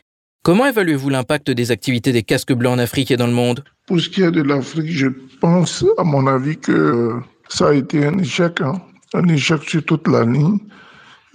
Comment 0.42 0.66
évaluez-vous 0.66 1.10
l'impact 1.10 1.52
des 1.52 1.70
activités 1.70 2.10
des 2.10 2.24
casques 2.24 2.52
bleus 2.52 2.70
en 2.70 2.80
Afrique 2.80 3.12
et 3.12 3.16
dans 3.16 3.28
le 3.28 3.34
monde? 3.34 3.62
Pour 3.86 4.00
ce 4.00 4.08
qui 4.08 4.22
est 4.22 4.32
de 4.32 4.42
l'Afrique, 4.42 4.90
je 4.90 5.06
pense, 5.40 5.84
à 5.96 6.02
mon 6.02 6.26
avis, 6.26 6.56
que 6.56 7.20
ça 7.48 7.68
a 7.68 7.74
été 7.74 8.04
un 8.04 8.18
échec, 8.18 8.60
hein. 8.62 8.82
un 9.14 9.28
échec 9.28 9.62
sur 9.62 9.84
toute 9.84 10.08
la 10.08 10.24
ligne. 10.24 10.58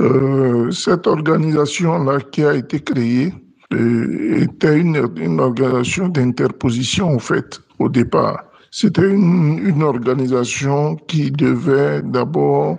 Euh, 0.01 0.69
cette 0.71 1.07
organisation-là 1.07 2.19
qui 2.29 2.43
a 2.43 2.55
été 2.55 2.81
créée 2.81 3.33
était 3.71 4.79
une, 4.79 5.39
organisation 5.39 6.07
d'interposition, 6.09 7.15
en 7.15 7.19
fait, 7.19 7.61
au 7.79 7.89
départ. 7.89 8.43
C'était 8.71 9.09
une, 9.09 9.83
organisation 9.83 10.95
qui 11.07 11.31
devait 11.31 12.01
d'abord 12.01 12.77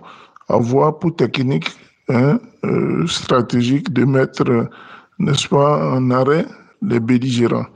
avoir 0.49 0.99
pour 0.99 1.17
technique 1.17 1.69
hein, 2.09 2.39
euh, 2.65 3.07
stratégique 3.07 3.93
de 3.93 4.05
mettre, 4.05 4.69
n'est-ce 5.19 5.49
pas, 5.49 5.93
en 5.93 6.11
arrêt 6.11 6.47
les 6.83 7.01
belligérants. 7.01 7.67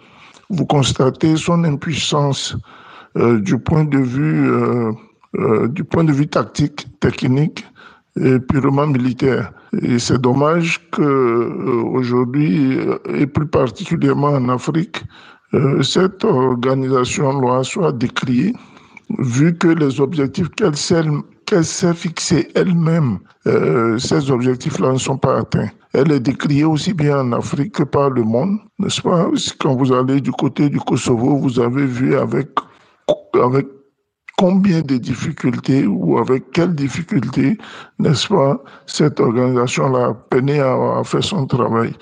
Vous 0.50 0.66
constatez 0.66 1.36
son 1.36 1.64
impuissance 1.64 2.56
euh, 3.16 3.40
du 3.40 3.58
point 3.58 3.84
de 3.84 3.98
vue 3.98 4.50
euh, 5.38 5.68
du 5.68 5.84
point 5.84 6.02
de 6.02 6.12
vue 6.12 6.26
tactique, 6.26 6.88
technique 6.98 7.64
purement 8.48 8.86
militaire. 8.86 9.52
Et 9.82 9.98
c'est 9.98 10.20
dommage 10.20 10.80
que 10.90 11.02
euh, 11.02 11.82
aujourd'hui, 11.92 12.76
et 13.14 13.26
plus 13.26 13.46
particulièrement 13.46 14.28
en 14.28 14.48
Afrique, 14.48 15.02
euh, 15.54 15.82
cette 15.82 16.24
organisation-là 16.24 17.62
soit 17.62 17.92
décriée 17.92 18.54
vu 19.18 19.56
que 19.56 19.68
les 19.68 20.00
objectifs 20.00 20.48
qu'elle 20.50 20.76
s'est 21.64 21.94
fixés 21.94 22.48
elle-même, 22.54 23.18
euh, 23.46 23.98
ces 23.98 24.30
objectifs-là 24.30 24.92
ne 24.92 24.98
sont 24.98 25.18
pas 25.18 25.38
atteints. 25.38 25.70
Elle 25.92 26.12
est 26.12 26.20
décriée 26.20 26.64
aussi 26.64 26.92
bien 26.94 27.18
en 27.18 27.32
Afrique 27.32 27.72
que 27.72 27.82
par 27.82 28.10
le 28.10 28.22
monde, 28.22 28.58
n'est-ce 28.78 29.02
pas? 29.02 29.28
Quand 29.58 29.74
vous 29.74 29.92
allez 29.92 30.20
du 30.20 30.30
côté 30.30 30.68
du 30.68 30.78
Kosovo, 30.78 31.36
vous 31.36 31.58
avez 31.58 31.86
vu 31.86 32.16
avec, 32.16 32.50
avec 33.34 33.66
combien 34.40 34.80
de 34.80 34.96
difficultés 34.96 35.86
ou 35.86 36.16
avec 36.16 36.50
quelles 36.52 36.74
difficultés, 36.74 37.58
n'est-ce 37.98 38.26
pas, 38.26 38.58
cette 38.86 39.20
organisation-là 39.20 40.06
a 40.06 40.14
peiné 40.14 40.60
à, 40.60 41.02
faire 41.04 41.22
son 41.22 41.46
travail. 41.46 41.92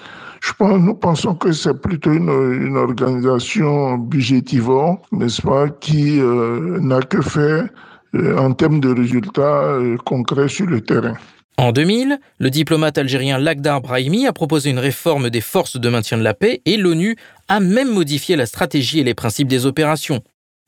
Je 0.41 0.53
pense, 0.53 0.79
nous 0.79 0.95
pensons 0.95 1.35
que 1.35 1.51
c'est 1.51 1.75
plutôt 1.75 2.13
une, 2.13 2.77
organisation 2.77 3.99
budgétivore, 3.99 5.03
n'est-ce 5.11 5.43
pas, 5.43 5.69
qui 5.69 6.21
euh, 6.21 6.79
n'a 6.81 7.01
que 7.01 7.21
faire 7.23 7.69
euh, 8.15 8.39
en 8.39 8.53
termes 8.53 8.79
de 8.79 8.95
résultats 8.95 9.65
euh, 9.65 9.97
concrets 10.05 10.47
sur 10.49 10.67
le 10.67 10.81
terrain. 10.81 11.15
En 11.57 11.73
2000, 11.73 12.21
le 12.39 12.51
diplomate 12.51 12.99
algérien 12.99 13.39
Lakhdar 13.39 13.81
Brahimi 13.81 14.29
a 14.29 14.33
proposé 14.33 14.71
une 14.71 14.79
réforme 14.79 15.29
des 15.29 15.41
forces 15.41 15.77
de 15.77 15.89
maintien 15.89 16.17
de 16.17 16.23
la 16.23 16.35
paix 16.35 16.63
et 16.67 16.77
l'ONU 16.77 17.17
a 17.49 17.59
même 17.59 17.93
modifié 17.93 18.37
la 18.37 18.47
stratégie 18.47 19.01
et 19.01 19.05
les 19.05 19.15
principes 19.15 19.49
des 19.49 19.67
opérations. 19.67 20.21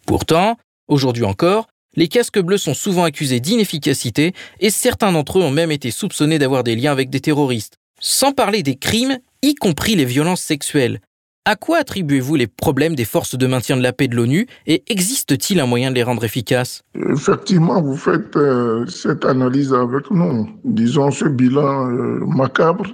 Pourtant, 0.04 0.56
aujourd'hui 0.90 1.24
encore, 1.24 1.66
les 1.96 2.08
casques 2.08 2.38
bleus 2.38 2.58
sont 2.58 2.74
souvent 2.74 3.04
accusés 3.04 3.40
d'inefficacité 3.40 4.32
et 4.60 4.70
certains 4.70 5.12
d'entre 5.12 5.38
eux 5.38 5.42
ont 5.42 5.50
même 5.50 5.72
été 5.72 5.90
soupçonnés 5.90 6.38
d'avoir 6.38 6.62
des 6.62 6.76
liens 6.76 6.92
avec 6.92 7.10
des 7.10 7.20
terroristes. 7.20 7.78
Sans 8.00 8.32
parler 8.32 8.62
des 8.62 8.76
crimes, 8.76 9.18
y 9.42 9.54
compris 9.54 9.96
les 9.96 10.04
violences 10.04 10.42
sexuelles. 10.42 11.00
À 11.46 11.56
quoi 11.56 11.78
attribuez-vous 11.78 12.36
les 12.36 12.46
problèmes 12.46 12.94
des 12.94 13.06
forces 13.06 13.34
de 13.34 13.46
maintien 13.46 13.76
de 13.76 13.82
la 13.82 13.92
paix 13.92 14.08
de 14.08 14.14
l'ONU 14.14 14.46
et 14.66 14.84
existe-t-il 14.88 15.58
un 15.58 15.66
moyen 15.66 15.90
de 15.90 15.96
les 15.96 16.02
rendre 16.02 16.22
efficaces? 16.22 16.82
Effectivement, 16.94 17.80
vous 17.80 17.96
faites 17.96 18.36
euh, 18.36 18.86
cette 18.86 19.24
analyse 19.24 19.72
avec 19.72 20.10
nous. 20.10 20.48
Disons 20.64 21.10
ce 21.10 21.24
bilan 21.24 21.90
euh, 21.90 22.20
macabre, 22.26 22.84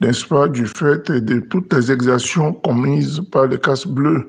n'est-ce 0.00 0.24
pas, 0.24 0.48
du 0.48 0.66
fait 0.66 1.10
de 1.10 1.40
toutes 1.40 1.72
les 1.74 1.90
exactions 1.90 2.52
commises 2.52 3.20
par 3.32 3.48
les 3.48 3.58
casques 3.58 3.88
bleus. 3.88 4.28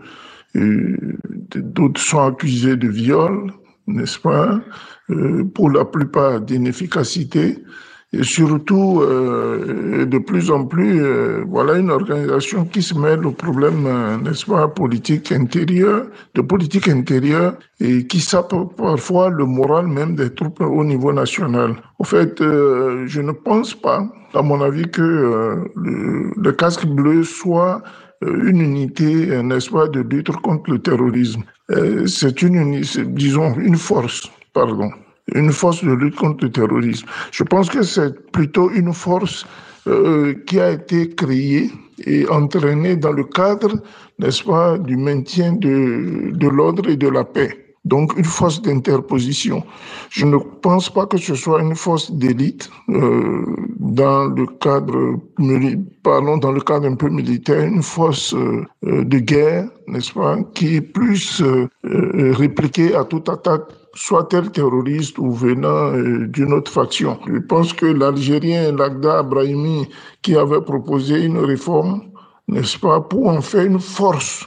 D'autres 0.56 2.02
sont 2.02 2.20
accusés 2.20 2.78
de 2.78 2.88
viol, 2.88 3.52
n'est-ce 3.88 4.20
pas, 4.20 4.62
euh, 5.10 5.44
pour 5.44 5.70
la 5.70 5.86
plupart 5.86 6.42
d'inefficacité 6.42 7.58
et 8.18 8.24
surtout 8.24 9.02
euh, 9.02 10.06
de 10.06 10.18
plus 10.20 10.50
en 10.50 10.66
plus, 10.66 11.04
euh, 11.04 11.44
voilà 11.48 11.78
une 11.78 11.90
organisation 11.90 12.64
qui 12.64 12.82
se 12.82 12.98
mêle 12.98 13.26
au 13.26 13.32
problème, 13.32 13.86
euh, 13.88 14.18
n'est-ce 14.18 14.46
pas, 14.46 14.68
politique 14.70 15.32
intérieure, 15.32 16.06
de 16.34 16.42
politique 16.42 16.88
intérieure 16.88 17.56
et 17.82 18.08
qui 18.08 18.22
sape 18.22 18.54
parfois 18.78 19.30
le 19.30 19.46
moral 19.46 19.88
même 19.88 20.16
des 20.16 20.34
troupes 20.34 20.62
au 20.62 20.84
niveau 20.86 21.12
national. 21.12 21.76
Au 22.00 22.06
fait, 22.06 22.42
je 22.42 23.22
ne 23.22 23.32
pense 23.32 23.74
pas, 23.74 24.08
à 24.34 24.42
mon 24.42 24.62
avis, 24.62 24.90
que 24.90 25.02
le, 25.76 26.32
le, 26.38 26.52
casque 26.54 26.86
bleu 26.86 27.24
soit 27.24 27.82
une 28.44 28.62
unité, 28.62 29.42
n'est-ce 29.44 29.70
pas, 29.70 29.88
de 29.88 30.02
lutte 30.02 30.32
contre 30.32 30.72
le 30.72 30.80
terrorisme. 30.80 31.44
C'est 32.06 32.42
une, 32.42 32.82
disons, 32.82 33.56
une 33.56 33.78
force, 33.78 34.32
pardon 34.54 34.92
une 35.34 35.52
force 35.52 35.84
de 35.84 35.94
lutte 35.94 36.16
contre 36.16 36.46
le 36.46 36.52
terrorisme. 36.52 37.08
Je 37.32 37.44
pense 37.44 37.70
que 37.70 37.82
c'est 37.82 38.32
plutôt 38.32 38.70
une 38.72 38.94
force 38.94 39.46
euh, 39.88 40.34
qui 40.46 40.60
a 40.60 40.72
été 40.72 41.10
créée 41.10 41.72
et 42.06 42.28
entraînée 42.30 42.96
dans 42.96 43.12
le 43.12 43.24
cadre, 43.24 43.82
n'est-ce 44.20 44.44
pas, 44.44 44.78
du 44.78 44.98
maintien 44.98 45.54
de, 45.54 46.32
de 46.32 46.48
l'ordre 46.48 46.90
et 46.90 46.98
de 46.98 47.08
la 47.08 47.24
paix. 47.24 47.65
Donc 47.86 48.18
une 48.18 48.26
force 48.26 48.62
d'interposition. 48.62 49.64
Je 50.10 50.26
ne 50.26 50.38
pense 50.38 50.90
pas 50.90 51.06
que 51.06 51.18
ce 51.18 51.36
soit 51.36 51.62
une 51.62 51.76
force 51.76 52.12
d'élite 52.12 52.70
euh, 52.90 53.46
dans 53.80 54.26
le 54.26 54.46
cadre, 54.48 55.20
parlons 56.04 56.38
dans 56.38 56.52
le 56.52 56.62
cadre 56.62 56.88
un 56.88 56.96
peu 56.96 57.10
militaire, 57.10 57.64
une 57.64 57.84
force 57.84 58.34
euh, 58.34 58.66
de 58.82 59.20
guerre, 59.20 59.68
n'est-ce 59.88 60.14
pas, 60.14 60.38
qui 60.56 60.82
puisse 60.82 61.42
euh, 61.42 61.68
répliquer 61.84 62.96
à 62.96 63.04
toute 63.04 63.30
attaque 63.30 63.70
soit-elle 63.96 64.52
terroriste 64.52 65.18
ou 65.18 65.32
venant 65.32 65.94
euh, 65.94 66.28
d'une 66.28 66.54
autre 66.54 66.72
faction. 66.72 67.18
Je 67.28 67.40
pense 67.40 67.74
que 67.74 67.86
l'Algérien 67.86 68.74
Lagda 68.74 69.20
Abrahimi, 69.20 69.88
qui 70.22 70.36
avait 70.36 70.62
proposé 70.62 71.24
une 71.24 71.40
réforme, 71.40 72.04
n'est-ce 72.48 72.78
pas, 72.78 73.02
pour 73.02 73.28
en 73.28 73.42
faire 73.42 73.64
une 73.66 73.80
force, 73.80 74.46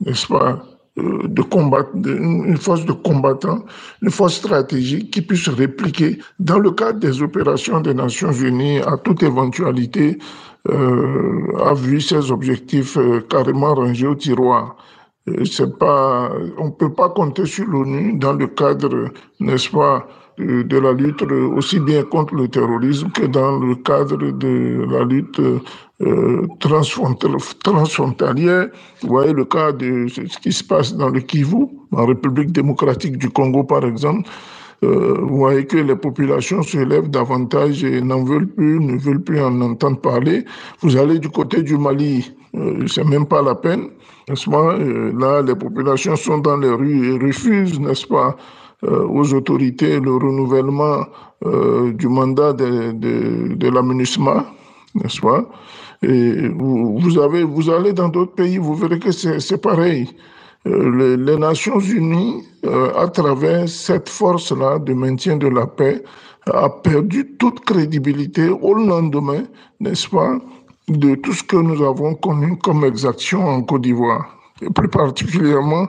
n'est-ce 0.00 0.26
pas, 0.26 0.52
euh, 0.52 0.56
de 0.96 1.42
combat, 1.42 1.86
une 1.94 2.56
force 2.56 2.84
de 2.84 2.92
combattants, 2.92 3.64
une 4.02 4.10
force 4.10 4.34
stratégique 4.34 5.12
qui 5.12 5.22
puisse 5.22 5.48
répliquer 5.48 6.18
dans 6.38 6.58
le 6.58 6.72
cadre 6.72 6.98
des 6.98 7.22
opérations 7.22 7.80
des 7.80 7.94
Nations 7.94 8.32
Unies 8.32 8.80
à 8.80 8.96
toute 8.96 9.22
éventualité, 9.22 10.18
euh, 10.68 11.56
a 11.64 11.72
vu 11.72 12.02
ses 12.02 12.30
objectifs 12.30 12.98
euh, 12.98 13.20
carrément 13.30 13.74
rangés 13.74 14.06
au 14.06 14.14
tiroir. 14.14 14.76
Euh, 15.28 15.44
c'est 15.46 15.78
pas, 15.78 16.30
on 16.58 16.70
peut 16.70 16.92
pas 16.92 17.08
compter 17.08 17.46
sur 17.46 17.66
l'ONU 17.66 18.18
dans 18.18 18.34
le 18.34 18.46
cadre, 18.46 19.08
n'est-ce 19.38 19.70
pas, 19.70 20.06
de, 20.36 20.78
la 20.78 20.92
lutte 20.92 21.22
aussi 21.22 21.80
bien 21.80 22.02
contre 22.02 22.34
le 22.34 22.48
terrorisme 22.48 23.10
que 23.10 23.26
dans 23.26 23.58
le 23.58 23.74
cadre 23.74 24.16
de 24.16 24.86
la 24.90 25.04
lutte 25.04 25.40
euh, 26.02 26.46
transfrontalière. 26.60 28.68
Vous 29.02 29.08
voyez 29.08 29.32
le 29.32 29.44
cas 29.44 29.72
de 29.72 30.06
ce 30.08 30.38
qui 30.38 30.52
se 30.52 30.64
passe 30.64 30.96
dans 30.96 31.10
le 31.10 31.20
Kivu, 31.20 31.66
en 31.92 32.06
République 32.06 32.52
démocratique 32.52 33.18
du 33.18 33.30
Congo 33.30 33.64
par 33.64 33.84
exemple. 33.84 34.28
Euh, 34.82 35.18
vous 35.20 35.36
voyez 35.36 35.66
que 35.66 35.76
les 35.76 35.96
populations 35.96 36.62
se 36.62 36.78
lèvent 36.78 37.10
davantage 37.10 37.84
et 37.84 38.00
n'en 38.00 38.24
veulent 38.24 38.48
plus, 38.48 38.80
ne 38.80 38.98
veulent 38.98 39.22
plus 39.22 39.40
en 39.40 39.60
entendre 39.60 40.00
parler. 40.00 40.44
Vous 40.80 40.96
allez 40.96 41.18
du 41.18 41.28
côté 41.28 41.62
du 41.62 41.76
Mali, 41.76 42.32
euh, 42.54 42.86
c'est 42.86 43.04
même 43.04 43.26
pas 43.26 43.42
la 43.42 43.54
peine, 43.54 43.88
n'est-ce 44.26 44.48
pas? 44.48 44.78
Euh, 44.78 45.12
Là, 45.18 45.42
les 45.42 45.54
populations 45.54 46.16
sont 46.16 46.38
dans 46.38 46.56
les 46.56 46.70
rues 46.70 47.14
et 47.14 47.18
refusent, 47.18 47.78
n'est-ce 47.78 48.06
pas, 48.06 48.36
euh, 48.84 49.06
aux 49.06 49.34
autorités 49.34 50.00
le 50.00 50.12
renouvellement 50.12 51.04
du 51.94 52.06
mandat 52.06 52.52
de, 52.52 52.92
de, 52.92 53.54
de 53.54 53.70
n'est-ce 53.70 55.20
pas? 55.22 55.48
Et 56.02 56.48
vous, 56.48 57.18
avez, 57.18 57.44
vous 57.44 57.68
allez 57.70 57.92
dans 57.92 58.08
d'autres 58.08 58.34
pays, 58.34 58.58
vous 58.58 58.74
verrez 58.74 58.98
que 58.98 59.10
c'est 59.12 59.60
pareil. 59.60 60.08
Les, 60.64 61.16
les, 61.16 61.36
Nations 61.36 61.78
Unies, 61.78 62.42
à 62.96 63.08
travers 63.08 63.68
cette 63.68 64.08
force-là 64.08 64.78
de 64.78 64.92
maintien 64.92 65.36
de 65.36 65.48
la 65.48 65.66
paix, 65.66 66.02
a 66.46 66.68
perdu 66.68 67.36
toute 67.38 67.60
crédibilité 67.60 68.48
au 68.48 68.74
lendemain, 68.74 69.42
n'est-ce 69.80 70.08
pas, 70.08 70.38
de 70.88 71.14
tout 71.14 71.32
ce 71.32 71.42
que 71.42 71.56
nous 71.56 71.84
avons 71.84 72.14
connu 72.14 72.56
comme 72.58 72.84
exaction 72.84 73.46
en 73.46 73.62
Côte 73.62 73.82
d'Ivoire, 73.82 74.36
et 74.60 74.70
plus 74.70 74.88
particulièrement 74.88 75.86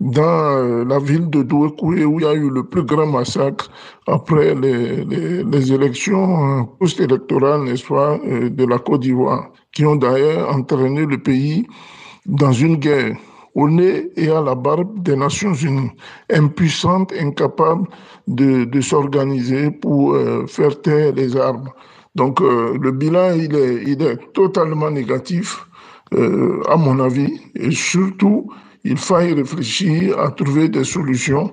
dans 0.00 0.22
euh, 0.22 0.84
la 0.84 0.98
ville 0.98 1.30
de 1.30 1.42
Douekoué 1.42 2.04
où 2.04 2.20
il 2.20 2.24
y 2.24 2.28
a 2.28 2.34
eu 2.34 2.50
le 2.50 2.64
plus 2.64 2.82
grand 2.82 3.06
massacre 3.06 3.70
après 4.06 4.54
les, 4.54 5.04
les, 5.04 5.72
élections 5.72 6.60
euh, 6.60 6.62
post-électorales, 6.78 7.62
n'est-ce 7.62 7.86
pas, 7.86 8.18
euh, 8.26 8.50
de 8.50 8.64
la 8.64 8.78
Côte 8.78 9.02
d'Ivoire, 9.02 9.50
qui 9.72 9.86
ont 9.86 9.96
d'ailleurs 9.96 10.54
entraîné 10.54 11.06
le 11.06 11.18
pays 11.18 11.66
dans 12.26 12.52
une 12.52 12.76
guerre 12.76 13.16
au 13.54 13.68
nez 13.68 14.10
et 14.16 14.28
à 14.30 14.40
la 14.40 14.56
barbe 14.56 15.00
des 15.00 15.14
Nations 15.14 15.54
Unies, 15.54 15.92
impuissante, 16.32 17.12
incapable 17.18 17.86
de, 18.26 18.64
de 18.64 18.80
s'organiser 18.80 19.70
pour 19.70 20.16
faire 20.48 20.80
taire 20.80 21.12
les 21.12 21.36
armes. 21.36 21.68
Donc 22.16 22.40
le 22.40 22.90
bilan, 22.90 23.34
il 23.36 23.54
est, 23.54 23.82
il 23.86 24.02
est 24.02 24.32
totalement 24.32 24.90
négatif, 24.90 25.68
à 26.12 26.76
mon 26.76 26.98
avis, 26.98 27.40
et 27.54 27.70
surtout, 27.70 28.50
il 28.84 28.98
y 28.98 29.32
réfléchir 29.32 30.18
à 30.18 30.30
trouver 30.30 30.68
des 30.68 30.84
solutions 30.84 31.52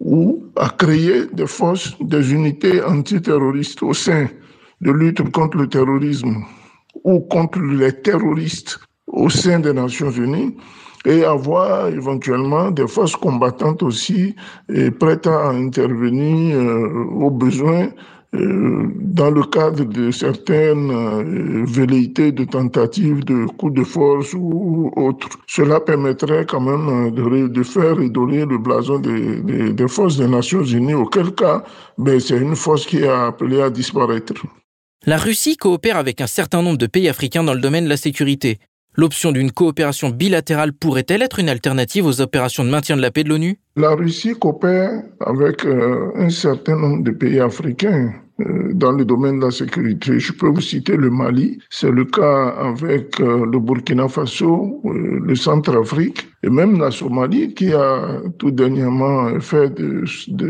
ou 0.00 0.44
à 0.56 0.68
créer 0.68 1.26
des 1.32 1.46
forces, 1.46 1.96
des 2.00 2.32
unités 2.32 2.82
antiterroristes 2.82 3.82
au 3.82 3.92
sein 3.92 4.28
de 4.80 4.92
lutte 4.92 5.28
contre 5.32 5.58
le 5.58 5.68
terrorisme 5.68 6.36
ou 7.02 7.20
contre 7.20 7.58
les 7.60 7.92
terroristes 7.92 8.78
au 9.08 9.28
sein 9.28 9.58
des 9.58 9.72
Nations 9.72 10.10
Unies 10.10 10.54
et 11.04 11.24
avoir 11.24 11.88
éventuellement 11.88 12.70
des 12.70 12.86
forces 12.86 13.16
combattantes 13.16 13.82
aussi 13.82 14.36
et 14.68 14.90
prêtes 14.90 15.26
à 15.26 15.48
intervenir 15.48 16.56
euh, 16.56 17.04
aux 17.10 17.30
besoins 17.30 17.88
dans 18.32 19.30
le 19.30 19.42
cadre 19.44 19.84
de 19.84 20.10
certaines 20.10 20.90
euh, 20.90 21.64
velléités 21.66 22.30
de 22.30 22.44
tentatives 22.44 23.24
de 23.24 23.46
coups 23.46 23.74
de 23.74 23.84
force 23.84 24.34
ou 24.34 24.92
autres. 24.96 25.30
Cela 25.46 25.80
permettrait 25.80 26.44
quand 26.44 26.60
même 26.60 27.08
euh, 27.16 27.48
de, 27.48 27.62
faire 27.62 27.96
redonner 27.96 28.44
le 28.44 28.58
blason 28.58 28.98
des, 28.98 29.72
des, 29.72 29.88
forces 29.88 30.18
des 30.18 30.28
Nations 30.28 30.62
Unies, 30.62 30.94
auquel 30.94 31.34
cas 31.34 31.64
ben, 31.96 32.20
c'est 32.20 32.36
une 32.36 32.54
force 32.54 32.84
qui 32.84 32.98
est 32.98 33.08
appelée 33.08 33.62
à 33.62 33.70
disparaître. 33.70 34.34
La 35.06 35.16
Russie 35.16 35.56
coopère 35.56 35.96
avec 35.96 36.20
un 36.20 36.26
certain 36.26 36.60
nombre 36.60 36.76
de 36.76 36.86
pays 36.86 37.08
africains 37.08 37.44
dans 37.44 37.54
le 37.54 37.60
domaine 37.60 37.84
de 37.84 37.88
la 37.88 37.96
sécurité. 37.96 38.58
L'option 38.98 39.30
d'une 39.30 39.52
coopération 39.52 40.10
bilatérale 40.10 40.72
pourrait-elle 40.72 41.22
être 41.22 41.38
une 41.38 41.48
alternative 41.48 42.04
aux 42.04 42.20
opérations 42.20 42.64
de 42.64 42.70
maintien 42.70 42.96
de 42.96 43.00
la 43.00 43.12
paix 43.12 43.22
de 43.22 43.28
l'ONU? 43.28 43.58
La 43.76 43.94
Russie 43.94 44.34
coopère 44.38 44.90
avec 45.20 45.64
euh, 45.64 46.10
un 46.16 46.28
certain 46.30 46.76
nombre 46.76 47.04
de 47.04 47.12
pays 47.12 47.38
africains 47.38 48.12
euh, 48.40 48.72
dans 48.74 48.90
le 48.90 49.04
domaine 49.04 49.38
de 49.38 49.44
la 49.44 49.50
sécurité. 49.52 50.18
Je 50.18 50.32
peux 50.32 50.48
vous 50.48 50.60
citer 50.60 50.96
le 50.96 51.10
Mali, 51.10 51.60
c'est 51.70 51.92
le 51.92 52.04
cas 52.06 52.48
avec 52.58 53.20
euh, 53.20 53.46
le 53.46 53.60
Burkina 53.60 54.08
Faso, 54.08 54.82
le 54.84 55.34
Centrafrique 55.36 56.26
et 56.42 56.50
même 56.50 56.80
la 56.80 56.90
Somalie 56.90 57.54
qui 57.54 57.72
a 57.72 58.20
tout 58.38 58.50
dernièrement 58.50 59.38
fait 59.38 59.72
de, 59.74 60.04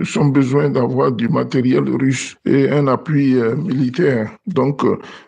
son 0.04 0.26
besoin 0.26 0.70
d'avoir 0.70 1.12
du 1.12 1.28
matériel 1.28 1.84
russe 1.86 2.34
et 2.46 2.70
un 2.70 2.86
appui 2.88 3.34
militaire. 3.56 4.30
Donc 4.46 4.84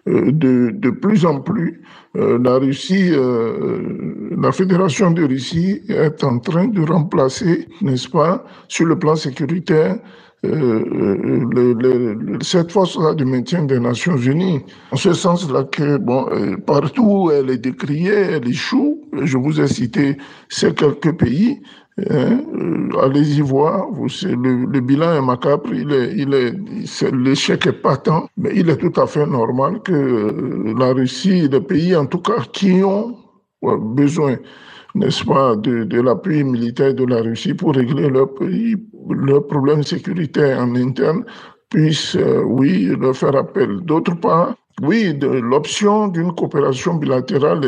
de, 0.07 0.71
de 0.71 0.91
plus 0.91 1.25
en 1.25 1.41
plus, 1.41 1.83
la 2.15 2.59
Russie, 2.59 3.13
la 4.37 4.53
Fédération 4.53 5.13
de 5.13 5.25
Russie 5.25 5.81
est 5.89 6.25
en 6.25 6.39
train 6.39 6.67
de 6.67 6.81
remplacer 6.83 7.69
n'est-ce 7.83 8.09
pas, 8.09 8.45
sur 8.69 8.87
le 8.87 8.99
plan 8.99 9.15
sécuritaire, 9.15 9.99
euh, 10.47 10.83
le, 11.53 12.39
cette 12.41 12.73
force-là 12.73 13.13
de 13.13 13.25
maintien 13.25 13.65
des 13.65 13.79
Nations 13.79 14.17
Unies. 14.17 14.61
En 14.91 14.97
ce 14.97 15.13
sens-là 15.13 15.65
que, 15.65 15.99
bon, 15.99 16.29
euh, 16.33 16.57
partout 16.57 17.31
elle 17.31 17.51
est 17.51 17.59
décriée, 17.59 18.15
elle 18.15 18.49
échoue. 18.49 19.03
Je 19.23 19.37
vous 19.37 19.61
ai 19.61 19.67
cité 19.67 20.17
ces 20.49 20.73
quelques 20.73 21.13
pays. 21.13 21.61
Hein, 22.09 22.41
Allez-y 23.03 23.41
voir. 23.41 23.89
Le, 23.91 24.67
le, 24.67 24.81
bilan 24.81 25.15
est 25.15 25.21
macabre. 25.21 25.73
Il 25.73 25.93
est, 25.93 26.13
il 26.17 26.35
est, 26.35 26.55
l'échec 27.13 27.67
est 27.67 27.73
patent, 27.73 28.29
mais 28.37 28.51
il 28.55 28.71
est 28.71 28.77
tout 28.77 28.99
à 29.01 29.07
fait 29.07 29.27
normal 29.27 29.81
que 29.83 29.93
euh, 29.93 30.75
la 30.79 30.93
Russie, 30.93 31.49
les 31.49 31.61
pays 31.61 31.95
en 31.95 32.07
tout 32.07 32.21
cas 32.21 32.43
qui 32.53 32.83
ont 32.83 33.17
besoin 33.63 34.37
n'est-ce 34.95 35.25
pas, 35.25 35.57
de, 35.57 35.85
de 35.85 36.01
l'appui 36.01 36.43
militaire 36.45 36.95
de 36.95 37.05
la 37.05 37.21
Russie 37.23 37.55
pour 37.55 37.75
régler 37.75 38.09
leur 38.09 39.47
problèmes 39.47 39.83
sécuritaires 39.83 40.59
en 40.61 40.75
interne, 40.75 41.25
puissent, 41.69 42.17
euh, 42.17 42.43
oui, 42.43 42.87
leur 42.99 43.17
faire 43.17 43.37
appel. 43.37 43.81
D'autre 43.83 44.19
part, 44.19 44.55
oui, 44.83 45.19
l'option 45.21 46.09
d'une 46.09 46.33
coopération 46.35 46.95
bilatérale, 46.95 47.65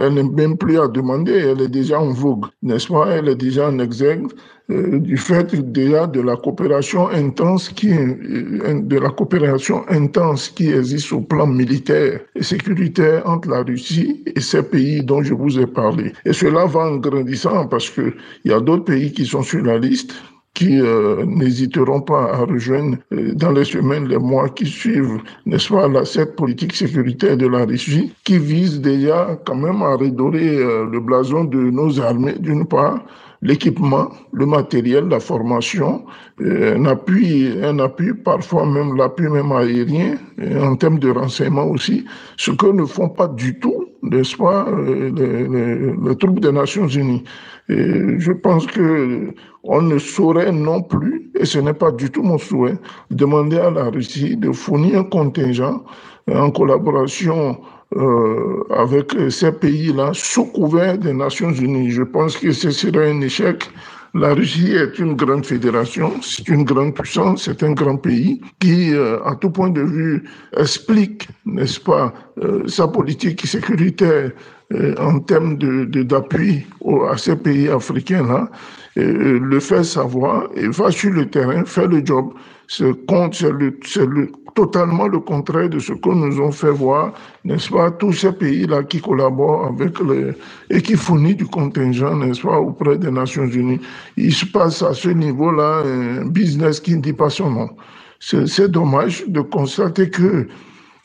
elle 0.00 0.14
n'est 0.14 0.22
même 0.22 0.56
plus 0.56 0.78
à 0.78 0.88
demander, 0.88 1.32
elle 1.32 1.60
est 1.60 1.68
déjà 1.68 2.00
en 2.00 2.10
vogue, 2.10 2.46
n'est-ce 2.62 2.88
pas? 2.88 3.06
Elle 3.08 3.28
est 3.28 3.36
déjà 3.36 3.68
en 3.68 3.78
exergue 3.78 4.28
euh, 4.70 4.98
du 4.98 5.16
fait 5.16 5.54
déjà 5.72 6.06
de 6.06 6.20
la 6.20 6.36
coopération 6.36 7.08
intense 7.08 7.70
qui 7.70 7.90
euh, 7.90 8.80
de 8.82 8.98
la 8.98 9.08
coopération 9.08 9.82
intense 9.88 10.48
qui 10.50 10.70
existe 10.70 11.10
au 11.12 11.22
plan 11.22 11.46
militaire 11.46 12.20
et 12.34 12.42
sécuritaire 12.42 13.22
entre 13.26 13.48
la 13.48 13.62
Russie 13.62 14.22
et 14.26 14.40
ces 14.40 14.62
pays 14.62 15.02
dont 15.02 15.22
je 15.22 15.32
vous 15.32 15.58
ai 15.58 15.66
parlé. 15.66 16.12
Et 16.26 16.34
cela 16.34 16.66
va 16.66 16.80
en 16.80 16.96
grandissant 16.96 17.66
parce 17.66 17.88
que 17.88 18.12
il 18.44 18.50
y 18.50 18.54
a 18.54 18.60
d'autres 18.60 18.84
pays 18.84 19.10
qui 19.10 19.24
sont 19.24 19.42
sur 19.42 19.62
la 19.62 19.78
liste 19.78 20.12
qui 20.58 20.80
euh, 20.80 21.24
n'hésiteront 21.24 22.00
pas 22.00 22.32
à 22.32 22.38
rejoindre 22.38 22.96
euh, 23.12 23.32
dans 23.32 23.52
les 23.52 23.64
semaines, 23.64 24.08
les 24.08 24.18
mois 24.18 24.48
qui 24.48 24.66
suivent, 24.66 25.18
n'est-ce 25.46 25.68
pas, 25.68 25.86
la, 25.86 26.04
cette 26.04 26.34
politique 26.34 26.74
sécuritaire 26.74 27.36
de 27.36 27.46
la 27.46 27.64
Russie, 27.64 28.12
qui 28.24 28.38
vise 28.38 28.80
déjà 28.80 29.38
quand 29.46 29.54
même 29.54 29.82
à 29.82 29.94
redorer 29.94 30.56
euh, 30.56 30.84
le 30.90 30.98
blason 30.98 31.44
de 31.44 31.58
nos 31.70 32.00
armées, 32.00 32.34
d'une 32.40 32.66
part, 32.66 32.98
l'équipement, 33.40 34.10
le 34.32 34.46
matériel, 34.46 35.06
la 35.06 35.20
formation, 35.20 36.04
un 36.40 36.84
appui, 36.86 37.52
un 37.62 37.78
appui, 37.78 38.12
parfois 38.12 38.66
même 38.66 38.96
l'appui 38.96 39.28
même 39.28 39.52
aérien, 39.52 40.16
en 40.60 40.74
termes 40.74 40.98
de 40.98 41.10
renseignement 41.10 41.66
aussi, 41.70 42.04
ce 42.36 42.50
que 42.50 42.66
ne 42.66 42.84
font 42.84 43.08
pas 43.08 43.28
du 43.28 43.56
tout, 43.60 43.84
n'est-ce 44.02 44.36
pas, 44.36 44.66
les, 44.84 45.12
les, 45.12 45.92
les 46.04 46.16
troupes 46.16 46.40
des 46.40 46.50
Nations 46.50 46.88
Unies. 46.88 47.22
Et 47.68 48.18
je 48.18 48.32
pense 48.32 48.66
que 48.66 49.34
on 49.62 49.82
ne 49.82 49.98
saurait 49.98 50.52
non 50.52 50.82
plus, 50.82 51.30
et 51.38 51.44
ce 51.44 51.58
n'est 51.58 51.74
pas 51.74 51.90
du 51.92 52.10
tout 52.10 52.22
mon 52.22 52.38
souhait, 52.38 52.76
demander 53.10 53.58
à 53.58 53.70
la 53.70 53.84
Russie 53.90 54.36
de 54.36 54.50
fournir 54.52 55.00
un 55.00 55.04
contingent 55.04 55.84
en 56.32 56.50
collaboration 56.50 57.60
euh, 57.96 58.64
avec 58.70 59.14
ces 59.30 59.52
pays-là 59.52 60.10
sous 60.12 60.46
couvert 60.46 60.98
des 60.98 61.12
Nations 61.12 61.52
Unies. 61.52 61.90
Je 61.90 62.02
pense 62.02 62.36
que 62.36 62.52
ce 62.52 62.70
serait 62.70 63.10
un 63.10 63.20
échec. 63.20 63.70
La 64.14 64.32
Russie 64.32 64.72
est 64.72 64.98
une 64.98 65.14
grande 65.14 65.44
fédération, 65.44 66.12
c'est 66.22 66.48
une 66.48 66.64
grande 66.64 66.94
puissance, 66.94 67.44
c'est 67.44 67.62
un 67.62 67.72
grand 67.72 67.96
pays 67.96 68.40
qui, 68.58 68.94
euh, 68.94 69.22
à 69.24 69.34
tout 69.36 69.50
point 69.50 69.68
de 69.68 69.82
vue, 69.82 70.24
explique, 70.56 71.28
n'est-ce 71.44 71.78
pas, 71.78 72.14
euh, 72.42 72.66
sa 72.66 72.88
politique 72.88 73.46
sécuritaire 73.46 74.32
euh, 74.72 74.94
en 74.98 75.20
termes 75.20 75.56
d'appui 75.58 76.66
de, 76.84 77.10
à 77.10 77.16
ces 77.16 77.36
pays 77.36 77.68
africains-là, 77.68 78.50
euh, 78.98 79.38
le 79.38 79.60
fait 79.60 79.84
savoir 79.84 80.48
et 80.54 80.68
va 80.68 80.90
sur 80.90 81.10
le 81.10 81.28
terrain, 81.28 81.64
faire 81.64 81.88
le 81.88 82.04
job. 82.04 82.32
C'est 82.66 82.84
le, 82.84 83.78
le, 84.06 84.32
totalement 84.58 85.06
le 85.06 85.20
contraire 85.20 85.68
de 85.68 85.78
ce 85.78 85.92
que 85.92 86.08
nous 86.08 86.40
ont 86.40 86.50
fait 86.50 86.72
voir, 86.72 87.12
n'est-ce 87.44 87.70
pas, 87.70 87.92
tous 87.92 88.12
ces 88.12 88.32
pays-là 88.32 88.82
qui 88.82 89.00
collaborent 89.00 89.66
avec 89.66 90.00
les, 90.00 90.32
et 90.68 90.82
qui 90.82 90.96
fournissent 90.96 91.36
du 91.36 91.46
contingent, 91.46 92.16
n'est-ce 92.16 92.42
pas, 92.42 92.58
auprès 92.58 92.98
des 92.98 93.12
Nations 93.12 93.46
Unies. 93.46 93.80
Il 94.16 94.34
se 94.34 94.46
passe 94.46 94.82
à 94.82 94.94
ce 94.94 95.10
niveau-là 95.10 95.84
un 95.84 96.26
business 96.26 96.80
qui 96.80 96.96
ne 96.96 97.02
dit 97.02 97.12
pas 97.12 97.30
son 97.30 97.50
nom. 97.52 97.70
C'est 98.18 98.68
dommage 98.68 99.24
de 99.28 99.42
constater 99.42 100.10
que 100.10 100.48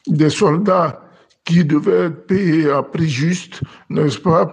des 0.07 0.31
soldats 0.31 0.99
qui 1.45 1.63
devaient 1.63 2.05
être 2.07 2.25
payés 2.25 2.71
à 2.71 2.81
prix 2.81 3.07
juste, 3.07 3.61
n'est-ce 3.91 4.17
pas, 4.17 4.47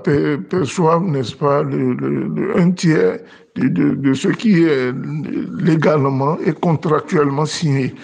perçoivent, 0.50 1.04
n'est-ce 1.04 1.36
pas, 1.36 1.62
le, 1.62 2.52
un 2.54 2.70
tiers 2.72 3.18
de, 3.56 4.12
ce 4.12 4.28
qui 4.28 4.64
est 4.64 4.92
légalement 5.58 6.36
et 6.44 6.52
contractuellement 6.52 7.46
signé. 7.46 7.94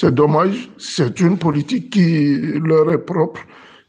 C'est 0.00 0.14
dommage, 0.14 0.70
c'est 0.78 1.18
une 1.18 1.36
politique 1.36 1.90
qui 1.90 2.36
leur 2.62 2.88
est 2.92 3.04
propre. 3.04 3.40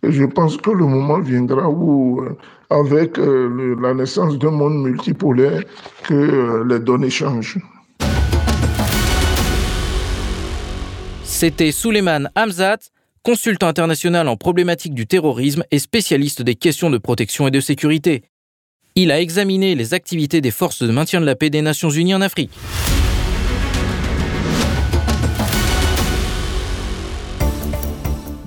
Et 0.02 0.12
je 0.12 0.24
pense 0.24 0.58
que 0.58 0.72
le 0.72 0.84
moment 0.84 1.20
viendra 1.20 1.70
où, 1.70 2.22
euh, 2.22 2.36
avec 2.72 3.20
euh, 3.20 3.76
la 3.80 3.94
naissance 3.94 4.40
d'un 4.40 4.50
monde 4.50 4.82
multipolaire, 4.82 5.62
que 6.02 6.16
euh, 6.16 6.66
les 6.68 6.80
données 6.80 7.12
changent. 7.12 7.60
C'était 11.24 11.72
Suleiman 11.72 12.28
Hamzat, 12.36 12.80
consultant 13.22 13.68
international 13.68 14.28
en 14.30 14.36
problématique 14.36 14.96
du 14.96 15.06
terrorisme 15.06 15.64
et 15.70 15.78
spécialiste 15.78 16.42
des 16.42 16.56
questions 16.56 16.90
de 16.90 16.98
protection 16.98 17.48
et 17.48 17.52
de 17.52 17.60
sécurité. 17.60 18.24
Il 18.96 19.12
a 19.12 19.22
examiné 19.22 19.76
les 19.76 19.94
activités 19.94 20.42
des 20.42 20.50
forces 20.50 20.82
de 20.82 20.92
maintien 20.92 21.22
de 21.22 21.28
la 21.28 21.36
paix 21.36 21.52
des 21.52 21.62
Nations 21.62 21.92
Unies 21.92 22.16
en 22.16 22.22
Afrique. 22.22 22.50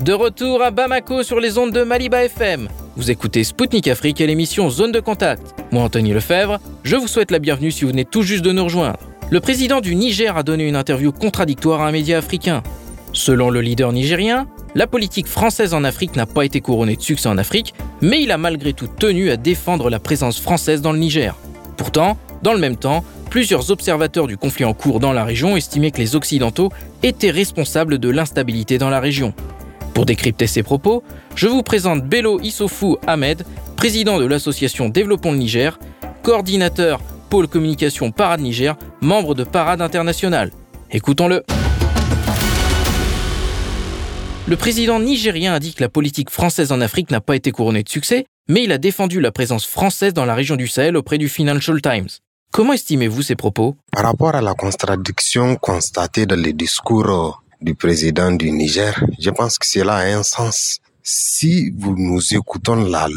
De 0.04 0.12
retour 0.12 0.62
à 0.64 0.72
Bamako 0.72 1.22
sur 1.22 1.38
les 1.38 1.58
ondes 1.58 1.70
de 1.70 1.84
Maliba 1.84 2.24
FM. 2.24 2.68
Vous 2.96 3.12
écoutez 3.12 3.44
Spoutnik 3.44 3.86
Afrique 3.86 4.20
et 4.20 4.26
l'émission 4.26 4.68
Zone 4.68 4.90
de 4.90 4.98
Contact. 4.98 5.54
Moi, 5.70 5.80
Anthony 5.84 6.12
Lefebvre, 6.12 6.58
je 6.82 6.96
vous 6.96 7.06
souhaite 7.06 7.30
la 7.30 7.38
bienvenue 7.38 7.70
si 7.70 7.84
vous 7.84 7.90
venez 7.92 8.04
tout 8.04 8.22
juste 8.22 8.44
de 8.44 8.50
nous 8.50 8.64
rejoindre. 8.64 8.98
Le 9.30 9.38
président 9.38 9.80
du 9.80 9.94
Niger 9.94 10.36
a 10.36 10.42
donné 10.42 10.66
une 10.66 10.74
interview 10.74 11.12
contradictoire 11.12 11.82
à 11.82 11.86
un 11.86 11.92
média 11.92 12.18
africain. 12.18 12.64
Selon 13.12 13.48
le 13.48 13.60
leader 13.60 13.92
nigérien, 13.92 14.48
la 14.74 14.88
politique 14.88 15.28
française 15.28 15.72
en 15.72 15.84
Afrique 15.84 16.16
n'a 16.16 16.26
pas 16.26 16.44
été 16.44 16.60
couronnée 16.60 16.96
de 16.96 17.00
succès 17.02 17.28
en 17.28 17.38
Afrique, 17.38 17.72
mais 18.00 18.24
il 18.24 18.32
a 18.32 18.38
malgré 18.38 18.72
tout 18.72 18.88
tenu 18.88 19.30
à 19.30 19.36
défendre 19.36 19.88
la 19.88 20.00
présence 20.00 20.40
française 20.40 20.80
dans 20.82 20.90
le 20.92 20.98
Niger. 20.98 21.36
Pourtant, 21.76 22.18
dans 22.42 22.54
le 22.54 22.58
même 22.58 22.76
temps, 22.76 23.04
plusieurs 23.30 23.70
observateurs 23.70 24.26
du 24.26 24.36
conflit 24.36 24.64
en 24.64 24.74
cours 24.74 24.98
dans 24.98 25.12
la 25.12 25.22
région 25.22 25.56
estimaient 25.56 25.92
que 25.92 25.98
les 25.98 26.16
Occidentaux 26.16 26.70
étaient 27.04 27.30
responsables 27.30 27.98
de 27.98 28.08
l'instabilité 28.08 28.78
dans 28.78 28.90
la 28.90 28.98
région. 28.98 29.32
Pour 29.94 30.06
décrypter 30.06 30.46
ces 30.46 30.62
propos, 30.62 31.02
je 31.34 31.46
vous 31.48 31.62
présente 31.62 32.04
Bello 32.04 32.40
Issoufou 32.40 32.96
Ahmed, 33.06 33.44
président 33.76 34.18
de 34.18 34.24
l'association 34.24 34.88
Développons 34.88 35.32
le 35.32 35.38
Niger, 35.38 35.78
coordinateur 36.22 37.00
pôle 37.28 37.48
communication 37.48 38.10
Parade 38.10 38.40
Niger, 38.40 38.76
membre 39.00 39.34
de 39.34 39.42
Parade 39.44 39.80
Internationale. 39.80 40.50
Écoutons-le. 40.90 41.42
Le 44.46 44.56
président 44.56 45.00
nigérien 45.00 45.54
a 45.54 45.58
dit 45.60 45.72
que 45.72 45.82
la 45.82 45.88
politique 45.88 46.28
française 46.28 46.72
en 46.72 46.80
Afrique 46.82 47.10
n'a 47.10 47.20
pas 47.22 47.36
été 47.36 47.50
couronnée 47.50 47.82
de 47.82 47.88
succès, 47.88 48.26
mais 48.48 48.64
il 48.64 48.72
a 48.72 48.76
défendu 48.78 49.20
la 49.20 49.32
présence 49.32 49.64
française 49.66 50.12
dans 50.12 50.26
la 50.26 50.34
région 50.34 50.56
du 50.56 50.66
Sahel 50.68 50.96
auprès 50.96 51.16
du 51.16 51.28
Financial 51.28 51.80
Times. 51.80 52.08
Comment 52.52 52.74
estimez-vous 52.74 53.22
ces 53.22 53.34
propos? 53.34 53.76
Par 53.92 54.04
rapport 54.04 54.34
à 54.34 54.42
la 54.42 54.52
contradiction 54.52 55.56
constatée 55.56 56.26
dans 56.26 56.38
les 56.38 56.52
discours 56.52 57.41
du 57.62 57.74
président 57.74 58.32
du 58.32 58.50
Niger, 58.50 59.04
je 59.18 59.30
pense 59.30 59.58
que 59.58 59.66
cela 59.66 59.96
a 59.96 60.06
un 60.06 60.22
sens. 60.22 60.78
Si 61.02 61.70
vous 61.76 61.94
nous 61.96 62.34
écoutons 62.34 62.76
la, 62.76 63.08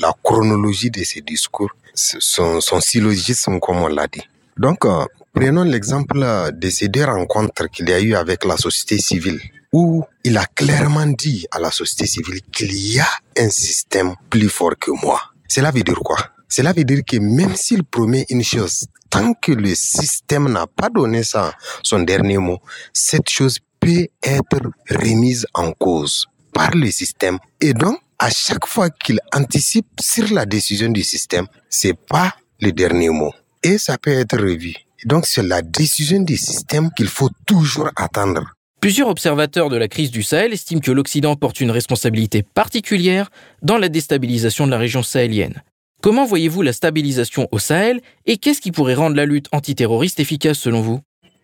la 0.00 0.12
chronologie 0.22 0.90
de 0.90 1.02
ces 1.04 1.20
discours, 1.20 1.70
son, 1.94 2.60
son 2.60 2.80
syllogisme 2.80 3.58
comme 3.60 3.78
on 3.82 3.88
l'a 3.88 4.06
dit. 4.06 4.22
Donc, 4.56 4.84
euh, 4.84 5.04
prenons 5.32 5.64
l'exemple 5.64 6.18
de 6.52 6.70
ces 6.70 6.88
deux 6.88 7.04
rencontres 7.04 7.68
qu'il 7.70 7.88
y 7.88 7.92
a 7.92 8.00
eu 8.00 8.14
avec 8.14 8.44
la 8.44 8.56
société 8.56 8.98
civile 8.98 9.40
où 9.72 10.04
il 10.24 10.36
a 10.36 10.46
clairement 10.46 11.06
dit 11.06 11.46
à 11.50 11.58
la 11.60 11.70
société 11.70 12.06
civile 12.06 12.40
qu'il 12.52 12.74
y 12.74 12.98
a 12.98 13.08
un 13.38 13.48
système 13.50 14.14
plus 14.28 14.48
fort 14.48 14.74
que 14.78 14.90
moi. 14.90 15.20
Cela 15.48 15.70
veut 15.70 15.82
dire 15.82 16.00
quoi? 16.00 16.18
Cela 16.48 16.72
veut 16.72 16.84
dire 16.84 17.02
que 17.06 17.16
même 17.18 17.54
s'il 17.54 17.84
promet 17.84 18.26
une 18.30 18.42
chose, 18.42 18.86
tant 19.08 19.34
que 19.34 19.52
le 19.52 19.74
système 19.74 20.48
n'a 20.50 20.66
pas 20.66 20.88
donné 20.88 21.22
ça, 21.22 21.54
son 21.82 22.00
dernier 22.00 22.38
mot, 22.38 22.58
cette 22.92 23.28
chose 23.30 23.58
peut 23.90 24.06
être 24.22 24.70
remise 24.90 25.46
en 25.54 25.72
cause 25.72 26.26
par 26.52 26.70
le 26.74 26.90
système. 26.90 27.38
Et 27.60 27.72
donc, 27.72 27.98
à 28.18 28.30
chaque 28.30 28.66
fois 28.66 28.90
qu'il 28.90 29.18
anticipe 29.34 29.86
sur 30.00 30.32
la 30.32 30.46
décision 30.46 30.90
du 30.90 31.02
système, 31.02 31.46
c'est 31.68 31.94
pas 31.94 32.34
le 32.60 32.72
dernier 32.72 33.08
mot. 33.08 33.32
Et 33.62 33.78
ça 33.78 33.98
peut 33.98 34.12
être 34.12 34.36
revu. 34.36 34.74
Donc, 35.04 35.26
c'est 35.26 35.42
la 35.42 35.62
décision 35.62 36.20
du 36.20 36.36
système 36.36 36.90
qu'il 36.96 37.08
faut 37.08 37.30
toujours 37.46 37.90
attendre. 37.96 38.52
Plusieurs 38.80 39.08
observateurs 39.08 39.68
de 39.68 39.76
la 39.76 39.88
crise 39.88 40.10
du 40.10 40.22
Sahel 40.22 40.52
estiment 40.52 40.80
que 40.80 40.90
l'Occident 40.90 41.36
porte 41.36 41.60
une 41.60 41.70
responsabilité 41.70 42.42
particulière 42.42 43.30
dans 43.62 43.76
la 43.76 43.88
déstabilisation 43.88 44.66
de 44.66 44.70
la 44.70 44.78
région 44.78 45.02
sahélienne. 45.02 45.62
Comment 46.02 46.24
voyez-vous 46.24 46.62
la 46.62 46.72
stabilisation 46.72 47.48
au 47.50 47.58
Sahel 47.58 48.00
et 48.24 48.38
qu'est-ce 48.38 48.62
qui 48.62 48.72
pourrait 48.72 48.94
rendre 48.94 49.16
la 49.16 49.26
lutte 49.26 49.48
antiterroriste 49.52 50.20
efficace 50.20 50.58
selon 50.58 50.80
vous? 50.80 51.00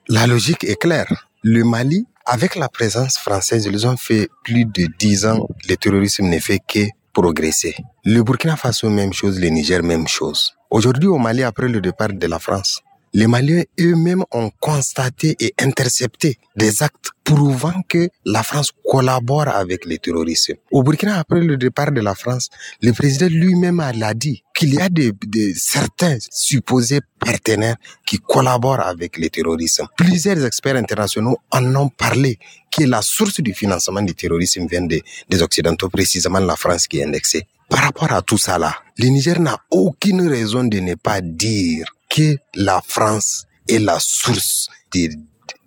La 0.08 0.26
logique 0.26 0.64
est 0.64 0.80
claire. 0.80 1.25
Le 1.48 1.62
Mali, 1.62 2.08
avec 2.24 2.56
la 2.56 2.68
présence 2.68 3.18
française, 3.18 3.66
ils 3.70 3.86
ont 3.86 3.96
fait 3.96 4.28
plus 4.42 4.64
de 4.64 4.88
dix 4.98 5.26
ans, 5.26 5.46
le 5.68 5.76
terrorisme 5.76 6.24
ne 6.24 6.40
fait 6.40 6.58
que 6.58 6.80
progresser. 7.12 7.76
Le 8.04 8.24
Burkina 8.24 8.56
Faso, 8.56 8.90
même 8.90 9.12
chose, 9.12 9.38
le 9.38 9.46
Niger, 9.46 9.80
même 9.84 10.08
chose. 10.08 10.56
Aujourd'hui, 10.70 11.06
au 11.06 11.18
Mali, 11.18 11.44
après 11.44 11.68
le 11.68 11.80
départ 11.80 12.08
de 12.08 12.26
la 12.26 12.40
France, 12.40 12.80
les 13.16 13.26
Maliens 13.26 13.62
eux-mêmes 13.80 14.24
ont 14.30 14.50
constaté 14.60 15.36
et 15.40 15.54
intercepté 15.58 16.38
des 16.54 16.82
actes 16.82 17.12
prouvant 17.24 17.80
que 17.88 18.10
la 18.26 18.42
France 18.42 18.72
collabore 18.86 19.48
avec 19.48 19.86
les 19.86 19.96
terroristes. 19.98 20.52
Au 20.70 20.82
Burkina, 20.82 21.18
après 21.20 21.40
le 21.40 21.56
départ 21.56 21.92
de 21.92 22.02
la 22.02 22.14
France, 22.14 22.50
le 22.82 22.92
président 22.92 23.28
lui-même 23.30 23.82
l'a 23.94 24.12
dit 24.12 24.42
qu'il 24.54 24.74
y 24.74 24.80
a 24.82 24.90
de, 24.90 25.14
certains 25.56 26.18
supposés 26.30 27.00
partenaires 27.18 27.76
qui 28.04 28.18
collaborent 28.18 28.80
avec 28.86 29.16
les 29.16 29.30
terroristes. 29.30 29.82
Plusieurs 29.96 30.44
experts 30.44 30.76
internationaux 30.76 31.38
en 31.50 31.74
ont 31.74 31.88
parlé 31.88 32.38
que 32.70 32.84
la 32.84 33.00
source 33.00 33.40
du 33.40 33.54
financement 33.54 34.02
du 34.02 34.14
terrorisme 34.14 34.66
vient 34.66 34.82
des, 34.82 35.02
des 35.30 35.40
Occidentaux, 35.40 35.88
précisément 35.88 36.38
la 36.40 36.54
France 36.56 36.86
qui 36.86 36.98
est 36.98 37.04
indexée. 37.04 37.46
Par 37.70 37.80
rapport 37.80 38.12
à 38.12 38.20
tout 38.20 38.38
ça 38.38 38.58
là, 38.58 38.76
le 38.98 39.06
Niger 39.08 39.40
n'a 39.40 39.58
aucune 39.70 40.28
raison 40.28 40.64
de 40.64 40.80
ne 40.80 40.94
pas 40.94 41.22
dire 41.22 41.95
que 42.08 42.36
la 42.54 42.80
France 42.86 43.44
est 43.68 43.78
la 43.78 43.98
source 44.00 44.68
de, 44.94 45.08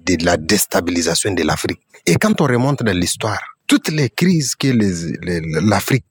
de 0.05 0.25
la 0.25 0.37
déstabilisation 0.37 1.33
de 1.33 1.43
l'Afrique. 1.43 1.81
Et 2.05 2.15
quand 2.15 2.39
on 2.41 2.45
remonte 2.45 2.81
dans 2.83 2.97
l'histoire, 2.97 3.41
toutes 3.67 3.89
les 3.89 4.09
crises 4.09 4.55
que 4.55 4.69
l'Afrique 5.69 6.05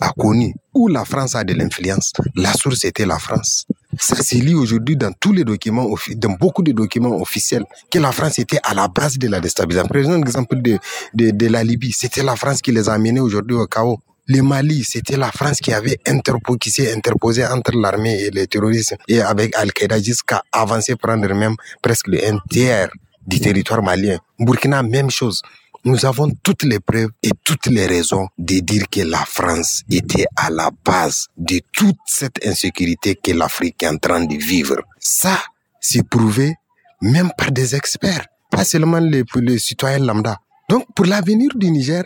a 0.00 0.12
connues, 0.12 0.54
où 0.74 0.88
la 0.88 1.06
France 1.06 1.34
a 1.36 1.42
de 1.42 1.54
l'influence, 1.54 2.12
la 2.34 2.52
source 2.52 2.84
était 2.84 3.06
la 3.06 3.18
France. 3.18 3.64
Ça 3.98 4.16
se 4.16 4.34
lit 4.34 4.54
aujourd'hui 4.54 4.96
dans 4.96 5.12
tous 5.12 5.32
les 5.32 5.42
documents, 5.44 5.88
dans 6.16 6.32
beaucoup 6.32 6.62
de 6.62 6.72
documents 6.72 7.18
officiels, 7.18 7.64
que 7.90 7.98
la 7.98 8.12
France 8.12 8.38
était 8.38 8.60
à 8.62 8.74
la 8.74 8.88
base 8.88 9.16
de 9.16 9.26
la 9.26 9.40
déstabilisation. 9.40 9.88
Prenons 9.88 10.16
l'exemple 10.18 10.60
de, 10.60 10.78
de, 11.14 11.30
de 11.30 11.46
la 11.46 11.64
Libye. 11.64 11.92
C'était 11.92 12.22
la 12.22 12.36
France 12.36 12.60
qui 12.60 12.72
les 12.72 12.90
a 12.90 12.92
amenés 12.92 13.20
aujourd'hui 13.20 13.56
au 13.56 13.66
chaos. 13.66 13.98
Le 14.30 14.42
Mali, 14.42 14.84
c'était 14.84 15.16
la 15.16 15.32
France 15.32 15.58
qui 15.58 15.72
avait 15.72 15.98
interposé, 16.06 16.70
s'est 16.70 16.92
interposé 16.94 17.46
entre 17.46 17.72
l'armée 17.74 18.20
et 18.24 18.30
les 18.30 18.46
terroristes 18.46 18.94
et 19.08 19.22
avec 19.22 19.56
Al-Qaïda 19.56 20.02
jusqu'à 20.02 20.42
avancer 20.52 20.96
prendre 20.96 21.32
même 21.34 21.54
presque 21.82 22.08
le 22.08 22.18
tiers 22.50 22.90
du 23.26 23.40
territoire 23.40 23.82
malien. 23.82 24.18
Burkina, 24.38 24.82
même 24.82 25.10
chose. 25.10 25.40
Nous 25.84 26.04
avons 26.04 26.30
toutes 26.42 26.64
les 26.64 26.78
preuves 26.78 27.08
et 27.22 27.30
toutes 27.42 27.66
les 27.68 27.86
raisons 27.86 28.28
de 28.36 28.58
dire 28.58 28.84
que 28.90 29.00
la 29.00 29.24
France 29.24 29.82
était 29.90 30.26
à 30.36 30.50
la 30.50 30.70
base 30.84 31.28
de 31.38 31.60
toute 31.72 31.96
cette 32.04 32.44
insécurité 32.46 33.14
que 33.14 33.32
l'Afrique 33.32 33.82
est 33.82 33.88
en 33.88 33.96
train 33.96 34.22
de 34.26 34.36
vivre. 34.36 34.76
Ça, 34.98 35.38
c'est 35.80 36.06
prouvé 36.06 36.54
même 37.00 37.30
par 37.38 37.50
des 37.50 37.74
experts, 37.74 38.26
pas 38.50 38.64
seulement 38.64 38.98
les, 38.98 39.24
les 39.36 39.58
citoyens 39.58 40.00
lambda. 40.00 40.36
Donc, 40.68 40.84
pour 40.94 41.06
l'avenir 41.06 41.50
du 41.54 41.70
Niger, 41.70 42.04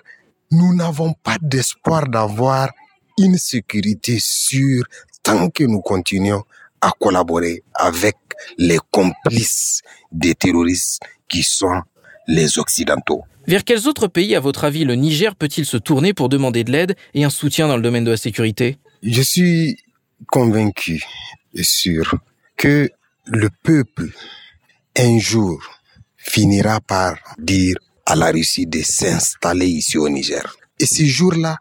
nous 0.53 0.75
n'avons 0.75 1.15
pas 1.15 1.39
d'espoir 1.41 2.09
d'avoir 2.09 2.71
une 3.19 3.37
sécurité 3.39 4.19
sûre 4.21 4.85
tant 5.23 5.49
que 5.51 5.65
nous 5.65 5.81
continuons 5.81 6.43
à 6.81 6.93
collaborer 7.01 7.63
avec 7.75 8.17
les 8.59 8.79
complices 8.91 9.81
des 10.11 10.35
terroristes 10.35 11.01
qui 11.29 11.43
sont 11.43 11.81
les 12.29 12.59
Occidentaux. 12.59 13.23
Vers 13.47 13.65
quels 13.65 13.89
autres 13.89 14.07
pays, 14.09 14.37
à 14.37 14.41
votre 14.41 14.65
avis, 14.65 14.85
le 14.85 14.95
Niger 14.95 15.35
peut-il 15.35 15.65
se 15.65 15.77
tourner 15.77 16.13
pour 16.15 16.29
demander 16.29 16.65
de 16.65 16.71
l'aide 16.71 16.97
et 17.15 17.25
un 17.25 17.31
soutien 17.31 17.67
dans 17.67 17.77
le 17.77 17.83
domaine 17.83 18.05
de 18.05 18.11
la 18.11 18.17
sécurité? 18.17 18.79
Je 19.03 19.23
suis 19.23 19.79
convaincu 20.29 21.03
et 21.55 21.65
sûr 21.65 22.15
que 22.57 22.91
le 23.27 23.49
peuple, 23.65 24.11
un 24.97 25.19
jour, 25.19 25.61
finira 26.17 26.81
par 26.81 27.17
dire 27.39 27.77
à 28.07 28.15
la 28.15 28.31
Russie 28.31 28.67
de 28.67 28.83
s'installer 28.83 29.67
ici 29.67 29.99
au 29.99 30.09
Niger. 30.09 30.57
Et 30.79 30.87
ce 30.87 31.05
jour-là, 31.05 31.57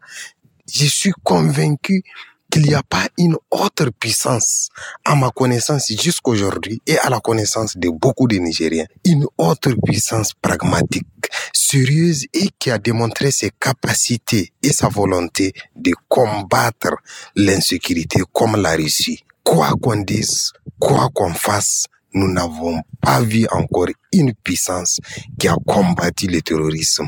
je 0.71 0.85
suis 0.85 1.11
convaincu 1.23 2.03
qu'il 2.51 2.63
n'y 2.63 2.73
a 2.73 2.83
pas 2.83 3.07
une 3.17 3.37
autre 3.49 3.89
puissance, 3.97 4.69
à 5.05 5.15
ma 5.15 5.29
connaissance 5.31 5.87
jusqu'aujourd'hui 6.01 6.81
et 6.85 6.97
à 6.99 7.09
la 7.09 7.19
connaissance 7.21 7.77
de 7.77 7.89
beaucoup 7.89 8.27
de 8.27 8.35
Nigériens, 8.37 8.85
une 9.05 9.25
autre 9.37 9.71
puissance 9.85 10.33
pragmatique, 10.33 11.07
sérieuse 11.53 12.25
et 12.33 12.49
qui 12.59 12.69
a 12.69 12.77
démontré 12.77 13.31
ses 13.31 13.51
capacités 13.57 14.51
et 14.61 14.73
sa 14.73 14.89
volonté 14.89 15.53
de 15.77 15.93
combattre 16.09 16.95
l'insécurité 17.35 18.21
comme 18.33 18.61
la 18.61 18.75
Russie. 18.75 19.23
Quoi 19.43 19.71
qu'on 19.81 20.01
dise, 20.03 20.51
quoi 20.77 21.09
qu'on 21.13 21.33
fasse, 21.33 21.85
nous 22.13 22.31
n'avons 22.31 22.81
pas 23.01 23.21
vu 23.21 23.45
encore 23.51 23.87
une 24.11 24.33
puissance 24.33 24.99
qui 25.39 25.47
a 25.47 25.55
combattu 25.65 26.27
le 26.27 26.41
terrorisme 26.41 27.07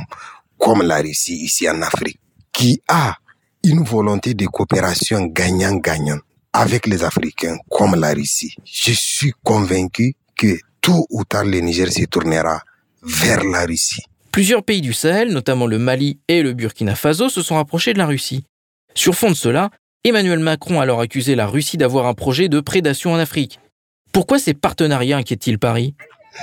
comme 0.58 0.82
la 0.82 0.98
Russie 1.02 1.36
ici 1.44 1.70
en 1.70 1.82
Afrique, 1.82 2.20
qui 2.52 2.82
a 2.88 3.16
une 3.64 3.84
volonté 3.84 4.34
de 4.34 4.46
coopération 4.46 5.26
gagnant-gagnant 5.26 6.20
avec 6.54 6.86
les 6.88 7.04
Africains 7.04 7.58
comme 7.70 7.96
la 7.96 8.14
Russie. 8.14 8.56
Je 8.64 8.92
suis 8.92 9.34
convaincu 9.44 10.16
que 10.36 10.58
tôt 10.82 11.06
ou 11.10 11.24
tard 11.24 11.46
le 11.46 11.60
Niger 11.60 11.92
se 11.92 12.06
tournera 12.06 12.62
vers 13.02 13.44
la 13.44 13.66
Russie. 13.66 14.04
Plusieurs 14.32 14.64
pays 14.64 14.82
du 14.82 14.94
Sahel, 14.94 15.32
notamment 15.32 15.68
le 15.68 15.80
Mali 15.80 16.20
et 16.28 16.42
le 16.42 16.54
Burkina 16.54 16.96
Faso, 16.96 17.30
se 17.30 17.42
sont 17.42 17.56
rapprochés 17.56 17.94
de 17.94 18.00
la 18.00 18.06
Russie. 18.08 18.46
Sur 18.96 19.16
fond 19.16 19.30
de 19.30 19.36
cela, 19.36 19.70
Emmanuel 20.04 20.40
Macron 20.40 20.80
a 20.80 20.84
alors 20.84 21.02
accusé 21.02 21.36
la 21.36 21.48
Russie 21.48 21.78
d'avoir 21.78 22.08
un 22.08 22.14
projet 22.14 22.50
de 22.50 22.60
prédation 22.60 23.14
en 23.14 23.18
Afrique. 23.20 23.60
Pourquoi 24.14 24.38
ces 24.38 24.54
partenariats 24.54 25.18
inquiètent-ils 25.18 25.58
Paris? 25.58 25.96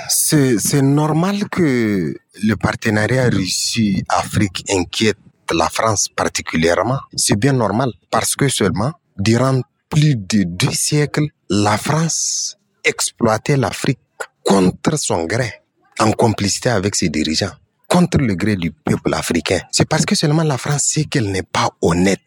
C'est 0.09 0.81
normal 0.81 1.47
que 1.49 2.13
le 2.43 2.55
partenariat 2.55 3.29
Russie-Afrique 3.29 4.65
inquiète 4.69 5.17
la 5.53 5.69
France 5.69 6.07
particulièrement. 6.15 6.99
C'est 7.15 7.39
bien 7.39 7.53
normal 7.53 7.91
parce 8.09 8.35
que 8.35 8.49
seulement, 8.49 8.91
durant 9.17 9.61
plus 9.89 10.15
de 10.15 10.43
deux 10.43 10.71
siècles, 10.71 11.27
la 11.49 11.77
France 11.77 12.57
exploitait 12.83 13.57
l'Afrique 13.57 13.99
contre 14.43 14.97
son 14.97 15.23
gré, 15.25 15.61
en 15.99 16.11
complicité 16.11 16.69
avec 16.69 16.95
ses 16.95 17.09
dirigeants, 17.09 17.51
contre 17.87 18.17
le 18.17 18.35
gré 18.35 18.57
du 18.57 18.71
peuple 18.71 19.13
africain. 19.13 19.59
C'est 19.71 19.87
parce 19.87 20.05
que 20.05 20.15
seulement 20.15 20.43
la 20.43 20.57
France 20.57 20.83
sait 20.83 21.05
qu'elle 21.05 21.31
n'est 21.31 21.43
pas 21.43 21.69
honnête 21.81 22.19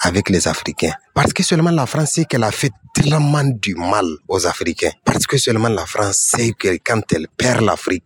avec 0.00 0.28
les 0.28 0.46
Africains. 0.48 0.92
Parce 1.14 1.32
que 1.32 1.42
seulement 1.42 1.70
la 1.70 1.86
France 1.86 2.12
sait 2.12 2.24
qu'elle 2.24 2.44
a 2.44 2.50
fait 2.50 2.72
tellement 2.94 3.44
du 3.44 3.74
mal 3.74 4.06
aux 4.28 4.46
Africains. 4.46 4.92
Parce 5.04 5.26
que 5.26 5.38
seulement 5.38 5.68
la 5.68 5.86
France 5.86 6.16
sait 6.18 6.52
que 6.52 6.78
quand 6.84 7.00
elle 7.12 7.28
perd 7.36 7.62
l'Afrique, 7.62 8.04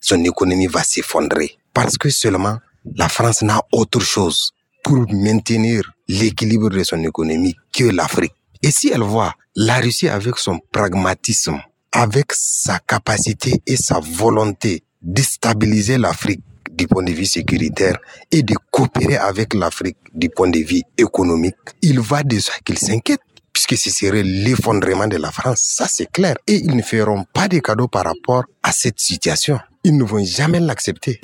son 0.00 0.22
économie 0.24 0.66
va 0.66 0.82
s'effondrer. 0.82 1.58
Parce 1.72 1.96
que 1.98 2.10
seulement 2.10 2.58
la 2.96 3.08
France 3.08 3.42
n'a 3.42 3.60
autre 3.72 4.00
chose 4.00 4.52
pour 4.82 5.04
maintenir 5.12 5.82
l'équilibre 6.08 6.70
de 6.70 6.82
son 6.82 7.02
économie 7.02 7.54
que 7.72 7.84
l'Afrique. 7.84 8.32
Et 8.62 8.70
si 8.70 8.88
elle 8.88 9.02
voit 9.02 9.34
la 9.54 9.78
Russie 9.80 10.08
avec 10.08 10.38
son 10.38 10.58
pragmatisme, 10.72 11.60
avec 11.92 12.32
sa 12.32 12.78
capacité 12.78 13.62
et 13.66 13.76
sa 13.76 14.00
volonté 14.00 14.82
de 15.02 15.22
stabiliser 15.22 15.98
l'Afrique 15.98 16.42
du 16.78 16.86
point 16.86 17.02
de 17.02 17.10
vue 17.12 17.26
sécuritaire 17.26 17.98
et 18.30 18.42
de 18.42 18.54
coopérer 18.70 19.16
avec 19.16 19.52
l'Afrique 19.52 19.96
du 20.14 20.30
point 20.30 20.48
de 20.48 20.60
vue 20.60 20.82
économique, 20.96 21.56
il 21.82 21.98
va 22.00 22.22
déjà 22.22 22.52
qu'il 22.64 22.78
s'inquiète 22.78 23.20
puisque 23.52 23.76
ce 23.76 23.90
serait 23.90 24.22
l'effondrement 24.22 25.08
de 25.08 25.16
la 25.16 25.32
France, 25.32 25.60
ça 25.64 25.86
c'est 25.88 26.10
clair. 26.10 26.36
Et 26.46 26.54
ils 26.54 26.76
ne 26.76 26.82
feront 26.82 27.24
pas 27.34 27.48
de 27.48 27.58
cadeaux 27.58 27.88
par 27.88 28.04
rapport 28.04 28.44
à 28.62 28.70
cette 28.70 29.00
situation. 29.00 29.58
Ils 29.82 29.96
ne 29.96 30.04
vont 30.04 30.24
jamais 30.24 30.60
l'accepter. 30.60 31.20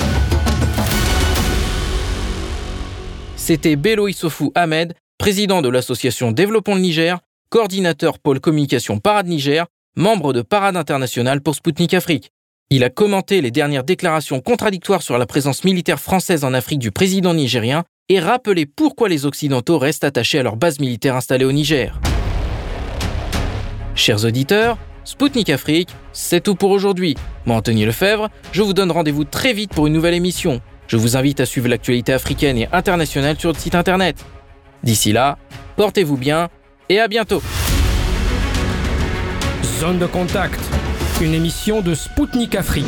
C'était 3.37 3.77
Bello 3.77 4.09
Issoufou 4.09 4.51
Ahmed, 4.57 4.95
président 5.17 5.63
de 5.63 5.69
l'association 5.69 6.33
Développons 6.33 6.75
le 6.75 6.81
Niger, 6.81 7.21
coordinateur 7.51 8.19
pôle 8.19 8.41
communication 8.41 8.99
Parade 8.99 9.29
Niger, 9.29 9.67
membre 9.97 10.33
de 10.33 10.43
Parade 10.43 10.77
Internationale 10.77 11.41
pour 11.41 11.55
Spoutnik 11.55 11.95
Afrique. 11.95 12.33
Il 12.77 12.83
a 12.83 12.91
commenté 12.91 13.41
les 13.41 13.53
dernières 13.53 13.85
déclarations 13.85 14.41
contradictoires 14.41 15.03
sur 15.03 15.17
la 15.17 15.27
présence 15.27 15.63
militaire 15.63 16.01
française 16.01 16.43
en 16.43 16.53
Afrique 16.55 16.81
du 16.81 16.91
président 16.91 17.33
nigérien 17.33 17.85
et 18.09 18.19
rappelé 18.19 18.67
pourquoi 18.67 19.09
les 19.09 19.27
Occidentaux 19.27 19.79
restent 19.79 20.03
attachés 20.03 20.41
à 20.41 20.43
leur 20.43 20.57
base 20.57 20.81
militaire 20.81 21.15
installée 21.15 21.45
au 21.45 21.53
Niger. 21.53 22.01
Chers 23.95 24.25
auditeurs, 24.25 24.77
Spoutnik 25.05 25.51
Afrique, 25.51 25.91
c'est 26.13 26.43
tout 26.43 26.57
pour 26.57 26.73
aujourd'hui. 26.73 27.15
Moi, 27.47 27.57
Anthony 27.59 27.85
Lefebvre, 27.85 28.29
je 28.51 28.63
vous 28.63 28.73
donne 28.73 28.91
rendez-vous 28.91 29.23
très 29.23 29.53
vite 29.53 29.73
pour 29.73 29.87
une 29.87 29.93
nouvelle 29.93 30.15
émission. 30.15 30.61
Je 30.89 30.97
vous 30.97 31.17
invite 31.17 31.39
à 31.39 31.47
suivre 31.47 31.69
l'actualité 31.69 32.13
africaine 32.13 32.59
et 32.59 32.69
internationale 32.73 33.39
sur 33.39 33.53
le 33.53 33.57
site 33.57 33.77
internet. 33.77 34.17
D'ici 34.83 35.13
là, 35.13 35.39
portez-vous 35.77 36.17
bien 36.17 36.49
et 36.89 36.99
à 36.99 37.07
bientôt. 37.07 37.41
Zone 39.79 40.01
de 40.01 40.07
contact, 40.07 40.59
une 41.21 41.35
émission 41.35 41.81
de 41.81 41.95
Spoutnik 41.95 42.55
Afrique. 42.55 42.87